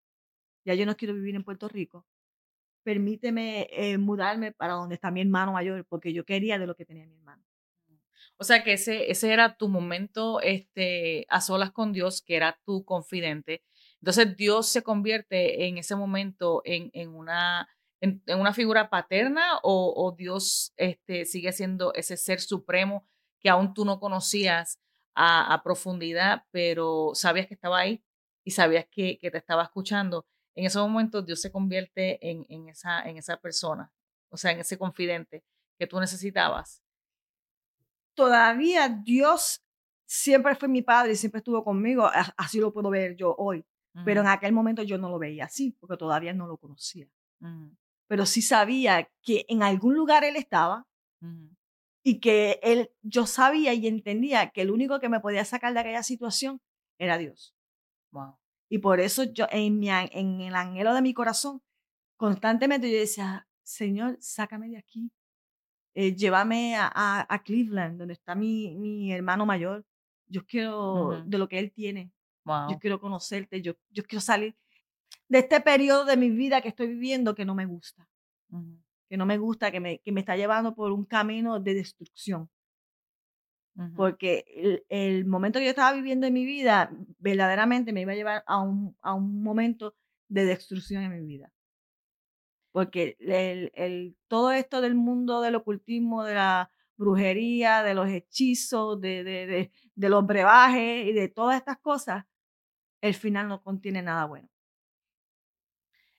Ya 0.64 0.74
yo 0.74 0.87
no 0.87 0.97
quiero 0.97 1.12
vivir 1.12 1.35
en 1.35 1.43
Puerto 1.43 1.66
Rico. 1.66 2.07
Permíteme 2.85 3.66
eh, 3.72 3.99
mudarme 3.99 4.53
para 4.53 4.74
donde 4.74 4.95
está 4.95 5.11
mi 5.11 5.22
hermano 5.22 5.51
mayor, 5.51 5.85
porque 5.87 6.12
yo 6.12 6.24
quería 6.24 6.57
de 6.61 6.68
lo 6.68 6.76
que 6.76 6.85
tenía 6.85 7.05
mi 7.05 7.16
hermano. 7.16 7.43
O 8.37 8.45
sea 8.45 8.62
que 8.62 8.74
ese, 8.74 9.11
ese 9.11 9.32
era 9.32 9.57
tu 9.57 9.68
momento 9.68 10.41
este, 10.41 11.26
a 11.28 11.41
solas 11.41 11.72
con 11.72 11.93
Dios, 11.93 12.22
que 12.22 12.37
era 12.37 12.61
tu 12.64 12.85
confidente. 12.85 13.64
Entonces 14.01 14.37
Dios 14.37 14.68
se 14.68 14.85
convierte 14.85 15.66
en 15.66 15.78
ese 15.78 15.97
momento 15.97 16.62
en, 16.64 16.91
en 16.93 17.09
una, 17.09 17.68
en, 18.01 18.22
una 18.28 18.53
figura 18.53 18.89
paterna 18.89 19.59
o, 19.64 19.93
o, 19.97 20.12
Dios 20.12 20.72
este, 20.76 21.24
sigue 21.24 21.51
siendo 21.51 21.93
ese 21.95 22.16
ser 22.16 22.41
supremo 22.41 23.05
que 23.41 23.49
aún 23.49 23.74
tú 23.74 23.85
no 23.85 23.99
conocías 23.99 24.78
a, 25.14 25.52
a 25.52 25.62
profundidad, 25.62 26.44
pero 26.50 27.12
sabías 27.14 27.46
que 27.46 27.54
estaba 27.54 27.78
ahí 27.78 28.04
y 28.44 28.50
sabías 28.52 28.86
que, 28.90 29.18
que, 29.18 29.30
te 29.30 29.38
estaba 29.38 29.62
escuchando. 29.62 30.26
En 30.54 30.66
ese 30.66 30.78
momento 30.78 31.22
Dios 31.22 31.40
se 31.40 31.50
convierte 31.50 32.18
en, 32.28 32.46
en, 32.48 32.68
esa, 32.68 33.02
en 33.02 33.16
esa 33.16 33.36
persona, 33.38 33.92
o 34.28 34.36
sea, 34.36 34.52
en 34.52 34.60
ese 34.60 34.78
confidente 34.78 35.44
que 35.78 35.86
tú 35.86 35.98
necesitabas 35.98 36.84
todavía 38.14 38.88
Dios 38.88 39.62
siempre 40.06 40.54
fue 40.54 40.68
mi 40.68 40.82
padre 40.82 41.12
y 41.12 41.16
siempre 41.16 41.38
estuvo 41.38 41.62
conmigo, 41.64 42.08
así 42.36 42.60
lo 42.60 42.72
puedo 42.72 42.90
ver 42.90 43.16
yo 43.16 43.34
hoy. 43.36 43.64
Pero 44.04 44.22
en 44.22 44.26
aquel 44.26 44.52
momento 44.52 44.82
yo 44.82 44.98
no 44.98 45.08
lo 45.08 45.20
veía 45.20 45.44
así, 45.44 45.70
porque 45.78 45.96
todavía 45.96 46.32
no 46.32 46.48
lo 46.48 46.56
conocía. 46.56 47.06
Pero 48.08 48.26
sí 48.26 48.42
sabía 48.42 49.08
que 49.22 49.46
en 49.48 49.62
algún 49.62 49.94
lugar 49.94 50.24
él 50.24 50.34
estaba 50.34 50.84
y 52.07 52.20
que 52.20 52.61
él, 52.62 52.92
yo 53.02 53.26
sabía 53.26 53.72
y 53.72 53.86
entendía 53.86 54.50
que 54.50 54.61
el 54.61 54.70
único 54.70 55.00
que 55.00 55.09
me 55.09 55.20
podía 55.20 55.44
sacar 55.44 55.72
de 55.72 55.80
aquella 55.80 56.02
situación 56.02 56.61
era 56.98 57.16
Dios. 57.16 57.57
Wow. 58.12 58.36
Y 58.68 58.78
por 58.78 59.00
eso 59.00 59.24
yo, 59.24 59.46
en, 59.50 59.78
mi, 59.78 59.88
en 59.88 60.40
el 60.42 60.55
anhelo 60.55 60.94
de 60.94 61.00
mi 61.00 61.14
corazón, 61.14 61.62
constantemente 62.16 62.90
yo 62.90 62.98
decía, 62.98 63.48
Señor, 63.62 64.18
sácame 64.20 64.68
de 64.68 64.76
aquí, 64.76 65.11
eh, 65.94 66.14
llévame 66.14 66.76
a, 66.76 67.26
a, 67.28 67.42
Cleveland, 67.42 67.98
donde 67.98 68.14
está 68.14 68.34
mi, 68.34 68.74
mi 68.76 69.12
hermano 69.12 69.46
mayor. 69.46 69.86
Yo 70.26 70.44
quiero, 70.44 71.22
de 71.24 71.38
lo 71.38 71.48
que 71.48 71.59
él 71.59 71.72
tiene, 71.72 72.12
yo 72.44 72.78
quiero 72.80 73.00
conocerte, 73.00 73.62
yo, 73.62 73.74
yo 73.90 74.05
quiero 74.05 74.20
salir 74.20 74.55
de 75.28 75.38
este 75.38 75.61
periodo 75.61 76.05
de 76.05 76.16
mi 76.16 76.30
vida 76.30 76.61
que 76.61 76.68
estoy 76.68 76.88
viviendo 76.88 77.34
que 77.34 77.44
no 77.44 77.55
me 77.55 77.64
gusta, 77.64 78.07
que 79.09 79.16
no 79.16 79.26
me 79.26 79.38
gusta, 79.38 79.70
que 79.70 79.80
me, 79.80 79.98
que 80.00 80.12
me 80.12 80.20
está 80.20 80.36
llevando 80.36 80.74
por 80.74 80.92
un 80.92 81.05
camino 81.05 81.61
de 81.61 81.74
destrucción. 81.74 82.50
Porque 83.96 84.44
el, 84.55 84.84
el, 84.88 85.24
momento 85.24 85.59
que 85.59 85.64
yo 85.64 85.70
estaba 85.70 85.92
viviendo 85.92 86.28
en 86.28 86.32
mi 86.32 86.44
vida 86.44 86.92
verdaderamente 87.18 87.92
me 87.92 88.02
iba 88.02 88.12
a 88.12 88.14
llevar 88.14 88.44
a 88.46 88.61
un, 88.61 88.96
a 89.00 89.14
un 89.14 89.42
momento 89.42 89.96
de 90.28 90.44
destrucción 90.44 91.02
en 91.02 91.11
mi 91.11 91.26
vida 91.26 91.52
porque 92.74 93.16
el, 93.20 93.70
el, 93.76 94.16
todo 94.26 94.50
esto 94.50 94.80
del 94.80 94.96
mundo 94.96 95.40
del 95.42 95.55
ocultismo, 95.55 96.24
de 96.24 96.34
la 96.34 96.72
brujería, 96.96 97.84
de 97.84 97.94
los 97.94 98.09
hechizos, 98.09 99.00
de, 99.00 99.22
de, 99.22 99.46
de, 99.46 99.72
de 99.94 100.09
los 100.09 100.26
brebajes 100.26 101.07
y 101.07 101.12
de 101.12 101.28
todas 101.28 101.57
estas 101.57 101.78
cosas, 101.78 102.24
el 103.00 103.14
final 103.14 103.46
no 103.46 103.62
contiene 103.62 104.02
nada 104.02 104.24
bueno. 104.24 104.48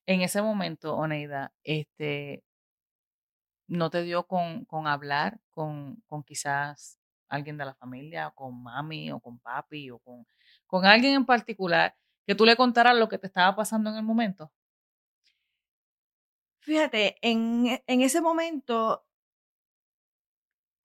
En 0.06 0.22
ese 0.22 0.42
momento, 0.42 0.96
Oneida, 0.96 1.54
este, 1.62 2.45
¿no 3.68 3.90
te 3.90 4.04
dio 4.04 4.28
con, 4.28 4.66
con 4.66 4.88
hablar 4.88 5.40
con, 5.52 6.02
con 6.08 6.24
quizás 6.24 7.00
alguien 7.28 7.58
de 7.58 7.66
la 7.66 7.74
familia, 7.76 8.32
con 8.36 8.62
mami 8.62 9.12
o 9.12 9.20
con 9.20 9.40
papi 9.40 9.90
o 9.92 10.00
con, 10.00 10.28
con 10.68 10.86
alguien 10.86 11.16
en 11.16 11.26
particular, 11.26 11.96
que 12.26 12.36
tú 12.36 12.46
le 12.46 12.56
contaras 12.56 12.96
lo 12.96 13.10
que 13.10 13.18
te 13.18 13.28
estaba 13.28 13.56
pasando 13.56 13.90
en 13.90 13.98
el 13.98 14.04
momento? 14.04 14.52
Fíjate, 16.60 17.18
en, 17.22 17.68
e, 17.68 17.84
en 17.88 18.02
ese 18.02 18.22
momento 18.22 19.06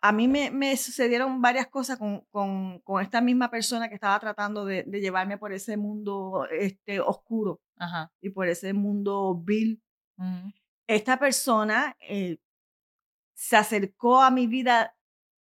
a 0.02 0.12
mí 0.12 0.28
me, 0.28 0.50
me 0.50 0.76
sucedieron 0.76 1.42
varias 1.42 1.66
cosas 1.66 1.98
con, 1.98 2.22
con, 2.30 2.80
con, 2.80 3.02
esta 3.02 3.20
misma 3.20 3.50
persona 3.50 3.88
que 3.88 3.94
estaba 3.94 4.18
tratando 4.18 4.64
de, 4.64 4.84
de 4.84 5.00
llevarme 5.00 5.36
por 5.36 5.52
ese 5.52 5.76
mundo 5.76 6.46
este, 6.50 7.00
oscuro 7.00 7.60
Ajá. 7.76 8.10
y 8.20 8.30
por 8.30 8.48
ese 8.48 8.72
mundo 8.72 9.34
vil. 9.36 9.82
Esta 10.86 11.18
persona 11.18 11.96
eh, 12.00 12.38
se 13.40 13.56
acercó 13.56 14.20
a 14.20 14.30
mi 14.30 14.46
vida 14.46 14.94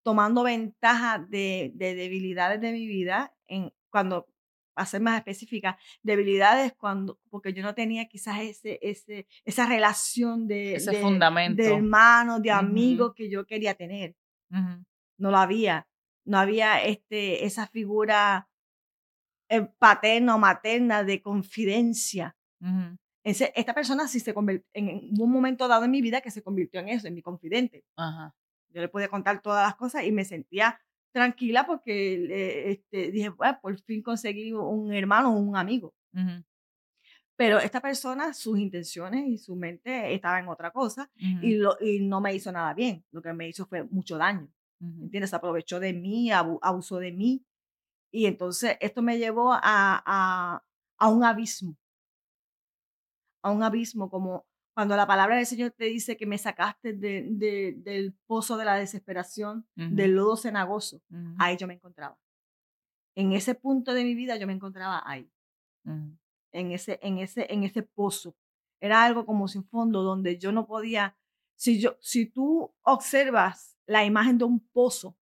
tomando 0.04 0.44
ventaja 0.44 1.18
de, 1.18 1.72
de 1.74 1.96
debilidades 1.96 2.60
de 2.60 2.70
mi 2.70 2.86
vida 2.86 3.34
en, 3.48 3.72
cuando 3.90 4.28
a 4.76 4.86
ser 4.86 5.00
más 5.00 5.18
específica, 5.18 5.76
debilidades 6.04 6.74
cuando, 6.74 7.18
porque 7.28 7.52
yo 7.52 7.64
no 7.64 7.74
tenía 7.74 8.06
quizás 8.06 8.38
ese, 8.40 8.78
ese, 8.82 9.26
esa 9.44 9.66
relación 9.66 10.46
de, 10.46 10.76
ese 10.76 10.92
de, 10.92 11.00
fundamento. 11.00 11.60
de 11.60 11.74
hermano, 11.74 12.38
de 12.38 12.52
amigo 12.52 13.14
que 13.14 13.28
yo 13.28 13.44
quería 13.44 13.74
tener. 13.74 14.14
No 14.48 15.32
lo 15.32 15.36
había. 15.36 15.88
No 16.24 16.38
había 16.38 16.80
este, 16.80 17.44
esa 17.46 17.66
figura 17.66 18.48
eh, 19.48 19.62
paterna 19.80 20.36
o 20.36 20.38
materna 20.38 21.02
de 21.02 21.20
confidencia. 21.20 22.36
Ese, 23.28 23.52
esta 23.54 23.74
persona 23.74 24.08
sí 24.08 24.20
se 24.20 24.32
convirtió, 24.32 24.66
en, 24.72 25.10
un 25.20 25.30
momento 25.30 25.68
dado 25.68 25.84
en 25.84 25.90
mi 25.90 26.00
vida 26.00 26.22
que 26.22 26.30
se 26.30 26.42
convirtió 26.42 26.80
en 26.80 26.88
eso, 26.88 27.06
en 27.06 27.14
mi 27.14 27.20
confidente. 27.20 27.84
Ajá. 27.96 28.34
Yo 28.70 28.80
le 28.80 28.88
podía 28.88 29.08
contar 29.08 29.42
todas 29.42 29.66
las 29.66 29.76
cosas 29.76 30.04
y 30.04 30.12
me 30.12 30.24
sentía 30.24 30.80
tranquila 31.12 31.66
porque 31.66 32.70
este, 32.70 33.10
dije, 33.10 33.28
bueno, 33.28 33.58
por 33.60 33.78
fin 33.82 34.02
conseguí 34.02 34.52
un 34.52 34.94
hermano, 34.94 35.36
un 35.36 35.56
amigo. 35.56 35.94
Pero 37.36 37.58
esta 37.58 37.80
persona, 37.80 38.32
sus 38.32 38.58
intenciones 38.58 39.28
y 39.28 39.36
su 39.36 39.54
mente 39.54 40.14
estaban 40.14 40.44
en 40.44 40.48
otra 40.48 40.70
cosa 40.70 41.10
y, 41.14 41.56
lo, 41.56 41.76
y 41.80 42.00
no 42.00 42.20
me 42.20 42.34
hizo 42.34 42.50
nada 42.50 42.72
bien. 42.72 43.04
Lo 43.12 43.20
que 43.20 43.32
me 43.34 43.46
hizo 43.46 43.66
fue 43.66 43.84
mucho 43.84 44.16
daño. 44.16 44.48
¿Entiendes? 44.80 45.34
Aprovechó 45.34 45.78
de 45.80 45.92
mí, 45.92 46.30
abusó 46.32 46.98
de 46.98 47.12
mí. 47.12 47.44
Y 48.10 48.24
entonces 48.24 48.78
esto 48.80 49.02
me 49.02 49.18
llevó 49.18 49.52
a, 49.52 49.60
a, 49.62 50.62
a 50.96 51.08
un 51.08 51.24
abismo. 51.24 51.76
A 53.42 53.50
un 53.50 53.62
abismo 53.62 54.10
como 54.10 54.46
cuando 54.78 54.94
la 54.94 55.08
palabra 55.08 55.34
del 55.34 55.46
Señor 55.46 55.72
te 55.72 55.86
dice 55.86 56.16
que 56.16 56.24
me 56.24 56.38
sacaste 56.38 56.92
de, 56.92 57.26
de, 57.30 57.74
del 57.78 58.14
pozo 58.26 58.56
de 58.56 58.64
la 58.64 58.76
desesperación, 58.76 59.66
del 59.74 60.12
lodo 60.12 60.36
cenagoso, 60.36 61.02
ahí 61.36 61.56
yo 61.56 61.66
me 61.66 61.74
encontraba. 61.74 62.16
En 63.16 63.32
ese 63.32 63.56
punto 63.56 63.92
de 63.92 64.04
mi 64.04 64.14
vida 64.14 64.36
yo 64.36 64.46
me 64.46 64.52
encontraba 64.52 65.02
ahí, 65.04 65.28
en, 66.52 66.70
ese, 66.70 67.00
en, 67.02 67.18
ese, 67.18 67.52
en 67.52 67.64
ese 67.64 67.82
pozo. 67.82 68.36
Era 68.80 69.02
algo 69.02 69.26
como 69.26 69.48
sin 69.48 69.64
fondo 69.64 70.04
donde 70.04 70.38
yo 70.38 70.52
no 70.52 70.64
podía, 70.64 71.16
si, 71.56 71.80
yo, 71.80 71.96
si 72.00 72.26
tú 72.26 72.72
observas 72.82 73.76
la 73.84 74.04
imagen 74.04 74.38
de 74.38 74.44
un 74.44 74.60
pozo, 74.60 75.16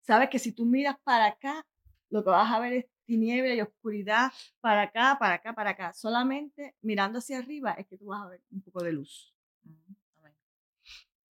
sabes 0.00 0.28
que 0.30 0.40
si 0.40 0.50
tú 0.50 0.66
miras 0.66 0.96
para 1.04 1.26
acá, 1.26 1.64
lo 2.08 2.24
que 2.24 2.30
vas 2.30 2.50
a 2.50 2.58
ver 2.58 2.72
es 2.72 2.86
tiniebla 3.10 3.54
y 3.54 3.60
oscuridad 3.60 4.30
para 4.60 4.82
acá, 4.82 5.16
para 5.18 5.34
acá, 5.34 5.52
para 5.52 5.70
acá. 5.70 5.92
Solamente 5.92 6.76
mirando 6.80 7.18
hacia 7.18 7.38
arriba 7.38 7.72
es 7.72 7.88
que 7.88 7.98
tú 7.98 8.06
vas 8.06 8.22
a 8.22 8.28
ver 8.28 8.40
un 8.52 8.62
poco 8.62 8.84
de 8.84 8.92
luz. 8.92 9.34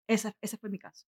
Ese, 0.07 0.35
ese 0.41 0.57
fue 0.57 0.71
mi 0.71 0.79
caso. 0.79 1.07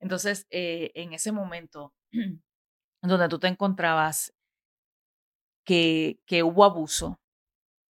Entonces, 0.00 0.48
eh, 0.50 0.90
en 0.96 1.12
ese 1.12 1.30
momento 1.30 1.94
donde 3.02 3.28
tú 3.28 3.38
te 3.38 3.46
encontrabas 3.46 4.34
que, 5.64 6.18
que 6.26 6.42
hubo 6.42 6.64
abuso, 6.64 7.20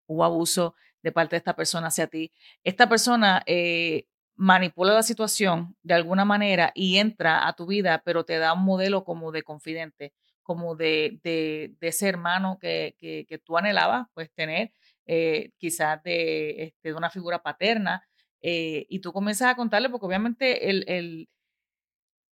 hubo 0.06 0.24
abuso 0.24 0.74
de 1.02 1.12
parte 1.12 1.36
de 1.36 1.38
esta 1.38 1.56
persona 1.56 1.86
hacia 1.86 2.06
ti, 2.06 2.32
esta 2.64 2.86
persona 2.86 3.42
eh, 3.46 4.08
manipula 4.34 4.92
la 4.92 5.02
situación 5.02 5.74
de 5.82 5.94
alguna 5.94 6.26
manera 6.26 6.72
y 6.74 6.98
entra 6.98 7.48
a 7.48 7.54
tu 7.54 7.66
vida, 7.66 8.02
pero 8.04 8.24
te 8.24 8.36
da 8.36 8.52
un 8.52 8.64
modelo 8.64 9.04
como 9.04 9.32
de 9.32 9.42
confidente, 9.42 10.12
como 10.46 10.76
de, 10.76 11.20
de, 11.24 11.76
ese 11.80 12.08
hermano 12.08 12.58
que, 12.60 12.94
que, 12.98 13.38
tú 13.38 13.58
anhelabas, 13.58 14.06
pues 14.14 14.30
tener, 14.32 14.72
eh, 15.04 15.50
quizás 15.58 16.00
de, 16.04 16.62
este, 16.62 16.90
de, 16.90 16.94
una 16.94 17.10
figura 17.10 17.42
paterna, 17.42 18.06
eh, 18.40 18.86
y 18.88 19.00
tú 19.00 19.12
comienzas 19.12 19.48
a 19.48 19.56
contarle, 19.56 19.90
porque 19.90 20.06
obviamente 20.06 20.70
el, 20.70 20.84
el 20.86 21.28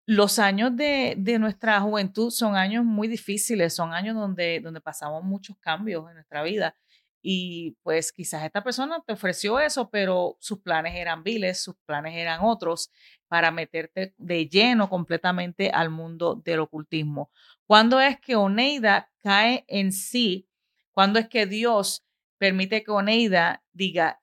los 0.08 0.40
años 0.40 0.76
de, 0.76 1.14
de, 1.20 1.38
nuestra 1.38 1.80
juventud 1.82 2.32
son 2.32 2.56
años 2.56 2.84
muy 2.84 3.08
difíciles, 3.08 3.76
son 3.76 3.94
años 3.94 4.16
donde, 4.16 4.60
donde 4.60 4.82
pasamos 4.82 5.24
muchos 5.24 5.56
cambios 5.60 6.08
en 6.10 6.16
nuestra 6.16 6.42
vida. 6.42 6.76
Y 7.22 7.78
pues 7.84 8.12
quizás 8.12 8.44
esta 8.44 8.64
persona 8.64 9.04
te 9.06 9.14
ofreció 9.14 9.60
eso, 9.60 9.90
pero 9.90 10.38
sus 10.40 10.60
planes 10.60 10.96
eran 10.96 11.24
viles, 11.24 11.62
sus 11.62 11.76
planes 11.86 12.16
eran 12.16 12.42
otros 12.44 12.92
para 13.28 13.52
meterte 13.52 14.14
de 14.18 14.48
lleno 14.48 14.90
completamente 14.90 15.70
al 15.70 15.90
mundo 15.90 16.36
del 16.36 16.60
ocultismo. 16.60 17.32
¿Cuándo 17.66 18.00
es 18.00 18.20
que 18.20 18.36
Oneida 18.36 19.12
cae 19.22 19.66
en 19.68 19.92
sí? 19.92 20.48
¿Cuándo 20.92 21.20
es 21.20 21.28
que 21.28 21.46
Dios 21.46 22.06
permite 22.38 22.84
que 22.84 22.92
Oneida 22.92 23.64
diga, 23.74 24.22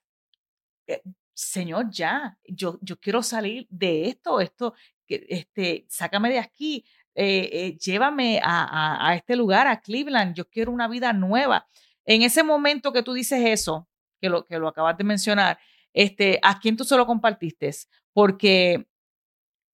eh, 0.86 1.02
Señor, 1.34 1.90
ya, 1.90 2.38
yo, 2.48 2.78
yo 2.80 2.98
quiero 2.98 3.22
salir 3.22 3.66
de 3.68 4.08
esto, 4.08 4.40
esto, 4.40 4.74
este, 5.06 5.84
sácame 5.88 6.30
de 6.30 6.38
aquí, 6.38 6.84
eh, 7.14 7.48
eh, 7.52 7.78
llévame 7.78 8.40
a, 8.42 9.08
a, 9.08 9.14
este 9.14 9.36
lugar, 9.36 9.66
a 9.66 9.80
Cleveland, 9.80 10.34
yo 10.34 10.48
quiero 10.48 10.72
una 10.72 10.88
vida 10.88 11.12
nueva. 11.12 11.68
En 12.06 12.22
ese 12.22 12.44
momento 12.44 12.92
que 12.92 13.02
tú 13.02 13.12
dices 13.12 13.40
eso, 13.44 13.88
que 14.20 14.28
lo, 14.28 14.44
que 14.44 14.58
lo 14.58 14.68
acabas 14.68 14.96
de 14.96 15.04
mencionar, 15.04 15.58
este, 15.92 16.38
¿a 16.42 16.58
quién 16.60 16.76
tú 16.76 16.84
solo 16.84 17.04
compartiste? 17.04 17.70
Porque 18.12 18.86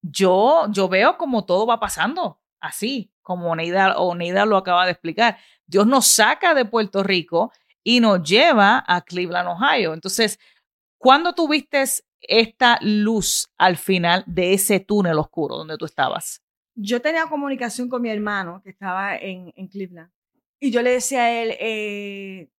yo, 0.01 0.67
yo 0.71 0.89
veo 0.89 1.17
como 1.17 1.45
todo 1.45 1.67
va 1.67 1.79
pasando, 1.79 2.41
así, 2.59 3.13
como 3.21 3.51
Oneida, 3.51 3.97
Oneida 3.97 4.45
lo 4.45 4.57
acaba 4.57 4.85
de 4.85 4.91
explicar. 4.91 5.37
Dios 5.65 5.85
nos 5.85 6.07
saca 6.07 6.53
de 6.53 6.65
Puerto 6.65 7.03
Rico 7.03 7.51
y 7.83 7.99
nos 7.99 8.23
lleva 8.23 8.83
a 8.87 9.01
Cleveland, 9.01 9.49
Ohio. 9.49 9.93
Entonces, 9.93 10.39
¿cuándo 10.97 11.33
tuviste 11.33 11.83
esta 12.21 12.79
luz 12.81 13.49
al 13.57 13.77
final 13.77 14.23
de 14.25 14.53
ese 14.53 14.79
túnel 14.79 15.19
oscuro 15.19 15.57
donde 15.57 15.77
tú 15.77 15.85
estabas? 15.85 16.41
Yo 16.75 17.01
tenía 17.01 17.27
comunicación 17.27 17.87
con 17.87 18.01
mi 18.01 18.09
hermano 18.09 18.61
que 18.63 18.71
estaba 18.71 19.15
en, 19.15 19.53
en 19.55 19.67
Cleveland 19.67 20.11
y 20.63 20.71
yo 20.71 20.81
le 20.81 20.91
decía 20.91 21.23
a 21.23 21.41
él, 21.43 21.57
eh, 21.59 22.49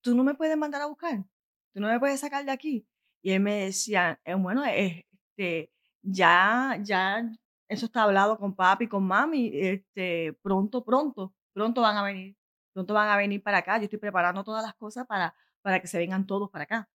tú 0.00 0.14
no 0.14 0.22
me 0.22 0.34
puedes 0.34 0.56
mandar 0.56 0.82
a 0.82 0.86
buscar, 0.86 1.24
tú 1.72 1.80
no 1.80 1.88
me 1.88 1.98
puedes 1.98 2.20
sacar 2.20 2.44
de 2.44 2.52
aquí. 2.52 2.86
Y 3.22 3.32
él 3.32 3.40
me 3.40 3.64
decía, 3.64 4.20
eh, 4.24 4.34
bueno, 4.34 4.62
este, 4.64 5.72
ya, 6.00 6.78
ya, 6.80 7.28
eso 7.66 7.86
está 7.86 8.04
hablado 8.04 8.38
con 8.38 8.54
papi, 8.54 8.86
con 8.86 9.04
mami, 9.04 9.50
este, 9.52 10.34
pronto, 10.42 10.84
pronto, 10.84 11.34
pronto 11.52 11.80
van 11.80 11.96
a 11.96 12.04
venir, 12.04 12.36
pronto 12.72 12.94
van 12.94 13.08
a 13.08 13.16
venir 13.16 13.42
para 13.42 13.58
acá. 13.58 13.78
Yo 13.78 13.84
estoy 13.84 13.98
preparando 13.98 14.44
todas 14.44 14.62
las 14.62 14.76
cosas 14.76 15.04
para, 15.04 15.34
para 15.60 15.80
que 15.80 15.88
se 15.88 15.98
vengan 15.98 16.26
todos 16.26 16.48
para 16.50 16.62
acá. 16.64 16.88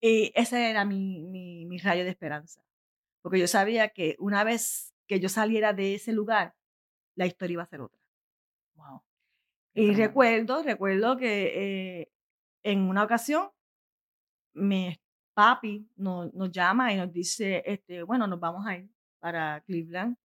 Y 0.00 0.30
ese 0.36 0.70
era 0.70 0.84
mi, 0.84 1.24
mi, 1.24 1.66
mi 1.66 1.78
rayo 1.78 2.04
de 2.04 2.10
esperanza, 2.10 2.62
porque 3.20 3.40
yo 3.40 3.48
sabía 3.48 3.88
que 3.88 4.14
una 4.20 4.44
vez 4.44 4.94
que 5.08 5.18
yo 5.18 5.28
saliera 5.28 5.72
de 5.72 5.96
ese 5.96 6.12
lugar, 6.12 6.54
la 7.16 7.26
historia 7.26 7.54
iba 7.54 7.62
a 7.64 7.66
ser 7.66 7.80
otra. 7.80 8.03
Y 9.74 9.92
recuerdo, 9.92 10.62
recuerdo 10.62 11.16
que 11.16 12.00
eh, 12.00 12.12
en 12.62 12.82
una 12.82 13.02
ocasión 13.02 13.50
mi 14.54 14.96
papi 15.34 15.88
nos, 15.96 16.32
nos, 16.32 16.52
llama 16.52 16.92
y 16.92 16.96
nos 16.96 17.12
dice, 17.12 17.62
este, 17.66 18.04
bueno, 18.04 18.26
nos 18.28 18.38
vamos 18.38 18.64
a 18.66 18.76
ir 18.76 18.88
para 19.18 19.60
Cleveland. 19.62 20.16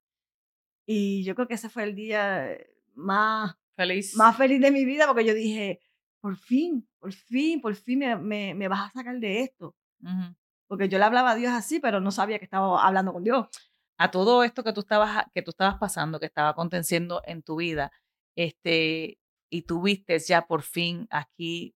Y 0.86 1.24
yo 1.24 1.36
creo 1.36 1.47
que 1.47 1.56
ese 1.56 1.70
fue 1.70 1.84
el 1.84 1.95
día 1.95 2.56
más 2.93 3.56
feliz, 3.76 4.16
más 4.16 4.38
feliz 4.38 4.62
de 4.62 4.72
mi 4.72 4.86
vida 4.86 5.08
porque 5.08 5.26
yo 5.26 5.34
dije, 5.34 5.80
por 6.22 6.36
fin, 6.36 6.88
por 7.00 7.14
fin, 7.14 7.62
por 7.62 7.76
fin 7.76 8.00
me, 8.00 8.16
me, 8.16 8.54
me 8.54 8.68
vas 8.68 8.89
a 8.89 8.91
sacar 8.91 9.20
de 9.20 9.41
esto. 9.41 9.76
Porque 10.68 10.88
yo 10.88 10.97
le 10.97 11.06
hablaba 11.06 11.32
a 11.32 11.36
Dios 11.36 11.52
así, 11.52 11.80
pero 11.80 12.00
no 12.00 12.12
sabía 12.12 12.38
que 12.39 12.45
estaba 12.45 12.86
hablando 12.86 13.14
con 13.14 13.24
Dios. 13.24 13.47
A 13.97 14.12
todo 14.12 14.43
esto 14.43 14.64
que 14.64 14.74
tú 14.74 14.82
estabas, 14.82 15.26
que 15.34 15.41
tú 15.41 15.52
estabas 15.52 15.78
pasando, 15.78 16.20
que 16.20 16.28
estaba 16.28 16.50
aconteciendo 16.50 17.22
en 17.26 17.41
tu 17.43 17.58
vida, 17.58 17.91
este, 18.36 19.18
y 19.50 19.64
tú 19.64 19.82
viste 19.82 20.18
ya 20.20 20.47
por 20.47 20.62
fin 20.64 21.08
aquí 21.10 21.76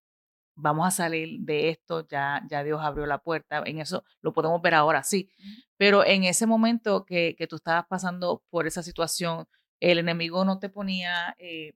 vamos 0.55 0.87
a 0.87 0.91
salir 0.91 1.39
de 1.39 1.69
esto, 1.69 2.07
ya, 2.07 2.43
ya 2.49 2.63
Dios 2.63 2.79
abrió 2.81 3.05
la 3.05 3.19
puerta, 3.19 3.63
en 3.65 3.79
eso 3.79 4.03
lo 4.21 4.33
podemos 4.33 4.61
ver 4.61 4.75
ahora, 4.75 5.03
sí, 5.03 5.29
pero 5.77 6.05
en 6.05 6.23
ese 6.25 6.45
momento 6.45 7.05
que, 7.05 7.35
que 7.37 7.47
tú 7.47 7.55
estabas 7.57 7.85
pasando 7.87 8.43
por 8.49 8.67
esa 8.67 8.83
situación, 8.83 9.47
el 9.79 9.99
enemigo 9.99 10.45
no 10.45 10.59
te 10.59 10.69
ponía 10.69 11.35
eh, 11.39 11.73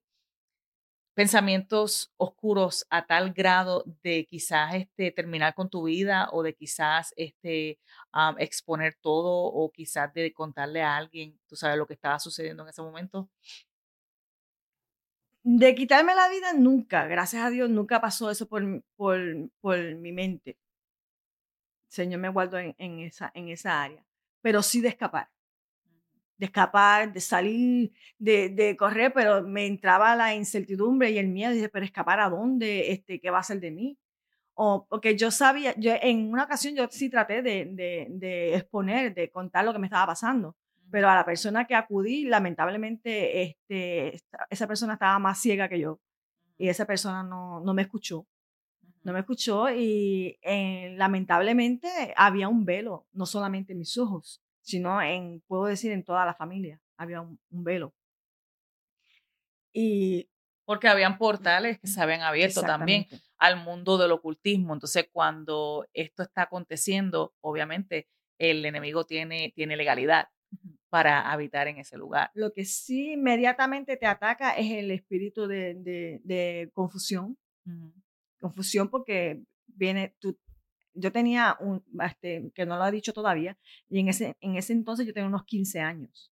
pensamientos 1.17 2.13
oscuros 2.17 2.85
a 2.91 3.07
tal 3.07 3.33
grado 3.33 3.83
de 4.03 4.27
quizás 4.29 4.75
este, 4.75 5.11
terminar 5.11 5.55
con 5.55 5.67
tu 5.67 5.85
vida 5.85 6.29
o 6.31 6.43
de 6.43 6.53
quizás 6.53 7.11
este, 7.17 7.79
exponer 8.37 8.95
todo 9.01 9.45
o 9.45 9.71
quizás 9.71 10.13
de 10.13 10.31
contarle 10.31 10.83
a 10.83 10.95
alguien, 10.95 11.39
tú 11.47 11.55
sabes 11.55 11.75
lo 11.75 11.87
que 11.87 11.95
estaba 11.95 12.19
sucediendo 12.19 12.61
en 12.61 12.69
ese 12.69 12.83
momento. 12.83 13.31
De 15.49 15.73
quitarme 15.75 16.13
la 16.13 16.27
vida, 16.27 16.51
nunca, 16.51 17.05
gracias 17.07 17.41
a 17.41 17.49
Dios, 17.49 17.69
nunca 17.69 18.01
pasó 18.01 18.29
eso 18.29 18.49
por, 18.49 18.83
por, 18.97 19.17
por 19.61 19.95
mi 19.95 20.11
mente. 20.11 20.57
Señor 21.87 22.19
me 22.19 22.27
guardó 22.27 22.59
en, 22.59 22.75
en, 22.77 22.99
esa, 22.99 23.31
en 23.33 23.47
esa 23.47 23.81
área, 23.81 24.05
pero 24.41 24.61
sí 24.61 24.81
de 24.81 24.89
escapar. 24.89 25.29
De 26.37 26.47
escapar, 26.47 27.13
de 27.13 27.21
salir, 27.21 27.93
de, 28.19 28.75
correr, 28.77 29.13
pero 29.13 29.41
me 29.41 29.65
entraba 29.67 30.17
la 30.17 30.35
incertidumbre 30.35 31.11
y 31.11 31.17
el 31.17 31.29
miedo. 31.29 31.53
Dije, 31.53 31.69
pero 31.69 31.85
escapar 31.85 32.19
a 32.19 32.29
dónde, 32.29 32.91
este, 32.91 33.21
¿qué 33.21 33.31
va 33.31 33.39
a 33.39 33.43
ser 33.43 33.61
de 33.61 33.71
mí? 33.71 33.97
O, 34.53 34.85
porque 34.89 35.15
yo 35.15 35.31
sabía, 35.31 35.73
yo 35.77 35.93
en 36.01 36.29
una 36.29 36.43
ocasión 36.43 36.75
yo 36.75 36.89
sí 36.91 37.09
traté 37.09 37.41
de, 37.41 37.63
de, 37.71 38.07
de 38.09 38.55
exponer, 38.55 39.13
de 39.13 39.31
contar 39.31 39.63
lo 39.63 39.71
que 39.71 39.79
me 39.79 39.87
estaba 39.87 40.07
pasando 40.07 40.57
pero 40.91 41.09
a 41.09 41.15
la 41.15 41.25
persona 41.25 41.65
que 41.65 41.75
acudí, 41.75 42.25
lamentablemente, 42.25 43.41
este, 43.43 44.19
esa 44.49 44.67
persona 44.67 44.93
estaba 44.93 45.19
más 45.19 45.39
ciega 45.41 45.69
que 45.69 45.79
yo 45.79 45.99
y 46.57 46.69
esa 46.69 46.85
persona 46.85 47.23
no, 47.23 47.59
no 47.61 47.73
me 47.73 47.83
escuchó. 47.83 48.25
No 49.03 49.13
me 49.13 49.19
escuchó 49.19 49.69
y 49.69 50.37
eh, 50.41 50.93
lamentablemente 50.97 52.13
había 52.17 52.49
un 52.49 52.65
velo, 52.65 53.07
no 53.13 53.25
solamente 53.25 53.71
en 53.71 53.79
mis 53.79 53.97
ojos, 53.97 54.41
sino 54.61 55.01
en, 55.01 55.41
puedo 55.47 55.65
decir, 55.65 55.93
en 55.93 56.03
toda 56.03 56.25
la 56.25 56.33
familia, 56.33 56.81
había 56.97 57.21
un, 57.21 57.39
velo. 57.49 57.93
Y 59.71 60.29
porque 60.65 60.89
habían 60.89 61.17
portales 61.17 61.79
que 61.79 61.87
se 61.87 62.01
habían 62.01 62.21
abierto 62.21 62.61
también 62.63 63.07
al 63.37 63.63
mundo 63.63 63.97
del 63.97 64.11
ocultismo. 64.11 64.73
Entonces, 64.73 65.07
cuando 65.09 65.87
esto 65.93 66.23
está 66.23 66.43
aconteciendo, 66.43 67.33
obviamente 67.39 68.09
el 68.37 68.65
enemigo 68.65 69.05
tiene, 69.05 69.53
tiene 69.55 69.77
legalidad 69.77 70.27
para 70.89 71.31
habitar 71.31 71.67
en 71.67 71.77
ese 71.77 71.97
lugar. 71.97 72.31
Lo 72.33 72.53
que 72.53 72.65
sí 72.65 73.13
inmediatamente 73.13 73.97
te 73.97 74.05
ataca 74.05 74.51
es 74.51 74.71
el 74.71 74.91
espíritu 74.91 75.47
de, 75.47 75.75
de, 76.23 76.69
confusión. 76.73 77.37
Confusión 78.39 78.89
porque 78.89 79.41
viene, 79.67 80.15
tú, 80.19 80.37
yo 80.93 81.11
tenía 81.11 81.57
un, 81.59 81.83
este, 82.03 82.51
que 82.55 82.65
no 82.65 82.77
lo 82.77 82.83
ha 82.83 82.91
dicho 82.91 83.13
todavía, 83.13 83.57
y 83.89 83.99
en 83.99 84.07
ese, 84.09 84.37
en 84.41 84.55
ese 84.55 84.73
entonces 84.73 85.05
yo 85.05 85.13
tenía 85.13 85.27
unos 85.27 85.45
15 85.45 85.79
años. 85.79 86.31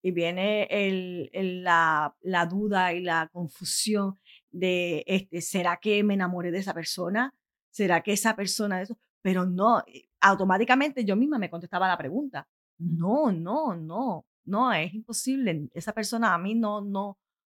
Y 0.00 0.12
viene 0.12 0.68
el, 0.70 1.28
el, 1.32 1.64
la, 1.64 2.14
la, 2.20 2.46
duda 2.46 2.92
y 2.92 3.02
la 3.02 3.28
confusión 3.32 4.18
de, 4.50 5.02
este, 5.06 5.40
¿será 5.40 5.78
que 5.82 6.04
me 6.04 6.14
enamoré 6.14 6.52
de 6.52 6.58
esa 6.58 6.72
persona? 6.72 7.34
¿Será 7.70 8.02
que 8.02 8.12
esa 8.12 8.36
persona 8.36 8.80
eso? 8.80 8.96
Pero 9.22 9.44
no, 9.44 9.80
eh, 9.88 10.08
automáticamente 10.20 11.04
yo 11.04 11.16
misma 11.16 11.38
me 11.38 11.50
contestaba 11.50 11.88
la 11.88 11.98
pregunta. 11.98 12.48
No, 12.78 13.32
no, 13.32 13.74
no, 13.74 14.26
no, 14.44 14.72
es 14.72 14.94
imposible. 14.94 15.68
Esa 15.74 15.92
persona 15.92 16.34
a 16.34 16.38
mí 16.38 16.54
no, 16.54 16.80
no, 16.80 17.18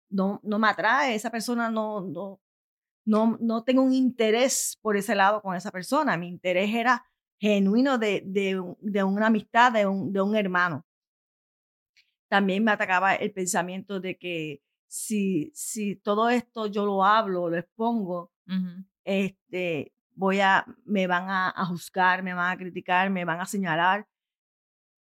no, 0.09 0.39
no 0.43 0.59
me 0.59 0.67
atrae, 0.67 1.15
esa 1.15 1.29
persona 1.29 1.69
no, 1.69 2.01
no, 2.01 2.39
no, 3.05 3.37
no 3.41 3.63
tengo 3.63 3.81
un 3.81 3.93
interés 3.93 4.77
por 4.81 4.97
ese 4.97 5.15
lado 5.15 5.41
con 5.41 5.55
esa 5.55 5.71
persona. 5.71 6.17
Mi 6.17 6.27
interés 6.27 6.73
era 6.73 7.05
genuino 7.39 7.97
de, 7.97 8.21
de, 8.25 8.61
de 8.81 9.03
una 9.03 9.27
amistad, 9.27 9.71
de 9.71 9.87
un, 9.87 10.11
de 10.13 10.21
un 10.21 10.35
hermano. 10.35 10.85
También 12.29 12.63
me 12.63 12.71
atacaba 12.71 13.15
el 13.15 13.31
pensamiento 13.31 13.99
de 13.99 14.17
que 14.17 14.61
si, 14.87 15.51
si 15.53 15.95
todo 15.95 16.29
esto 16.29 16.67
yo 16.67 16.85
lo 16.85 17.03
hablo, 17.03 17.49
lo 17.49 17.57
expongo, 17.57 18.31
este, 19.03 19.93
voy 20.15 20.39
a, 20.41 20.65
me 20.85 21.07
van 21.07 21.29
a, 21.29 21.49
a, 21.49 21.65
juzgar, 21.65 22.23
me 22.23 22.33
van 22.33 22.51
a 22.51 22.57
criticar, 22.57 23.09
me 23.09 23.25
van 23.25 23.39
a 23.39 23.45
señalar. 23.45 24.07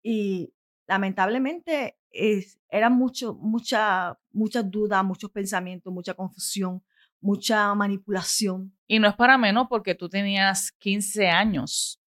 Y 0.02 0.52
lamentablemente 0.86 1.98
es, 2.10 2.58
era 2.70 2.90
mucho, 2.90 3.34
mucha, 3.34 4.18
muchas 4.32 4.70
dudas, 4.70 5.04
muchos 5.04 5.30
pensamientos, 5.30 5.92
mucha 5.92 6.14
confusión, 6.14 6.82
mucha 7.20 7.74
manipulación. 7.74 8.76
Y 8.86 8.98
no 8.98 9.08
es 9.08 9.14
para 9.14 9.38
menos 9.38 9.66
porque 9.68 9.94
tú 9.94 10.08
tenías 10.08 10.72
15 10.72 11.28
años. 11.28 12.00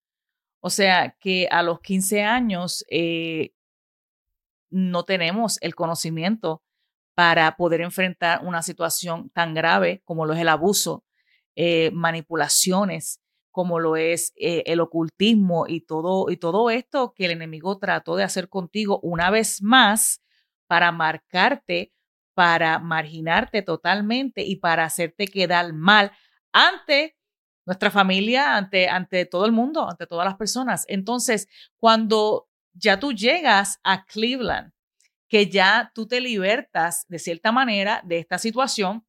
O 0.60 0.70
sea, 0.70 1.16
que 1.18 1.48
a 1.50 1.62
los 1.62 1.80
15 1.80 2.22
años 2.22 2.84
eh, 2.88 3.52
no 4.70 5.04
tenemos 5.04 5.58
el 5.60 5.74
conocimiento 5.74 6.62
para 7.14 7.56
poder 7.56 7.82
enfrentar 7.82 8.44
una 8.44 8.62
situación 8.62 9.30
tan 9.30 9.54
grave 9.54 10.02
como 10.04 10.24
lo 10.24 10.32
es 10.32 10.40
el 10.40 10.48
abuso, 10.48 11.04
eh, 11.54 11.90
manipulaciones, 11.92 13.20
como 13.52 13.78
lo 13.78 13.96
es 13.96 14.32
eh, 14.36 14.64
el 14.66 14.80
ocultismo 14.80 15.66
y 15.68 15.82
todo, 15.82 16.30
y 16.30 16.36
todo 16.36 16.70
esto 16.70 17.14
que 17.14 17.26
el 17.26 17.30
enemigo 17.32 17.78
trató 17.78 18.16
de 18.16 18.24
hacer 18.24 18.48
contigo 18.48 18.98
una 19.02 19.30
vez 19.30 19.62
más 19.62 20.20
para 20.66 20.90
marcarte, 20.90 21.92
para 22.34 22.78
marginarte 22.80 23.62
totalmente 23.62 24.42
y 24.42 24.56
para 24.56 24.84
hacerte 24.84 25.26
quedar 25.28 25.72
mal 25.72 26.12
ante 26.52 27.16
nuestra 27.64 27.90
familia, 27.90 28.56
ante, 28.56 28.88
ante 28.88 29.26
todo 29.26 29.46
el 29.46 29.52
mundo, 29.52 29.88
ante 29.88 30.06
todas 30.06 30.24
las 30.24 30.36
personas. 30.36 30.84
Entonces, 30.88 31.48
cuando 31.78 32.48
ya 32.72 32.98
tú 32.98 33.12
llegas 33.12 33.78
a 33.84 34.04
Cleveland, 34.06 34.72
que 35.28 35.48
ya 35.48 35.90
tú 35.94 36.06
te 36.06 36.20
libertas 36.20 37.06
de 37.08 37.18
cierta 37.18 37.52
manera 37.52 38.02
de 38.04 38.18
esta 38.18 38.38
situación 38.38 39.06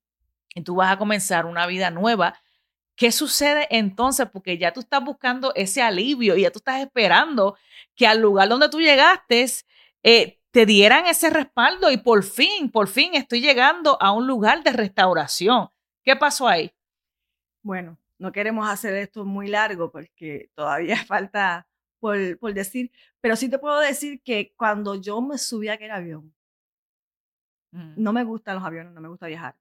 y 0.55 0.61
tú 0.61 0.75
vas 0.75 0.91
a 0.91 0.97
comenzar 0.97 1.45
una 1.45 1.65
vida 1.67 1.89
nueva. 1.89 2.39
¿Qué 2.95 3.11
sucede 3.11 3.67
entonces? 3.71 4.27
Porque 4.31 4.57
ya 4.57 4.71
tú 4.71 4.81
estás 4.81 5.03
buscando 5.03 5.51
ese 5.55 5.81
alivio 5.81 6.37
y 6.37 6.41
ya 6.41 6.51
tú 6.51 6.59
estás 6.59 6.81
esperando 6.81 7.57
que 7.95 8.05
al 8.05 8.21
lugar 8.21 8.49
donde 8.49 8.69
tú 8.69 8.79
llegaste 8.79 9.45
eh, 10.03 10.39
te 10.51 10.65
dieran 10.67 11.07
ese 11.07 11.31
respaldo 11.31 11.89
y 11.89 11.97
por 11.97 12.23
fin, 12.23 12.69
por 12.69 12.87
fin 12.87 13.15
estoy 13.15 13.41
llegando 13.41 13.97
a 13.99 14.11
un 14.11 14.27
lugar 14.27 14.63
de 14.63 14.71
restauración. 14.71 15.69
¿Qué 16.03 16.15
pasó 16.15 16.47
ahí? 16.47 16.71
Bueno, 17.63 17.97
no 18.19 18.31
queremos 18.31 18.69
hacer 18.69 18.93
esto 18.95 19.25
muy 19.25 19.47
largo 19.47 19.91
porque 19.91 20.51
todavía 20.53 20.95
falta 21.07 21.67
por, 21.99 22.37
por 22.37 22.53
decir, 22.53 22.91
pero 23.21 23.35
sí 23.35 23.49
te 23.49 23.57
puedo 23.57 23.79
decir 23.79 24.21
que 24.21 24.53
cuando 24.55 24.95
yo 24.95 25.21
me 25.21 25.37
subí 25.37 25.69
a 25.69 25.73
aquel 25.73 25.91
avión, 25.91 26.35
mm. 27.71 27.93
no 27.95 28.13
me 28.13 28.23
gustan 28.23 28.55
los 28.55 28.63
aviones, 28.63 28.93
no 28.93 29.01
me 29.01 29.07
gusta 29.07 29.27
viajar, 29.27 29.55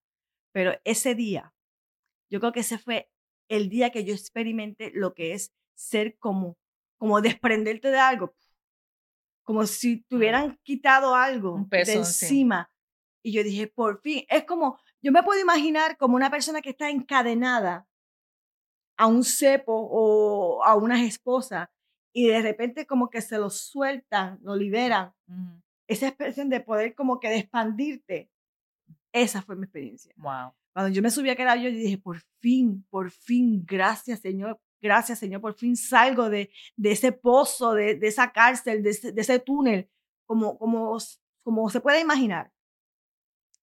pero 0.51 0.73
ese 0.85 1.15
día, 1.15 1.55
yo 2.29 2.41
creo 2.41 2.53
que 2.53 2.61
ese 2.61 2.79
fue 2.79 3.12
el 3.53 3.69
día 3.69 3.91
que 3.91 4.05
yo 4.05 4.15
experimenté 4.15 4.91
lo 4.95 5.13
que 5.15 5.35
es 5.35 5.53
ser 5.75 6.17
como, 6.19 6.57
como 6.97 7.21
desprenderte 7.21 7.89
de 7.89 7.99
algo, 7.99 8.35
como 9.45 9.67
si 9.67 10.03
te 10.05 10.17
hubieran 10.17 10.59
quitado 10.63 11.15
algo 11.15 11.67
de 11.69 11.93
encima. 11.93 12.71
Y 13.23 13.33
yo 13.33 13.45
dije, 13.45 13.67
por 13.67 14.01
fin, 14.01 14.25
es 14.29 14.45
como, 14.45 14.81
yo 15.03 15.13
me 15.13 15.23
puedo 15.23 15.39
imaginar 15.39 15.99
como 15.99 16.17
una 16.17 16.31
persona 16.31 16.63
que 16.63 16.71
está 16.71 16.89
encadenada 16.89 17.87
a 18.97 19.07
un 19.07 19.23
cepo 19.23 19.75
o 19.75 20.65
a 20.65 20.75
una 20.75 21.05
esposa 21.05 21.71
y 22.15 22.29
de 22.29 22.41
repente 22.41 22.87
como 22.87 23.11
que 23.11 23.21
se 23.21 23.37
lo 23.37 23.51
sueltan, 23.51 24.39
lo 24.43 24.57
liberan. 24.57 25.13
Esa 25.87 26.09
expresión 26.09 26.49
de 26.49 26.61
poder 26.61 26.95
como 26.95 27.21
que 27.21 27.29
de 27.29 27.39
expandirte, 27.39 28.31
esa 29.13 29.43
fue 29.43 29.57
mi 29.57 29.65
experiencia. 29.65 30.15
Wow. 30.17 30.55
Cuando 30.73 30.93
yo 30.95 31.03
me 31.03 31.11
subí 31.11 31.29
a 31.29 31.33
aquel 31.33 31.49
avión, 31.49 31.73
yo 31.73 31.79
dije, 31.79 31.99
por 31.99 32.21
fin, 32.41 32.87
por 32.89 33.11
fin, 33.11 33.63
gracias 33.65 34.21
Señor, 34.21 34.59
gracias 34.81 35.19
Señor, 35.19 35.41
por 35.41 35.55
fin 35.55 35.77
salgo 35.77 36.31
de, 36.31 36.51
de 36.77 36.93
ese 36.93 37.13
pozo, 37.13 37.75
de, 37.75 37.97
de 37.97 38.09
esa 38.09 38.33
cárcel, 38.33 38.83
de 38.83 38.91
ese, 38.91 39.13
de 39.13 39.21
ese, 39.21 39.39
túnel, 39.39 39.91
como, 40.25 40.59
como, 40.59 40.97
como 41.43 41.69
se 41.69 41.81
puede 41.81 42.01
imaginar. 42.01 42.53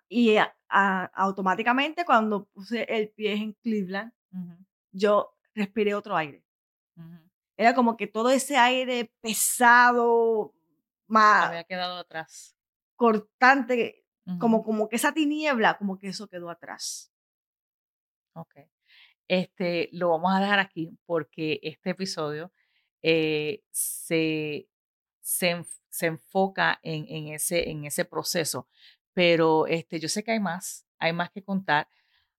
Y 0.07 0.37
automáticamente 0.67 2.05
cuando 2.05 2.45
puse 2.45 2.83
el 2.83 3.09
pie 3.09 3.33
en 3.33 3.53
Cleveland, 3.53 4.11
yo 4.91 5.35
respiré 5.53 5.93
otro 5.93 6.15
aire. 6.15 6.43
Era 7.57 7.75
como 7.75 7.97
que 7.97 8.07
todo 8.07 8.29
ese 8.29 8.57
aire 8.57 9.11
pesado, 9.21 10.53
más... 11.07 11.47
Había 11.47 11.63
quedado 11.65 11.97
atrás. 11.97 12.55
Cortante, 12.95 14.05
como, 14.37 14.63
como 14.63 14.89
que 14.89 14.97
esa 14.97 15.13
tiniebla, 15.13 15.77
como 15.77 15.97
que 15.97 16.09
eso 16.09 16.27
quedó 16.27 16.49
atrás. 16.49 17.11
Ok. 18.33 18.55
Este, 19.27 19.89
lo 19.91 20.09
vamos 20.09 20.33
a 20.33 20.39
dejar 20.39 20.59
aquí 20.59 20.97
porque 21.05 21.59
este 21.63 21.91
episodio 21.91 22.51
eh, 23.01 23.63
se, 23.71 24.67
se, 25.21 25.63
se, 25.89 26.05
enfoca 26.07 26.79
en, 26.83 27.05
en, 27.07 27.33
ese, 27.33 27.69
en 27.69 27.85
ese 27.85 28.05
proceso. 28.05 28.67
Pero 29.13 29.67
este, 29.67 29.99
yo 29.99 30.09
sé 30.09 30.23
que 30.23 30.31
hay 30.31 30.39
más, 30.39 30.85
hay 30.97 31.13
más 31.13 31.31
que 31.31 31.43
contar, 31.43 31.87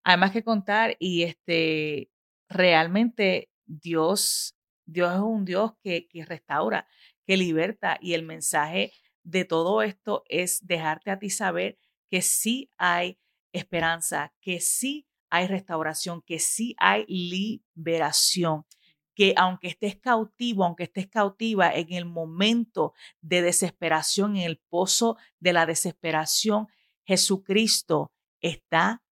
hay 0.04 0.16
más 0.16 0.32
que 0.32 0.44
contar 0.44 0.96
y 0.98 1.22
este, 1.22 2.10
realmente 2.48 3.50
Dios 3.66 4.56
Dios 4.90 5.14
es 5.14 5.20
un 5.20 5.44
Dios 5.44 5.72
que, 5.82 6.08
que 6.08 6.24
restaura, 6.24 6.86
que 7.26 7.36
liberta 7.36 7.98
y 8.00 8.14
el 8.14 8.24
mensaje 8.24 8.92
de 9.22 9.44
todo 9.44 9.82
esto 9.82 10.24
es 10.28 10.66
dejarte 10.66 11.10
a 11.10 11.18
ti 11.18 11.30
saber 11.30 11.78
que 12.10 12.22
sí 12.22 12.70
hay 12.76 13.18
esperanza, 13.52 14.32
que 14.40 14.60
sí 14.60 15.06
hay 15.30 15.46
restauración, 15.46 16.22
que 16.22 16.38
sí 16.38 16.74
hay 16.78 17.04
liberación, 17.06 18.66
que 19.14 19.34
aunque 19.36 19.68
estés 19.68 19.96
cautivo, 19.96 20.64
aunque 20.64 20.84
estés 20.84 21.08
cautiva 21.08 21.72
en 21.74 21.92
el 21.92 22.04
momento 22.04 22.94
de 23.20 23.42
desesperación, 23.42 24.36
en 24.36 24.42
el 24.42 24.58
pozo 24.68 25.16
de 25.38 25.52
la 25.52 25.66
desesperación, 25.66 26.68
Jesucristo 27.04 28.12
está 28.40 29.02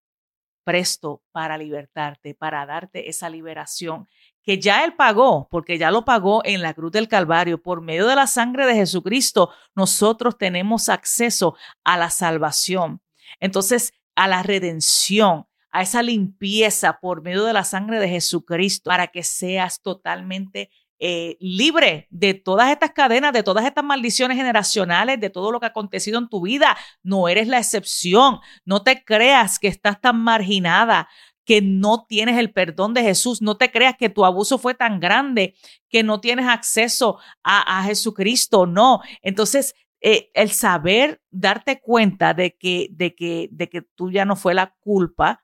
presto 0.63 1.23
para 1.31 1.57
libertarte, 1.57 2.35
para 2.35 2.65
darte 2.65 3.09
esa 3.09 3.29
liberación 3.29 4.07
que 4.43 4.59
ya 4.59 4.83
Él 4.83 4.93
pagó, 4.95 5.47
porque 5.49 5.77
ya 5.77 5.91
lo 5.91 6.05
pagó 6.05 6.41
en 6.45 6.61
la 6.61 6.73
cruz 6.73 6.91
del 6.91 7.07
Calvario, 7.07 7.61
por 7.61 7.81
medio 7.81 8.07
de 8.07 8.15
la 8.15 8.27
sangre 8.27 8.65
de 8.65 8.75
Jesucristo, 8.75 9.51
nosotros 9.75 10.37
tenemos 10.37 10.89
acceso 10.89 11.55
a 11.83 11.97
la 11.97 12.09
salvación. 12.09 13.01
Entonces, 13.39 13.93
a 14.15 14.27
la 14.27 14.43
redención, 14.43 15.45
a 15.71 15.81
esa 15.81 16.01
limpieza 16.01 16.99
por 16.99 17.21
medio 17.21 17.45
de 17.45 17.53
la 17.53 17.63
sangre 17.63 17.99
de 17.99 18.09
Jesucristo, 18.09 18.89
para 18.89 19.07
que 19.07 19.23
seas 19.23 19.81
totalmente 19.81 20.69
eh, 21.01 21.37
libre 21.39 22.07
de 22.09 22.33
todas 22.33 22.69
estas 22.71 22.91
cadenas, 22.91 23.31
de 23.31 23.41
todas 23.41 23.65
estas 23.65 23.85
maldiciones 23.85 24.35
generacionales, 24.35 25.17
de 25.17 25.29
todo 25.29 25.49
lo 25.49 25.59
que 25.59 25.67
ha 25.67 25.69
acontecido 25.69 26.19
en 26.19 26.27
tu 26.27 26.41
vida. 26.41 26.75
No 27.03 27.29
eres 27.29 27.47
la 27.47 27.57
excepción. 27.57 28.39
No 28.65 28.83
te 28.83 29.03
creas 29.05 29.59
que 29.59 29.69
estás 29.69 30.01
tan 30.01 30.19
marginada 30.19 31.07
que 31.49 31.63
no 31.63 32.05
tienes 32.07 32.37
el 32.37 32.53
perdón 32.53 32.93
de 32.93 33.01
Jesús. 33.01 33.41
No 33.41 33.57
te 33.57 33.71
creas 33.71 33.95
que 33.97 34.07
tu 34.07 34.23
abuso 34.23 34.59
fue 34.59 34.75
tan 34.75 34.99
grande 34.99 35.55
que 35.89 36.03
no 36.03 36.21
tienes 36.21 36.47
acceso 36.47 37.17
a, 37.41 37.83
Jesucristo. 37.85 38.67
No. 38.67 39.01
Entonces, 39.23 39.73
eh, 39.99 40.29
el 40.35 40.51
saber 40.51 41.23
darte 41.31 41.81
cuenta 41.81 42.35
de 42.35 42.55
que, 42.55 42.89
de, 42.91 43.15
que, 43.15 43.49
de 43.51 43.67
que 43.67 43.81
tú 43.81 44.11
ya 44.11 44.25
no 44.25 44.35
fue 44.35 44.53
la 44.53 44.75
culpa, 44.79 45.43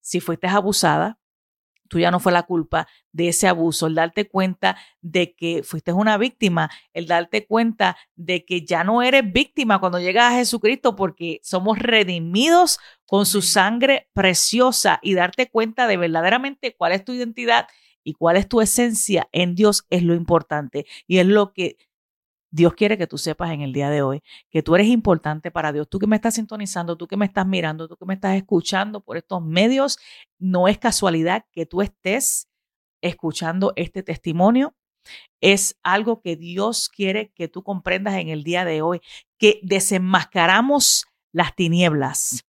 si 0.00 0.20
fuiste 0.20 0.46
abusada, 0.46 1.18
ya 1.98 2.10
no 2.10 2.20
fue 2.20 2.32
la 2.32 2.44
culpa 2.44 2.86
de 3.12 3.28
ese 3.28 3.48
abuso, 3.48 3.86
el 3.86 3.94
darte 3.94 4.28
cuenta 4.28 4.76
de 5.00 5.34
que 5.34 5.62
fuiste 5.62 5.92
una 5.92 6.18
víctima, 6.18 6.70
el 6.92 7.06
darte 7.06 7.46
cuenta 7.46 7.96
de 8.16 8.44
que 8.44 8.64
ya 8.64 8.84
no 8.84 9.02
eres 9.02 9.30
víctima 9.32 9.80
cuando 9.80 9.98
llegas 9.98 10.32
a 10.32 10.36
Jesucristo 10.36 10.96
porque 10.96 11.40
somos 11.42 11.78
redimidos 11.78 12.78
con 13.06 13.26
su 13.26 13.42
sangre 13.42 14.08
preciosa 14.12 15.00
y 15.02 15.14
darte 15.14 15.50
cuenta 15.50 15.86
de 15.86 15.96
verdaderamente 15.96 16.74
cuál 16.76 16.92
es 16.92 17.04
tu 17.04 17.12
identidad 17.12 17.66
y 18.04 18.14
cuál 18.14 18.36
es 18.36 18.48
tu 18.48 18.60
esencia 18.60 19.28
en 19.32 19.54
Dios 19.54 19.86
es 19.90 20.02
lo 20.02 20.14
importante 20.14 20.86
y 21.06 21.18
es 21.18 21.26
lo 21.26 21.52
que 21.52 21.76
Dios 22.50 22.74
quiere 22.74 22.98
que 22.98 23.06
tú 23.06 23.18
sepas 23.18 23.52
en 23.52 23.60
el 23.60 23.72
día 23.72 23.90
de 23.90 24.02
hoy 24.02 24.22
que 24.50 24.62
tú 24.62 24.74
eres 24.74 24.88
importante 24.88 25.50
para 25.50 25.72
Dios. 25.72 25.88
Tú 25.88 25.98
que 25.98 26.06
me 26.06 26.16
estás 26.16 26.34
sintonizando, 26.34 26.96
tú 26.96 27.06
que 27.06 27.16
me 27.16 27.26
estás 27.26 27.46
mirando, 27.46 27.88
tú 27.88 27.96
que 27.96 28.06
me 28.06 28.14
estás 28.14 28.36
escuchando 28.36 29.00
por 29.00 29.16
estos 29.16 29.42
medios, 29.42 29.98
no 30.38 30.68
es 30.68 30.78
casualidad 30.78 31.44
que 31.52 31.66
tú 31.66 31.82
estés 31.82 32.48
escuchando 33.02 33.72
este 33.76 34.02
testimonio. 34.02 34.74
Es 35.40 35.78
algo 35.82 36.20
que 36.20 36.36
Dios 36.36 36.88
quiere 36.88 37.32
que 37.34 37.48
tú 37.48 37.62
comprendas 37.62 38.14
en 38.14 38.28
el 38.28 38.44
día 38.44 38.64
de 38.64 38.82
hoy, 38.82 39.00
que 39.38 39.60
desenmascaramos 39.62 41.06
las 41.32 41.54
tinieblas, 41.54 42.44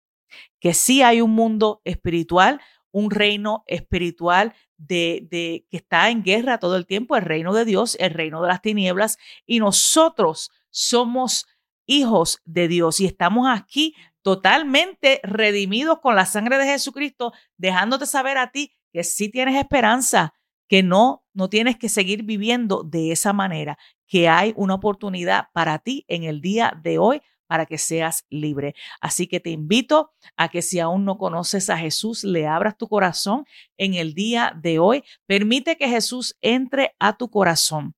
que 0.60 0.74
sí 0.74 1.02
hay 1.02 1.22
un 1.22 1.32
mundo 1.32 1.82
espiritual, 1.86 2.60
un 2.92 3.12
reino 3.12 3.64
espiritual 3.68 4.54
de, 4.78 5.28
que 5.70 5.78
está 5.78 6.10
en 6.10 6.24
guerra 6.24 6.60
todo 6.60 6.76
el 6.76 6.86
tiempo, 6.86 7.16
el 7.16 7.24
reino 7.24 7.54
de 7.54 7.66
Dios, 7.66 7.96
el 8.00 8.12
reino 8.12 8.42
de 8.42 8.48
las 8.48 8.62
tinieblas, 8.62 9.18
y 9.46 9.60
nosotros 9.60 10.52
somos 10.70 11.48
hijos 11.86 12.42
de 12.46 12.68
Dios 12.68 13.00
y 13.00 13.06
estamos 13.06 13.48
aquí 13.50 13.96
totalmente 14.22 15.20
redimidos 15.24 16.00
con 16.00 16.16
la 16.16 16.26
sangre 16.26 16.58
de 16.58 16.66
Jesucristo, 16.66 17.34
dejándote 17.58 18.06
saber 18.06 18.38
a 18.38 18.52
ti 18.52 18.74
que 18.92 19.04
sí 19.04 19.30
tienes 19.30 19.56
esperanza, 19.56 20.34
que 20.68 20.84
no, 20.84 21.26
no 21.34 21.50
tienes 21.50 21.78
que 21.78 21.90
seguir 21.90 22.24
viviendo 22.24 22.84
de 22.84 23.12
esa 23.12 23.34
manera, 23.34 23.78
que 24.08 24.30
hay 24.30 24.54
una 24.56 24.76
oportunidad 24.76 25.48
para 25.54 25.80
ti 25.80 26.06
en 26.08 26.24
el 26.24 26.42
día 26.42 26.80
de 26.82 26.98
hoy 26.98 27.22
para 27.52 27.66
que 27.66 27.78
seas 27.78 28.26
libre. 28.30 28.76
Así 29.02 29.28
que 29.28 29.42
te 29.42 29.50
invito 29.50 30.14
a 30.38 30.48
que 30.48 30.62
si 30.62 30.80
aún 30.80 31.04
no 31.04 31.18
conoces 31.18 31.70
a 31.70 31.78
Jesús, 31.78 32.24
le 32.24 32.48
abras 32.48 32.78
tu 32.78 32.88
corazón 32.88 33.44
en 33.76 33.94
el 33.96 34.14
día 34.14 34.58
de 34.64 34.80
hoy. 34.80 35.04
Permite 35.26 35.76
que 35.76 35.90
Jesús 35.90 36.38
entre 36.40 36.96
a 36.98 37.18
tu 37.18 37.30
corazón. 37.30 37.94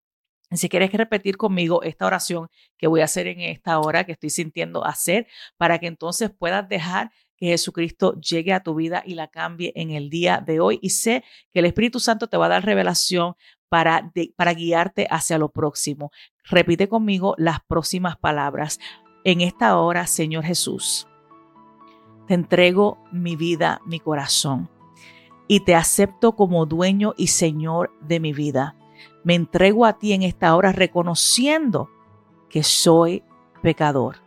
Si 0.50 0.70
quieres 0.70 0.92
repetir 0.92 1.38
conmigo 1.38 1.84
esta 1.84 2.08
oración 2.08 2.48
que 2.80 2.88
voy 2.88 3.02
a 3.02 3.06
hacer 3.06 3.28
en 3.28 3.42
esta 3.42 3.78
hora 3.78 4.06
que 4.06 4.14
estoy 4.14 4.32
sintiendo 4.32 4.84
hacer, 4.84 5.28
para 5.56 5.78
que 5.78 5.86
entonces 5.86 6.32
puedas 6.32 6.68
dejar 6.68 7.12
que 7.38 7.46
Jesucristo 7.46 8.20
llegue 8.20 8.54
a 8.54 8.64
tu 8.64 8.74
vida 8.74 9.04
y 9.06 9.14
la 9.14 9.28
cambie 9.28 9.72
en 9.76 9.92
el 9.92 10.10
día 10.10 10.42
de 10.44 10.62
hoy. 10.62 10.80
Y 10.82 10.90
sé 10.90 11.24
que 11.52 11.60
el 11.60 11.66
Espíritu 11.66 12.00
Santo 12.00 12.26
te 12.26 12.38
va 12.38 12.48
a 12.48 12.50
dar 12.50 12.66
revelación 12.66 13.36
para, 13.70 14.12
para 14.36 14.54
guiarte 14.56 15.08
hacia 15.12 15.38
lo 15.38 15.50
próximo. 15.50 16.12
Repite 16.44 16.90
conmigo 16.90 17.36
las 17.38 17.60
próximas 17.68 18.18
palabras 18.18 18.80
en 19.24 19.42
esta 19.42 19.78
hora, 19.78 20.08
Señor 20.08 20.44
Jesús, 20.44 21.08
te 22.28 22.34
entrego 22.34 22.98
mi 23.12 23.36
vida, 23.36 23.82
mi 23.86 24.00
corazón, 24.00 24.70
y 25.48 25.62
te 25.62 25.76
acepto 25.76 26.36
como 26.36 26.66
dueño 26.66 27.14
y 27.18 27.28
Señor 27.28 27.92
de 28.02 28.20
mi 28.20 28.34
vida. 28.34 28.76
Me 29.24 29.36
entrego 29.36 29.86
a 29.86 29.94
ti 29.94 30.14
en 30.14 30.24
esta 30.24 30.56
hora 30.56 30.72
reconociendo 30.72 31.90
que 32.50 32.64
soy 32.64 33.24
pecador, 33.62 34.18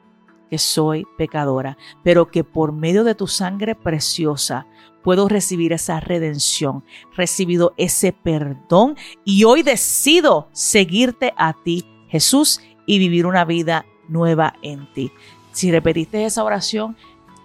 que 0.50 0.58
soy 0.58 1.06
pecadora, 1.16 1.76
pero 2.02 2.30
que 2.30 2.44
por 2.44 2.72
medio 2.72 3.04
de 3.04 3.14
tu 3.14 3.26
sangre 3.26 3.74
preciosa 3.74 4.66
puedo 5.02 5.28
recibir 5.28 5.72
esa 5.72 6.00
redención, 6.00 6.84
recibido 7.14 7.74
ese 7.76 8.12
perdón 8.12 8.96
y 9.24 9.44
hoy 9.44 9.62
decido 9.62 10.48
seguirte 10.52 11.32
a 11.36 11.54
ti, 11.64 11.86
Jesús, 12.08 12.60
y 12.86 12.98
vivir 12.98 13.26
una 13.26 13.44
vida 13.44 13.84
nueva 14.08 14.54
en 14.62 14.92
ti. 14.92 15.12
Si 15.52 15.70
repetiste 15.70 16.24
esa 16.24 16.44
oración, 16.44 16.96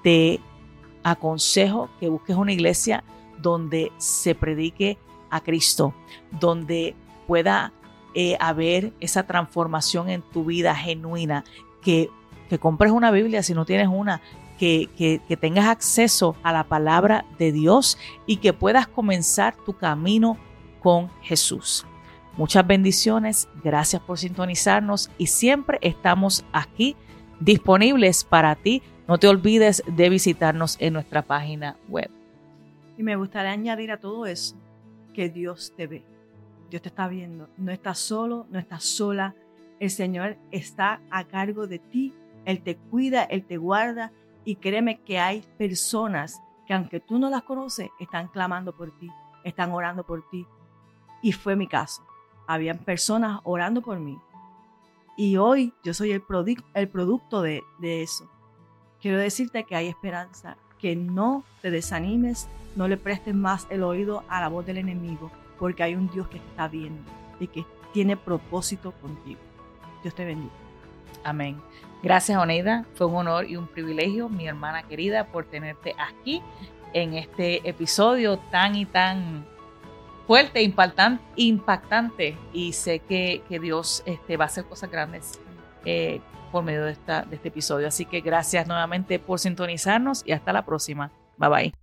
te 0.04 0.40
aconsejo 1.04 1.90
que 2.00 2.10
busques 2.10 2.36
una 2.36 2.54
iglesia 2.54 3.04
donde 3.40 3.92
se 3.98 4.36
predique 4.36 4.98
a 5.30 5.42
Cristo, 5.42 5.94
donde 6.32 6.96
pueda 7.28 7.72
eh, 8.14 8.36
haber 8.40 8.94
esa 9.00 9.24
transformación 9.24 10.10
en 10.10 10.22
tu 10.22 10.44
vida 10.46 10.76
genuina, 10.76 11.44
que, 11.82 12.10
que 12.50 12.60
compres 12.60 12.92
una 12.92 13.12
Biblia 13.12 13.42
si 13.42 13.54
no 13.54 13.66
tienes 13.66 13.88
una, 13.88 14.22
que, 14.60 14.90
que, 14.98 15.22
que, 15.28 15.38
tengas 15.38 15.66
acceso 15.68 16.36
a 16.44 16.52
la 16.52 16.66
palabra 16.66 17.26
de 17.40 17.52
Dios 17.52 17.98
y 18.28 18.38
que 18.38 18.54
puedas 18.54 18.88
comenzar 18.88 19.56
tu 19.66 19.74
camino 19.74 20.38
con 20.82 21.10
Jesús. 21.22 21.86
Muchas 22.38 22.66
bendiciones, 22.66 23.50
gracias 23.62 24.02
por 24.02 24.18
sintonizarnos 24.18 25.12
y 25.18 25.28
siempre 25.28 25.80
estamos 25.82 26.46
aquí 26.54 26.96
disponibles 27.42 28.24
para 28.24 28.56
ti. 28.56 28.82
No 29.06 29.18
te 29.18 29.28
olvides 29.28 29.84
de 29.86 30.10
visitarnos 30.10 30.78
en 30.80 30.94
nuestra 30.94 31.24
página 31.24 31.76
web. 31.90 32.10
Y 32.98 33.04
me 33.04 33.18
gustaría 33.18 33.52
añadir 33.52 33.92
a 33.92 34.00
todo 34.00 34.26
eso 34.26 34.56
que 35.14 35.30
Dios 35.30 35.74
te 35.76 35.88
ve. 35.88 36.06
Dios 36.70 36.82
te 36.82 36.88
está 36.88 37.10
viendo. 37.10 37.50
No 37.58 37.70
estás 37.70 38.00
solo, 38.00 38.48
no 38.50 38.60
estás 38.60 38.86
sola. 38.86 39.36
El 39.82 39.90
Señor 39.90 40.38
está 40.52 41.02
a 41.10 41.26
cargo 41.26 41.68
de 41.68 41.80
ti. 41.80 42.14
Él 42.46 42.62
te 42.62 42.78
cuida, 42.78 43.24
Él 43.24 43.44
te 43.44 43.58
guarda. 43.58 44.14
Y 44.46 44.56
créeme 44.56 45.02
que 45.02 45.20
hay 45.20 45.44
personas 45.58 46.42
que 46.66 46.74
aunque 46.74 47.02
tú 47.02 47.20
no 47.20 47.30
las 47.30 47.44
conoces, 47.44 47.90
están 48.00 48.30
clamando 48.30 48.74
por 48.74 48.98
ti, 48.98 49.10
están 49.44 49.72
orando 49.72 50.06
por 50.06 50.30
ti. 50.30 50.48
Y 51.22 51.34
fue 51.34 51.58
mi 51.58 51.68
caso 51.68 52.04
habían 52.48 52.80
personas 52.80 53.40
orando 53.44 53.82
por 53.82 54.00
mí. 54.00 54.20
Y 55.18 55.38
hoy 55.38 55.74
yo 55.84 55.94
soy 55.94 56.12
el, 56.12 56.24
el 56.74 56.90
producto 56.90 57.42
de, 57.42 57.64
eso. 57.82 58.30
Quiero 59.02 59.18
decirte 59.18 59.64
que 59.64 59.76
hay 59.76 59.88
esperanza, 59.88 60.58
que 60.80 60.96
no 60.96 61.44
te 61.62 61.72
desanimes, 61.72 62.48
no 62.76 62.88
le 62.88 62.98
prestes 62.98 63.36
más 63.36 63.68
el 63.70 63.84
oído 63.84 64.24
a 64.30 64.42
la 64.42 64.48
voz 64.48 64.66
del 64.66 64.78
enemigo, 64.78 65.32
porque 65.60 65.84
hay 65.84 65.96
un 65.96 66.10
Dios 66.10 66.28
que 66.28 66.38
está 66.38 66.68
viendo 66.68 67.04
y 67.40 67.48
que 67.48 67.66
tiene 67.94 68.18
propósito 68.18 68.94
contigo. 68.94 69.40
Dios 70.02 70.16
te 70.16 70.26
bendiga. 70.26 70.54
Amén. 71.24 71.62
Gracias, 72.02 72.38
Oneida. 72.38 72.86
Fue 72.96 73.08
un 73.08 73.16
honor 73.16 73.50
y 73.50 73.58
un 73.58 73.68
privilegio, 73.68 74.28
mi 74.30 74.48
hermana 74.48 74.84
querida, 74.84 75.28
por 75.28 75.46
tenerte 75.46 75.94
aquí 76.00 76.42
en 76.94 77.14
este 77.14 77.68
episodio 77.70 78.38
tan 78.38 78.76
y 78.76 78.86
tan 78.86 79.46
fuerte, 80.32 80.62
impactante, 80.62 81.22
impactante 81.36 82.38
y 82.54 82.72
sé 82.72 83.00
que, 83.00 83.44
que 83.50 83.60
Dios 83.60 84.02
este, 84.06 84.38
va 84.38 84.46
a 84.46 84.48
hacer 84.48 84.64
cosas 84.64 84.90
grandes 84.90 85.42
eh, 85.84 86.22
por 86.54 86.64
medio 86.64 86.86
de, 86.86 86.94
esta, 86.94 87.24
de 87.24 87.36
este 87.36 87.50
episodio. 87.50 87.86
Así 87.86 88.06
que 88.06 88.22
gracias 88.22 88.66
nuevamente 88.66 89.20
por 89.20 89.40
sintonizarnos 89.40 90.24
y 90.26 90.32
hasta 90.32 90.54
la 90.54 90.64
próxima. 90.64 91.12
Bye 91.38 91.50
bye. 91.50 91.81